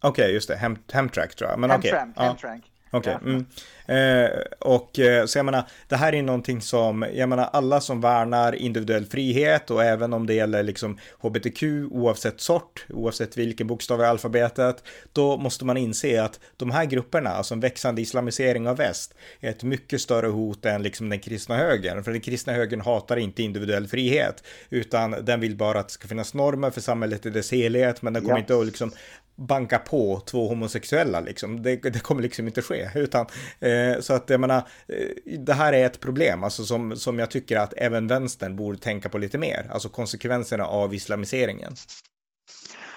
Okej, 0.00 0.22
okay, 0.22 0.34
just 0.34 0.48
det, 0.48 0.56
Ham, 0.56 0.78
Hamtramck 0.92 1.34
tror 1.34 1.50
jag. 1.50 1.58
Men 1.58 1.70
okej. 1.70 1.92
Okay. 1.92 2.26
Hamtramck. 2.26 2.64
Okej. 2.94 3.16
Okay. 3.16 3.32
Mm. 3.32 3.44
Eh, 3.86 4.30
och 4.58 4.98
eh, 4.98 5.26
så 5.26 5.38
jag 5.38 5.44
menar, 5.44 5.64
det 5.88 5.96
här 5.96 6.14
är 6.14 6.22
någonting 6.22 6.60
som, 6.60 7.06
jag 7.14 7.28
menar 7.28 7.48
alla 7.52 7.80
som 7.80 8.00
värnar 8.00 8.54
individuell 8.54 9.06
frihet 9.06 9.70
och 9.70 9.84
även 9.84 10.12
om 10.12 10.26
det 10.26 10.34
gäller 10.34 10.62
liksom 10.62 10.98
hbtq 11.20 11.62
oavsett 11.90 12.40
sort, 12.40 12.86
oavsett 12.88 13.36
vilken 13.36 13.66
bokstav 13.66 14.00
i 14.00 14.04
alfabetet, 14.04 14.84
då 15.12 15.36
måste 15.36 15.64
man 15.64 15.76
inse 15.76 16.22
att 16.22 16.40
de 16.56 16.70
här 16.70 16.84
grupperna, 16.84 17.30
alltså 17.30 17.54
en 17.54 17.60
växande 17.60 18.02
islamisering 18.02 18.68
av 18.68 18.76
väst, 18.76 19.14
är 19.40 19.50
ett 19.50 19.62
mycket 19.62 20.00
större 20.00 20.26
hot 20.26 20.64
än 20.64 20.82
liksom 20.82 21.08
den 21.08 21.20
kristna 21.20 21.56
högern. 21.56 22.04
För 22.04 22.12
den 22.12 22.20
kristna 22.20 22.52
högern 22.52 22.80
hatar 22.80 23.16
inte 23.16 23.42
individuell 23.42 23.86
frihet, 23.86 24.44
utan 24.70 25.10
den 25.10 25.40
vill 25.40 25.56
bara 25.56 25.80
att 25.80 25.88
det 25.88 25.92
ska 25.92 26.08
finnas 26.08 26.34
normer 26.34 26.70
för 26.70 26.80
samhället 26.80 27.26
i 27.26 27.30
dess 27.30 27.52
helhet, 27.52 28.02
men 28.02 28.12
den 28.12 28.22
kommer 28.22 28.36
ja. 28.36 28.40
inte 28.40 28.58
att 28.58 28.66
liksom 28.66 28.92
banka 29.36 29.78
på 29.78 30.22
två 30.26 30.48
homosexuella 30.48 31.20
liksom. 31.20 31.62
Det, 31.62 31.76
det 31.76 32.02
kommer 32.02 32.22
liksom 32.22 32.46
inte 32.46 32.62
ske, 32.62 32.88
utan 32.94 33.26
eh, 33.60 34.00
så 34.00 34.14
att 34.14 34.30
jag 34.30 34.40
menar, 34.40 34.62
eh, 34.88 35.38
det 35.38 35.52
här 35.52 35.72
är 35.72 35.86
ett 35.86 36.00
problem, 36.00 36.44
alltså 36.44 36.64
som, 36.64 36.96
som 36.96 37.18
jag 37.18 37.30
tycker 37.30 37.58
att 37.58 37.74
även 37.76 38.06
vänstern 38.06 38.56
borde 38.56 38.78
tänka 38.78 39.08
på 39.08 39.18
lite 39.18 39.38
mer, 39.38 39.70
alltså 39.70 39.88
konsekvenserna 39.88 40.64
av 40.64 40.94
islamiseringen. 40.94 41.72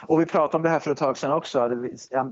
Och 0.02 0.22
vi 0.22 0.26
pratade 0.26 0.58
om 0.58 0.64
det 0.64 0.70
här 0.70 0.80
för 0.80 0.92
ett 0.92 0.98
tag 0.98 1.18
sedan 1.18 1.32
också. 1.32 1.70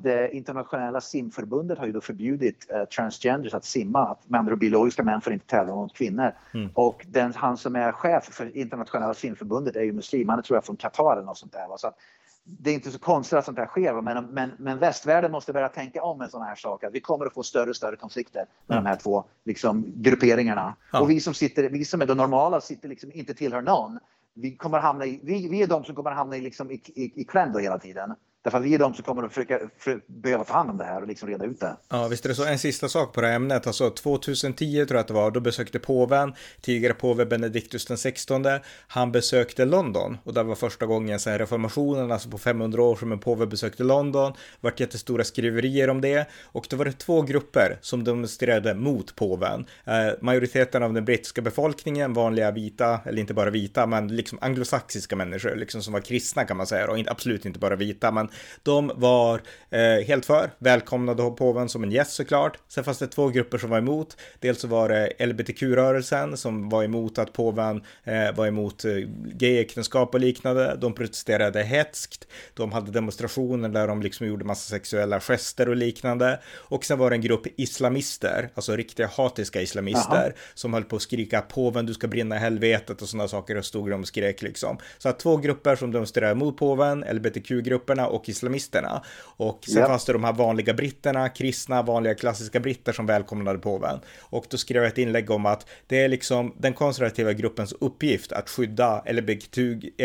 Det, 0.03 0.29
internationella 0.35 1.01
simförbundet 1.01 1.77
har 1.77 1.85
ju 1.85 1.91
då 1.91 2.01
förbjudit 2.01 2.67
eh, 2.69 2.83
transgenders 2.83 3.53
att 3.53 3.65
simma. 3.65 3.99
Att 3.99 4.29
med 4.29 4.39
andra 4.39 4.55
biologiska 4.55 5.03
män 5.03 5.21
får 5.21 5.33
inte 5.33 5.45
tävla 5.45 5.75
mot 5.75 5.97
kvinnor. 5.97 6.31
Mm. 6.53 6.69
Och 6.73 7.05
den, 7.07 7.33
han 7.33 7.57
som 7.57 7.75
är 7.75 7.91
chef 7.91 8.23
för 8.23 8.57
internationella 8.57 9.13
simförbundet 9.13 9.75
är 9.75 9.81
ju 9.83 9.93
muslim. 9.93 10.29
Han 10.29 10.39
är 10.39 10.43
tror 10.43 10.57
jag 10.57 10.65
från 10.65 10.77
Qatar 10.77 11.13
eller 11.13 11.25
något 11.25 11.37
sånt 11.37 11.53
där. 11.53 11.77
Så 11.77 11.87
att 11.87 11.97
det 12.47 12.69
är 12.69 12.73
inte 12.73 12.91
så 12.91 12.99
konstigt 12.99 13.37
att 13.37 13.45
sånt 13.45 13.57
här 13.57 13.65
sker, 13.65 14.01
men, 14.01 14.25
men, 14.25 14.51
men 14.57 14.79
västvärlden 14.79 15.31
måste 15.31 15.53
börja 15.53 15.69
tänka 15.69 16.03
om 16.03 16.21
en 16.21 16.29
sån 16.29 16.41
här 16.41 16.55
sak. 16.55 16.83
Att 16.83 16.93
vi 16.93 16.99
kommer 16.99 17.25
att 17.25 17.33
få 17.33 17.43
större 17.43 17.69
och 17.69 17.75
större 17.75 17.95
konflikter 17.95 18.45
med 18.67 18.75
mm. 18.75 18.83
de 18.83 18.89
här 18.89 18.97
två 18.97 19.23
liksom, 19.43 19.85
grupperingarna. 19.95 20.75
Ja. 20.91 20.99
Och 20.99 21.09
vi 21.09 21.19
som, 21.19 21.33
sitter, 21.33 21.69
vi 21.69 21.85
som 21.85 22.01
är 22.01 22.05
de 22.05 22.17
normala, 22.17 22.61
sitter 22.61 22.89
liksom, 22.89 23.11
inte 23.13 23.33
tillhör 23.33 23.61
någon. 23.61 23.99
Vi, 24.33 24.55
kommer 24.55 24.79
hamna 24.79 25.05
i, 25.05 25.19
vi, 25.23 25.47
vi 25.49 25.61
är 25.61 25.67
de 25.67 25.83
som 25.83 25.95
kommer 25.95 26.11
hamna 26.11 26.37
i, 26.37 26.41
liksom, 26.41 26.71
i, 26.71 26.81
i, 26.95 27.21
i 27.21 27.23
kläm 27.23 27.57
hela 27.59 27.79
tiden. 27.79 28.15
Därför 28.45 28.57
att 28.57 28.65
vi 28.65 28.73
är 28.73 28.79
de 28.79 28.93
som 28.93 29.03
kommer 29.03 29.23
att 29.23 29.33
försöka 29.33 29.59
för, 29.77 30.01
behöva 30.07 30.43
ta 30.43 30.53
hand 30.53 30.69
om 30.69 30.77
det 30.77 30.83
här 30.83 31.01
och 31.01 31.07
liksom 31.07 31.29
reda 31.29 31.45
ut 31.45 31.59
det. 31.59 31.77
Ja, 31.89 32.07
visst 32.07 32.25
är 32.25 32.29
det 32.29 32.35
så. 32.35 32.45
En 32.45 32.59
sista 32.59 32.89
sak 32.89 33.13
på 33.13 33.21
det 33.21 33.27
här 33.27 33.35
ämnet. 33.35 33.67
Alltså 33.67 33.89
2010 33.89 34.85
tror 34.85 34.97
jag 34.97 35.01
att 35.01 35.07
det 35.07 35.13
var, 35.13 35.31
då 35.31 35.39
besökte 35.39 35.79
påven, 35.79 36.33
tidigare 36.61 36.93
påve 36.93 37.25
Benediktus 37.25 37.85
den 37.85 37.97
16. 37.97 38.45
Han 38.87 39.11
besökte 39.11 39.65
London 39.65 40.17
och 40.23 40.33
det 40.33 40.43
var 40.43 40.55
första 40.55 40.85
gången 40.85 41.19
sedan 41.19 41.37
reformationen, 41.37 42.11
alltså 42.11 42.29
på 42.29 42.37
500 42.37 42.83
år 42.83 42.95
som 42.95 43.11
en 43.11 43.19
påve 43.19 43.45
besökte 43.45 43.83
London. 43.83 44.31
Det 44.31 44.37
vart 44.61 44.79
jättestora 44.79 45.23
skriverier 45.23 45.89
om 45.89 46.01
det 46.01 46.29
och 46.43 46.67
då 46.69 46.77
var 46.77 46.85
det 46.85 46.91
två 46.93 47.21
grupper 47.21 47.77
som 47.81 48.03
demonstrerade 48.03 48.73
mot 48.73 49.15
påven. 49.15 49.65
Eh, 49.85 49.93
majoriteten 50.21 50.83
av 50.83 50.93
den 50.93 51.05
brittiska 51.05 51.41
befolkningen, 51.41 52.13
vanliga 52.13 52.51
vita, 52.51 52.99
eller 53.05 53.19
inte 53.19 53.33
bara 53.33 53.49
vita, 53.49 53.85
men 53.85 54.07
liksom 54.07 54.37
anglosaxiska 54.41 55.15
människor, 55.15 55.55
liksom 55.55 55.81
som 55.81 55.93
var 55.93 56.01
kristna 56.01 56.45
kan 56.45 56.57
man 56.57 56.67
säga, 56.67 56.91
och 56.91 56.99
absolut 57.07 57.45
inte 57.45 57.59
bara 57.59 57.75
vita, 57.75 58.11
men 58.11 58.29
de 58.63 58.91
var 58.95 59.41
eh, 59.69 60.07
helt 60.07 60.25
för, 60.25 60.51
välkomnade 60.59 61.31
påven 61.31 61.69
som 61.69 61.83
en 61.83 61.91
gäst 61.91 62.11
såklart. 62.11 62.59
Sen 62.67 62.83
fanns 62.83 62.97
det 62.97 63.07
två 63.07 63.29
grupper 63.29 63.57
som 63.57 63.69
var 63.69 63.77
emot. 63.77 64.17
Dels 64.39 64.61
så 64.61 64.67
var 64.67 64.89
det 64.89 65.25
LBTQ-rörelsen 65.25 66.37
som 66.37 66.69
var 66.69 66.83
emot 66.83 67.17
att 67.17 67.33
påven 67.33 67.83
eh, 68.03 68.35
var 68.35 68.47
emot 68.47 68.85
eh, 68.85 68.91
gayäktenskap 69.25 70.13
och 70.13 70.19
liknande. 70.19 70.77
De 70.81 70.93
protesterade 70.93 71.63
hetskt. 71.63 72.27
De 72.53 72.71
hade 72.71 72.91
demonstrationer 72.91 73.69
där 73.69 73.87
de 73.87 74.01
liksom 74.01 74.27
gjorde 74.27 74.45
massa 74.45 74.69
sexuella 74.69 75.19
gester 75.19 75.69
och 75.69 75.75
liknande. 75.75 76.39
Och 76.55 76.85
sen 76.85 76.99
var 76.99 77.09
det 77.09 77.15
en 77.15 77.21
grupp 77.21 77.47
islamister, 77.57 78.49
alltså 78.53 78.75
riktiga 78.75 79.09
hatiska 79.17 79.61
islamister, 79.61 80.11
Aha. 80.11 80.31
som 80.53 80.73
höll 80.73 80.83
på 80.83 80.95
att 80.95 81.01
skrika 81.01 81.41
påven, 81.41 81.85
du 81.85 81.93
ska 81.93 82.07
brinna 82.07 82.35
i 82.35 82.39
helvetet 82.39 83.01
och 83.01 83.09
sådana 83.09 83.27
saker 83.27 83.57
och 83.57 83.65
stod 83.65 83.89
de 83.89 84.01
och 84.01 84.07
skrek 84.07 84.41
liksom. 84.41 84.77
Så 84.97 85.09
att 85.09 85.19
två 85.19 85.37
grupper 85.37 85.75
som 85.75 85.91
demonstrerade 85.91 86.35
mot 86.35 86.57
påven, 86.57 87.05
LBTQ-grupperna 87.11 88.07
och 88.07 88.24
islamisterna. 88.29 89.01
Och 89.37 89.65
sen 89.65 89.77
yep. 89.77 89.87
fanns 89.87 90.05
det 90.05 90.13
de 90.13 90.23
här 90.23 90.33
vanliga 90.33 90.73
britterna, 90.73 91.29
kristna, 91.29 91.81
vanliga 91.81 92.15
klassiska 92.15 92.59
britter 92.59 92.93
som 92.93 93.05
välkomnade 93.05 93.59
påven. 93.59 93.99
Och 94.19 94.45
då 94.49 94.57
skrev 94.57 94.83
jag 94.83 94.91
ett 94.91 94.97
inlägg 94.97 95.31
om 95.31 95.45
att 95.45 95.67
det 95.87 96.03
är 96.03 96.07
liksom 96.07 96.53
den 96.57 96.73
konservativa 96.73 97.33
gruppens 97.33 97.73
uppgift 97.79 98.31
att 98.31 98.49
skydda 98.49 99.03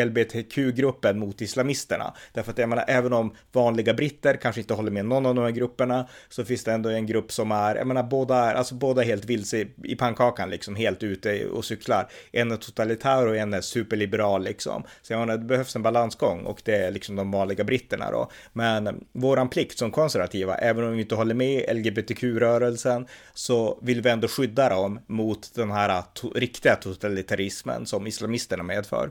LBTQ-gruppen 0.04 1.18
mot 1.18 1.40
islamisterna. 1.40 2.14
Därför 2.32 2.52
att 2.52 2.58
jag 2.58 2.68
menar, 2.68 2.84
även 2.88 3.12
om 3.12 3.34
vanliga 3.52 3.94
britter 3.94 4.36
kanske 4.36 4.60
inte 4.60 4.74
håller 4.74 4.90
med 4.90 5.04
någon 5.04 5.26
av 5.26 5.34
de 5.34 5.44
här 5.44 5.50
grupperna, 5.50 6.08
så 6.28 6.44
finns 6.44 6.64
det 6.64 6.72
ändå 6.72 6.88
en 6.88 7.06
grupp 7.06 7.32
som 7.32 7.52
är, 7.52 7.76
jag 7.76 7.86
menar, 7.86 8.02
båda 8.02 8.36
är, 8.36 8.54
alltså 8.54 8.74
båda 8.74 9.02
är 9.02 9.06
helt 9.06 9.24
vilse 9.24 9.66
i 9.84 9.96
pannkakan, 9.96 10.50
liksom 10.50 10.76
helt 10.76 11.02
ute 11.02 11.46
och 11.46 11.64
cyklar. 11.64 12.08
En 12.32 12.52
är 12.52 12.56
totalitär 12.56 13.26
och 13.26 13.36
en 13.36 13.54
är 13.54 13.60
superliberal 13.60 14.44
liksom. 14.44 14.84
Så 15.02 15.12
jag 15.12 15.20
menar, 15.20 15.36
det 15.36 15.44
behövs 15.44 15.76
en 15.76 15.82
balansgång 15.82 16.40
och 16.44 16.62
det 16.64 16.76
är 16.76 16.90
liksom 16.90 17.16
de 17.16 17.30
vanliga 17.30 17.64
britterna 17.64 17.99
då. 18.10 18.30
Men 18.52 19.04
våran 19.12 19.48
plikt 19.48 19.78
som 19.78 19.90
konservativa, 19.90 20.54
även 20.54 20.84
om 20.84 20.92
vi 20.92 21.02
inte 21.02 21.14
håller 21.14 21.34
med 21.34 21.76
LGBTQ-rörelsen, 21.76 23.06
så 23.34 23.78
vill 23.82 24.02
vi 24.02 24.10
ändå 24.10 24.28
skydda 24.28 24.68
dem 24.68 25.00
mot 25.06 25.54
den 25.54 25.70
här 25.70 26.02
to 26.14 26.30
riktiga 26.34 26.76
totalitarismen 26.76 27.86
som 27.86 28.06
islamisterna 28.06 28.62
medför. 28.62 29.10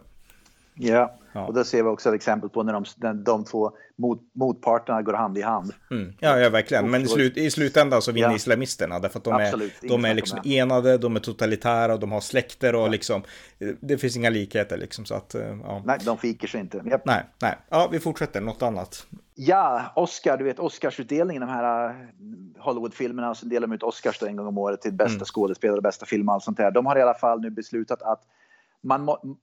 Ja, 0.82 1.16
ja. 1.34 1.48
och 1.48 1.54
då 1.54 1.64
ser 1.64 1.84
vi 1.84 1.90
också 1.90 2.10
ett 2.10 2.16
exempel 2.16 2.50
på 2.50 2.64
när 2.64 2.74
de, 2.74 2.86
när 2.98 3.14
de 3.14 3.46
två 3.46 3.72
mot, 3.96 4.22
motparterna 4.34 5.02
går 5.02 5.14
hand 5.14 5.38
i 5.38 5.42
hand. 5.42 5.74
Mm. 5.92 6.14
Ja, 6.20 6.40
ja, 6.40 6.50
verkligen. 6.50 6.92
Men 6.92 7.02
i, 7.02 7.08
slut, 7.08 7.38
i 7.38 7.52
slutändan 7.52 8.02
så 8.02 8.12
vinner 8.12 8.30
ja. 8.30 8.36
islamisterna 8.36 9.00
därför 9.00 9.20
att 9.20 9.24
de 9.24 9.34
Absolut, 9.34 9.84
är, 9.84 9.88
de 9.88 10.06
är 10.06 10.14
liksom 10.14 10.40
enade, 10.46 10.98
de 10.98 11.16
är 11.16 11.20
totalitära, 11.20 11.98
de 11.98 12.12
har 12.12 12.22
släkter 12.22 12.76
och 12.76 12.82
ja. 12.82 12.88
liksom 12.88 13.24
det 13.80 13.98
finns 13.98 14.18
inga 14.18 14.30
likheter 14.30 14.78
liksom 14.78 15.06
så 15.06 15.16
att 15.16 15.36
eh, 15.36 15.58
ja. 15.64 15.82
Nej, 15.86 15.98
de 16.06 16.18
fiker 16.18 16.48
sig 16.48 16.62
inte. 16.62 16.78
Yep. 16.78 17.06
Nej, 17.06 17.24
nej. 17.42 17.58
Ja, 17.70 17.90
vi 17.92 18.00
fortsätter. 18.00 18.42
Något 18.42 18.62
annat. 18.62 19.08
Ja, 19.36 19.92
Oscar, 19.96 20.38
du 20.38 20.44
vet 20.44 20.60
Oscarsutdelningen, 20.60 21.42
de 21.42 21.50
här 21.50 21.90
eh, 21.90 21.96
Hollywoodfilmerna, 22.58 23.36
så 23.36 23.46
delar 23.46 23.68
de 23.68 23.76
ut 23.76 23.84
Oscars 23.84 24.24
en 24.24 24.36
gång 24.36 24.48
om 24.48 24.58
året 24.58 24.82
till 24.82 24.94
bästa 24.94 25.16
mm. 25.16 25.26
skådespelare, 25.26 25.82
bästa 25.82 26.06
film 26.06 26.30
och 26.30 26.34
allt 26.34 26.44
sånt 26.44 26.58
där. 26.58 26.72
De 26.72 26.86
har 26.86 26.98
i 26.98 27.02
alla 27.02 27.14
fall 27.14 27.42
nu 27.42 27.50
beslutat 27.50 28.02
att 28.02 28.22
man 28.82 29.04
må, 29.04 29.38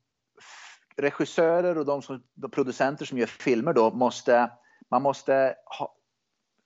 regissörer 0.96 1.78
och 1.78 1.86
de, 1.86 2.02
som, 2.02 2.22
de 2.34 2.50
producenter 2.50 3.04
som 3.04 3.18
gör 3.18 3.26
filmer 3.26 3.72
då 3.72 3.90
måste, 3.90 4.50
man 4.90 5.02
måste 5.02 5.54
ha, 5.78 5.94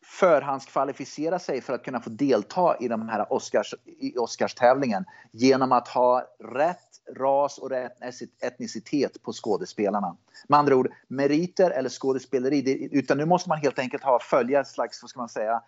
förhandskvalificera 0.05 1.39
sig 1.39 1.61
för 1.61 1.72
att 1.72 1.85
kunna 1.85 2.01
få 2.01 2.11
delta 2.11 2.76
i 2.81 2.89
de 2.89 3.09
här 3.09 3.33
Oscars, 3.33 3.74
i 3.85 4.16
Oscarstävlingen 4.16 5.05
genom 5.33 5.72
att 5.72 5.89
ha 5.89 6.24
rätt 6.55 6.91
ras 7.16 7.59
och 7.59 7.70
rätt 7.70 7.93
etnicitet 8.41 9.22
på 9.22 9.33
skådespelarna. 9.33 10.16
Med 10.49 10.59
andra 10.59 10.76
ord, 10.76 10.93
meriter 11.09 11.70
eller 11.70 11.89
skådespeleri, 11.89 12.89
utan 12.93 13.18
nu 13.18 13.24
måste 13.24 13.49
man 13.49 13.59
helt 13.59 13.78
enkelt 13.78 14.03
ha 14.03 14.18
följa 14.20 14.61
ett 14.61 14.68
slags, 14.68 15.03
vad 15.03 15.11
ska 15.11 15.20
man 15.20 15.28
säga, 15.28 15.62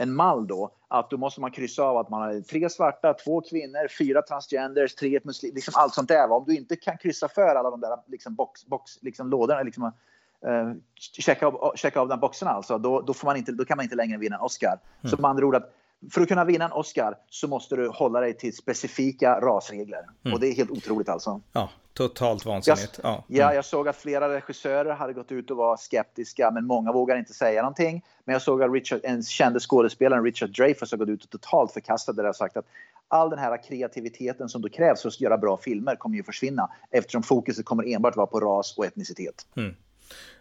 en 0.00 0.14
mall 0.14 0.46
då, 0.46 0.70
att 0.88 1.10
då 1.10 1.16
måste 1.16 1.40
man 1.40 1.50
kryssa 1.50 1.82
av 1.82 1.96
att 1.96 2.08
man 2.08 2.22
har 2.22 2.40
tre 2.40 2.70
svarta, 2.70 3.14
två 3.14 3.40
kvinnor, 3.40 3.88
fyra 3.98 4.22
transgenders, 4.22 4.94
tre 4.94 5.20
muslimer, 5.24 5.54
liksom 5.54 5.74
allt 5.76 5.94
sånt 5.94 6.08
där. 6.08 6.32
Om 6.32 6.44
du 6.46 6.56
inte 6.56 6.76
kan 6.76 6.98
kryssa 6.98 7.28
för 7.28 7.54
alla 7.54 7.70
de 7.70 7.80
där 7.80 7.96
liksom 8.06 8.34
box, 8.34 8.66
box, 8.66 9.02
liksom 9.02 9.30
lådorna, 9.30 9.62
liksom, 9.62 9.84
uh, 9.84 10.74
checka, 10.94 11.46
av, 11.46 11.76
checka 11.76 12.00
av 12.00 12.08
de 12.08 12.20
boxarna 12.20 12.50
alltså, 12.50 12.78
då, 12.78 13.00
då, 13.00 13.14
får 13.14 13.26
man 13.26 13.36
inte, 13.36 13.52
då 13.52 13.64
kan 13.64 13.76
man 13.76 13.84
inte 13.84 13.96
längre 13.96 14.18
vinna 14.18 14.36
en 14.36 14.42
Oscar. 14.42 14.78
Mm. 15.02 15.10
Så 15.10 15.22
med 15.22 15.30
andra 15.30 15.46
ord 15.46 15.54
att 15.54 15.74
för 16.12 16.20
att 16.20 16.28
kunna 16.28 16.44
vinna 16.44 16.64
en 16.64 16.72
Oscar 16.72 17.14
så 17.30 17.48
måste 17.48 17.76
du 17.76 17.88
hålla 17.88 18.20
dig 18.20 18.34
till 18.34 18.56
specifika 18.56 19.40
rasregler. 19.40 20.00
Mm. 20.24 20.34
Och 20.34 20.40
det 20.40 20.48
är 20.48 20.54
helt 20.54 20.70
otroligt 20.70 21.08
alltså. 21.08 21.40
Ja, 21.52 21.70
totalt 21.92 22.44
vansinnigt. 22.44 23.00
Jag, 23.02 23.12
ja. 23.12 23.24
ja, 23.28 23.44
mm. 23.44 23.56
jag 23.56 23.64
såg 23.64 23.88
att 23.88 23.96
flera 23.96 24.34
regissörer 24.34 24.94
hade 24.94 25.12
gått 25.12 25.32
ut 25.32 25.50
och 25.50 25.56
var 25.56 25.76
skeptiska, 25.76 26.50
men 26.50 26.66
många 26.66 26.92
vågar 26.92 27.16
inte 27.16 27.32
säga 27.32 27.62
någonting. 27.62 28.04
Men 28.24 28.32
jag 28.32 28.42
såg 28.42 28.62
att 28.62 28.72
Richard, 28.72 29.00
en 29.02 29.22
kände 29.22 29.60
skådespelaren, 29.60 30.24
Richard 30.24 30.50
Dreyfuss, 30.50 30.90
har 30.90 30.98
gått 30.98 31.08
ut 31.08 31.24
och 31.24 31.30
totalt 31.30 31.72
förkastat 31.72 32.16
det 32.16 32.22
där 32.22 32.28
och 32.28 32.36
sagt 32.36 32.56
att 32.56 32.66
all 33.08 33.30
den 33.30 33.38
här 33.38 33.62
kreativiteten 33.68 34.48
som 34.48 34.62
då 34.62 34.68
krävs 34.68 35.02
för 35.02 35.08
att 35.08 35.20
göra 35.20 35.38
bra 35.38 35.56
filmer 35.56 35.96
kommer 35.96 36.16
ju 36.16 36.24
försvinna 36.24 36.70
eftersom 36.90 37.22
fokuset 37.22 37.64
kommer 37.64 37.94
enbart 37.94 38.16
vara 38.16 38.26
på 38.26 38.40
ras 38.40 38.78
och 38.78 38.86
etnicitet. 38.86 39.46
Mm. 39.56 39.74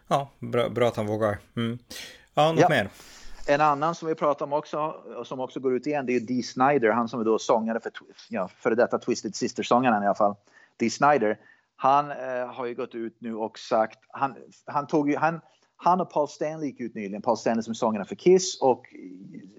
Ja, 0.08 0.30
bra, 0.40 0.70
bra 0.70 0.88
att 0.88 0.96
han 0.96 1.08
vågar. 1.08 1.38
Mm. 1.56 1.80
Ja, 2.34 2.52
något 2.52 2.62
ja. 2.62 2.70
mer? 2.70 2.90
En 3.50 3.62
annan 3.62 3.96
som 3.96 4.08
vi 4.08 4.16
pratar 4.16 4.46
om 4.46 4.54
också, 4.54 4.96
som 5.26 5.40
också 5.40 5.60
går 5.60 5.76
ut 5.76 5.88
igen, 5.88 6.06
det 6.06 6.16
är 6.16 6.20
Dee 6.20 6.44
Snider, 6.44 6.90
han 6.90 7.08
som 7.08 7.20
är 7.20 7.24
då 7.24 7.40
sångare 7.40 7.80
för, 7.80 7.92
ja, 8.30 8.48
före 8.48 8.76
detta 8.76 9.00
Twisted 9.00 9.36
Sister-sångaren 9.36 10.04
i 10.04 10.06
alla 10.06 10.16
fall. 10.16 10.36
Dee 10.78 10.90
Snider, 10.90 11.40
han 11.76 12.12
eh, 12.12 12.48
har 12.48 12.66
ju 12.66 12.76
gått 12.76 12.96
ut 12.96 13.16
nu 13.20 13.36
och 13.36 13.60
sagt, 13.60 14.00
han, 14.08 14.36
han 14.66 14.88
tog 14.88 15.10
ju, 15.10 15.18
han, 15.18 15.42
han 15.78 16.02
och 16.02 16.12
Paul 16.12 16.28
Stanley 16.28 16.68
gick 16.68 16.80
ut 16.80 16.96
nyligen, 16.96 17.22
Paul 17.22 17.38
Stanley 17.38 17.64
som 17.64 17.72
är 17.72 17.76
sångare 17.76 18.06
för 18.06 18.16
Kiss 18.16 18.62
och 18.62 18.86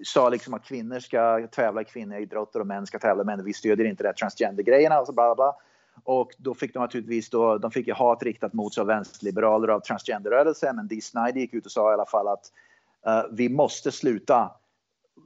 sa 0.03 0.29
liksom 0.29 0.53
att 0.53 0.63
kvinnor 0.63 0.99
ska 0.99 1.47
tävla 1.51 1.81
i 1.81 1.85
kvinnoidrotter 1.85 2.59
och 2.59 2.67
män 2.67 2.87
ska 2.87 2.99
tävla 2.99 3.23
i 3.23 3.25
män. 3.25 3.43
Vi 3.45 3.53
stödjer 3.53 3.85
inte 3.85 4.03
det 4.03 4.13
transgender-grejerna 4.13 4.99
och 4.99 5.07
så 5.07 5.11
alltså 5.11 5.13
bla 5.13 5.35
bla. 5.35 5.55
Och 6.03 6.31
då 6.37 6.53
fick 6.53 6.73
de 6.73 6.79
naturligtvis 6.79 7.29
då, 7.29 7.57
de 7.57 7.71
fick 7.71 7.87
ju 7.87 7.93
hat 7.93 8.23
riktat 8.23 8.53
mot 8.53 8.73
sig 8.73 8.81
av 8.81 8.87
vänsterliberaler 8.87 9.67
av 9.67 9.79
transgenderrörelsen 9.79 10.75
men 10.75 10.87
Dee 10.87 11.01
Snider 11.01 11.39
gick 11.39 11.53
ut 11.53 11.65
och 11.65 11.71
sa 11.71 11.91
i 11.91 11.93
alla 11.93 12.05
fall 12.05 12.27
att 12.27 12.51
vi 13.31 13.49
måste 13.49 13.91
sluta 13.91 14.51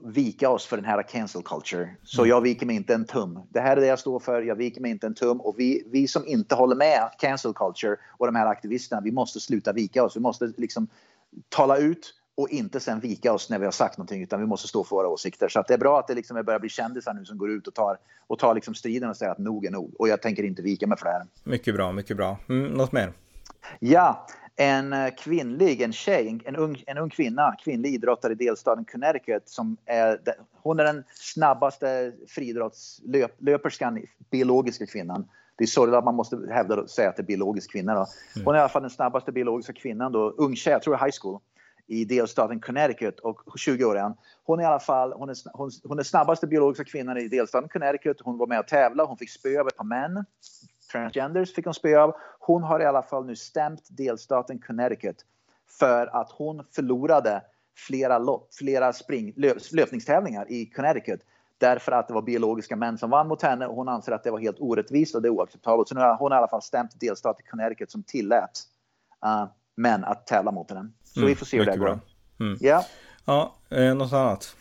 vika 0.06 0.50
oss 0.50 0.66
för 0.66 0.78
den 0.78 0.86
här 0.86 1.04
cancel 1.04 1.44
culture. 1.44 1.90
Så 2.04 2.22
mm. 2.22 2.30
jag 2.30 2.42
viker 2.42 2.66
mig 2.66 2.76
inte 2.76 2.94
en 2.94 3.06
tum. 3.06 3.40
Det 3.50 3.60
här 3.60 3.78
är 3.78 3.82
det 3.82 3.88
jag 3.88 4.00
står 4.00 4.20
för, 4.20 4.42
jag 4.42 4.56
viker 4.56 4.82
mig 4.82 4.92
inte 4.92 5.08
en 5.08 5.16
tum. 5.16 5.42
Och 5.42 5.56
vi, 5.58 5.84
vi 5.92 6.08
som 6.08 6.28
inte 6.28 6.56
håller 6.56 6.76
med 6.76 7.10
cancel 7.20 7.54
culture 7.54 7.98
och 8.18 8.26
de 8.26 8.36
här 8.36 8.48
aktivisterna, 8.48 9.02
vi 9.02 9.12
måste 9.12 9.40
sluta 9.40 9.74
vika 9.74 10.04
oss. 10.04 10.16
Vi 10.16 10.20
måste 10.20 10.54
liksom 10.58 10.88
tala 11.50 11.78
ut 11.78 12.14
och 12.36 12.50
inte 12.50 12.80
sen 12.80 13.00
vika 13.00 13.34
oss 13.34 13.50
när 13.50 13.60
vi 13.60 13.66
har 13.66 13.72
sagt 13.72 13.98
någonting 13.98 14.24
utan 14.24 14.40
vi 14.40 14.46
måste 14.46 14.68
stå 14.68 14.84
för 14.84 14.96
våra 14.96 15.08
åsikter. 15.08 15.50
Så 15.50 15.64
det 15.68 15.74
är 15.74 15.78
bra 15.78 16.00
att 16.00 16.08
det 16.08 16.14
liksom 16.14 16.44
börjar 16.46 16.60
bli 16.60 16.70
kändisar 16.70 17.14
nu 17.14 17.26
som 17.26 17.38
går 17.38 17.52
ut 17.52 17.68
och 17.68 17.74
tar, 17.74 17.98
och 18.28 18.40
tar 18.40 18.56
liksom 18.56 18.74
striden 18.76 19.10
och 19.10 19.18
säger 19.18 19.32
att 19.32 19.38
nog 19.38 19.66
är 19.66 19.72
nog. 19.72 19.94
Och 20.00 20.08
jag 20.08 20.22
tänker 20.22 20.44
inte 20.44 20.62
vika 20.62 20.88
mig 20.88 20.98
för 20.98 21.06
det 21.06 21.12
här. 21.12 21.26
Mycket 21.44 21.76
bra, 21.76 21.92
mycket 21.92 22.18
bra. 22.18 22.38
Mm, 22.50 22.72
något 22.72 22.92
mer? 22.92 23.14
Ja, 23.80 24.28
en 24.56 24.94
eh, 24.94 25.14
kvinnlig, 25.18 25.82
en 25.82 25.94
tjej, 25.94 26.42
en 26.46 26.56
ung, 26.56 26.84
en 26.88 26.98
ung 26.98 27.10
kvinna, 27.10 27.56
kvinnlig 27.64 27.94
idrottare 27.94 28.34
i 28.34 28.36
delstaten 28.36 28.86
Connecticut 28.86 29.50
som 29.50 29.78
är, 29.86 30.20
hon 30.52 30.80
är 30.80 30.84
den 30.84 31.04
snabbaste 31.14 32.14
friidrottslöperskan, 32.28 34.06
biologiska 34.32 34.86
kvinnan. 34.86 35.28
Det 35.56 35.64
är 35.64 35.68
sorgligt 35.68 35.96
att 35.96 36.06
man 36.06 36.16
måste 36.16 36.40
hävda 36.52 36.82
och 36.82 36.90
säga 36.90 37.10
att 37.10 37.16
det 37.16 37.22
är 37.22 37.26
biologisk 37.26 37.72
kvinna. 37.72 37.94
Då. 37.94 38.06
Mm. 38.36 38.46
Hon 38.46 38.56
är 38.56 38.60
i 38.60 38.62
alla 38.62 38.70
fall 38.70 38.82
den 38.82 38.92
snabbaste 38.92 39.32
biologiska 39.32 39.74
kvinnan, 39.74 40.12
då, 40.12 40.30
ung 40.30 40.56
tjej, 40.56 40.74
jag 40.74 40.82
tror 40.82 40.98
high 40.98 41.16
school, 41.22 41.40
i 41.88 42.06
delstaten 42.06 42.60
Connecticut 42.60 43.20
och 43.20 43.60
20 43.60 43.86
år 43.86 43.96
igen. 43.96 44.14
Hon 44.44 44.60
är 44.60 44.64
i 44.64 44.66
alla 44.66 44.80
fall 44.80 45.14
hon 45.14 45.30
är, 45.30 45.36
hon, 45.54 45.72
hon 45.84 46.00
är 46.00 46.04
snabbaste 46.04 46.48
biologiska 46.48 46.84
kvinnan 46.84 47.18
i 47.18 47.28
delstaten 47.28 47.70
Connecticut. 47.70 48.22
Hon 48.22 48.38
var 48.38 48.48
med 48.48 48.60
och 48.60 48.68
tävlade, 48.68 49.08
hon 49.08 49.18
fick 49.18 49.30
spö 49.30 49.60
av 49.60 49.68
ett 49.68 49.78
par 49.78 49.86
män 49.86 50.26
transgenders 50.94 51.54
fick 51.54 51.66
hon 51.66 51.74
spö 51.74 52.00
av. 52.00 52.16
Hon 52.40 52.64
har 52.64 52.80
i 52.80 52.86
alla 52.86 53.02
fall 53.02 53.26
nu 53.26 53.36
stämt 53.36 53.88
delstaten 53.90 54.60
Connecticut 54.60 55.26
för 55.80 56.16
att 56.16 56.32
hon 56.32 56.64
förlorade 56.76 57.42
flera, 57.78 58.18
lopp, 58.18 58.54
flera 58.54 58.94
spring, 58.94 59.34
löp, 59.36 59.58
löpningstävlingar 59.72 60.52
i 60.52 60.66
Connecticut 60.66 61.22
därför 61.58 61.92
att 61.92 62.08
det 62.08 62.14
var 62.14 62.22
biologiska 62.22 62.76
män 62.76 62.98
som 62.98 63.10
vann 63.10 63.28
mot 63.28 63.42
henne 63.42 63.68
och 63.68 63.76
hon 63.76 63.90
anser 63.90 64.12
att 64.12 64.24
det 64.24 64.32
var 64.32 64.40
helt 64.40 64.60
orättvist 64.60 65.16
och 65.16 65.22
det 65.22 65.28
är 65.28 65.30
oacceptabelt. 65.30 65.88
Så 65.88 65.96
nu 65.96 66.02
har 66.02 66.18
hon 66.18 66.32
i 66.32 66.36
alla 66.36 66.48
fall 66.48 66.62
stämt 66.62 67.00
delstaten 67.00 67.46
Connecticut 67.50 67.92
som 67.92 68.04
tillät 68.04 68.62
uh, 69.26 69.46
män 69.76 70.04
att 70.04 70.28
tävla 70.28 70.52
mot 70.52 70.72
henne. 70.72 70.90
Så 71.04 71.20
mm, 71.20 71.28
vi 71.28 71.36
får 71.36 71.46
se 71.46 71.58
hur 71.58 71.66
det 71.66 71.78
går. 71.78 72.00
Mm. 72.40 72.58
Ja, 72.60 72.86
ja 73.26 73.54
eh, 73.70 73.96
något 73.96 74.14
annat? 74.14 74.56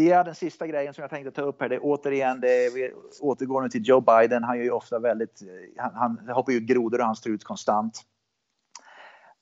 Ja, 0.00 0.24
den 0.24 0.34
sista 0.34 0.66
grejen 0.66 0.94
som 0.94 1.02
jag 1.02 1.10
tänkte 1.10 1.30
ta 1.30 1.42
upp 1.42 1.60
här, 1.60 1.68
det 1.68 1.74
är 1.74 1.80
återigen, 1.82 2.40
det, 2.40 2.74
vi 2.74 2.92
återgår 3.20 3.62
nu 3.62 3.68
till 3.68 3.88
Joe 3.88 4.00
Biden. 4.00 4.44
Han 4.44 4.56
gör 4.56 4.64
ju 4.64 4.70
ofta 4.70 4.98
väldigt, 4.98 5.42
han, 5.76 5.94
han 5.94 6.28
hoppar 6.34 6.52
ut 6.52 6.62
grodor 6.62 7.00
och 7.00 7.06
han 7.06 7.16
står 7.16 7.32
ut 7.32 7.44
konstant. 7.44 8.02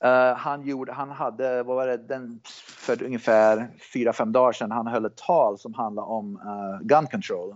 Uh, 0.05 0.33
han, 0.37 0.67
gjorde, 0.67 0.91
han 0.93 1.09
hade, 1.09 1.63
vad 1.63 1.75
var 1.75 1.87
det, 1.87 1.97
den, 1.97 2.41
för 2.77 3.03
ungefär 3.03 3.67
fyra 3.93 4.13
fem 4.13 4.31
dagar 4.31 4.51
sedan, 4.51 4.71
han 4.71 4.87
höll 4.87 5.05
ett 5.05 5.17
tal 5.17 5.57
som 5.57 5.73
handlade 5.73 6.07
om 6.07 6.35
uh, 6.35 6.87
gun 6.87 7.07
control. 7.07 7.55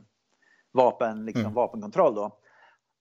Vapen, 0.72 1.26
liksom 1.26 1.41
mm. 1.41 1.54
vapenkontroll 1.54 2.16
då. 2.16 2.38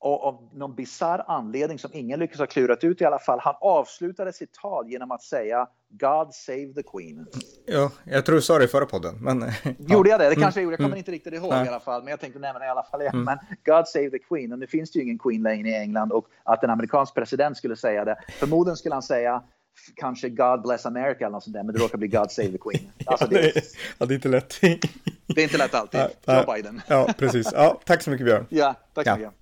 Och 0.03 0.25
av 0.25 0.49
någon 0.53 0.75
bizarr 0.75 1.25
anledning 1.27 1.79
som 1.79 1.91
ingen 1.95 2.21
lyckas 2.21 2.39
ha 2.39 2.47
klurat 2.47 2.85
ut 2.85 3.01
i 3.01 3.05
alla 3.05 3.19
fall, 3.19 3.39
han 3.43 3.55
avslutade 3.61 4.33
sitt 4.33 4.53
tal 4.53 4.89
genom 4.89 5.11
att 5.11 5.23
säga 5.23 5.67
God 5.89 6.35
save 6.35 6.73
the 6.75 6.83
Queen. 6.83 7.27
Ja, 7.67 7.91
jag 8.05 8.27
tror 8.27 8.37
du 8.37 8.43
sa 8.43 8.59
det 8.59 8.65
i 8.65 8.69
förra 8.69 8.87
podden. 8.87 9.19
Men, 9.21 9.45
Gjorde 9.79 10.11
jag 10.11 10.21
det? 10.21 10.29
Det 10.29 10.35
kanske 10.35 10.61
jag 10.61 10.65
gjorde. 10.65 10.75
Jag 10.75 10.79
kommer 10.79 10.89
mm. 10.89 10.99
inte 10.99 11.11
riktigt 11.11 11.33
ihåg 11.33 11.53
mm. 11.53 11.67
i 11.67 11.69
alla 11.69 11.81
fall. 11.81 12.03
Men 12.03 12.11
jag 12.11 12.21
tänkte 12.21 12.39
nämna 12.39 12.59
det 12.59 12.67
i 12.67 12.69
alla 12.69 12.83
fall 12.83 13.01
igen. 13.01 13.15
Mm. 13.15 13.25
Men 13.25 13.39
God 13.65 13.89
save 13.89 14.11
the 14.11 14.19
Queen. 14.19 14.53
Och 14.53 14.59
nu 14.59 14.67
finns 14.67 14.91
det 14.91 14.99
ju 14.99 15.05
ingen 15.05 15.19
Queen 15.19 15.43
längre 15.43 15.69
i 15.69 15.75
England. 15.75 16.13
Och 16.13 16.27
att 16.43 16.65
en 16.65 16.71
amerikansk 16.71 17.15
president 17.15 17.57
skulle 17.57 17.77
säga 17.77 18.05
det. 18.05 18.17
Förmodligen 18.39 18.77
skulle 18.77 18.95
han 18.95 19.03
säga 19.03 19.43
kanske 19.97 20.29
God 20.29 20.63
bless 20.63 20.87
America 20.87 21.19
eller 21.19 21.31
något 21.31 21.45
sånt 21.45 21.55
där. 21.55 21.63
Men 21.63 21.75
det 21.75 21.81
råkar 21.81 21.99
bli 21.99 22.09
God 22.09 22.31
save 22.31 22.49
the 22.49 22.59
Queen. 22.59 22.93
Alltså, 23.07 23.27
det, 23.27 23.57
är, 23.57 23.63
ja, 23.99 24.07
det 24.07 24.15
är 24.15 24.17
inte 24.17 24.29
lätt. 24.29 24.61
det 25.27 25.41
är 25.41 25.43
inte 25.43 25.59
lätt 25.59 25.75
alltid. 25.75 26.01
Joe 26.27 26.55
Biden. 26.55 26.83
ja, 26.87 27.09
precis. 27.19 27.49
Ja, 27.53 27.81
tack 27.85 28.03
så 28.03 28.11
mycket 28.11 28.27
Björn. 28.27 28.47
Ja, 28.49 28.75
tack 28.95 29.07
så 29.07 29.17
mycket. 29.17 29.40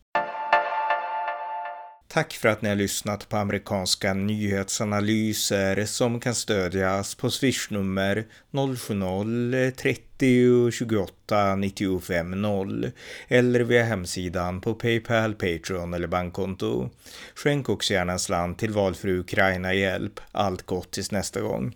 Tack 2.10 2.32
för 2.32 2.48
att 2.48 2.62
ni 2.62 2.68
har 2.68 2.76
lyssnat 2.76 3.28
på 3.28 3.36
amerikanska 3.36 4.14
nyhetsanalyser 4.14 5.84
som 5.84 6.20
kan 6.20 6.34
stödjas 6.34 7.14
på 7.14 7.30
swishnummer 7.30 8.26
070-30 8.52 10.70
28 10.70 11.56
95 11.56 12.42
0 12.42 12.90
eller 13.28 13.60
via 13.60 13.84
hemsidan 13.84 14.60
på 14.60 14.74
Paypal, 14.74 15.34
Patreon 15.34 15.94
eller 15.94 16.08
bankkonto. 16.08 16.90
Skänk 17.34 17.68
också 17.68 17.92
gärna 17.92 18.12
en 18.12 18.18
slant 18.18 18.58
till 18.58 18.72
valfri 18.72 19.18
Ukraina-hjälp. 19.18 20.20
Allt 20.32 20.62
gott 20.62 20.90
tills 20.90 21.10
nästa 21.10 21.40
gång. 21.40 21.74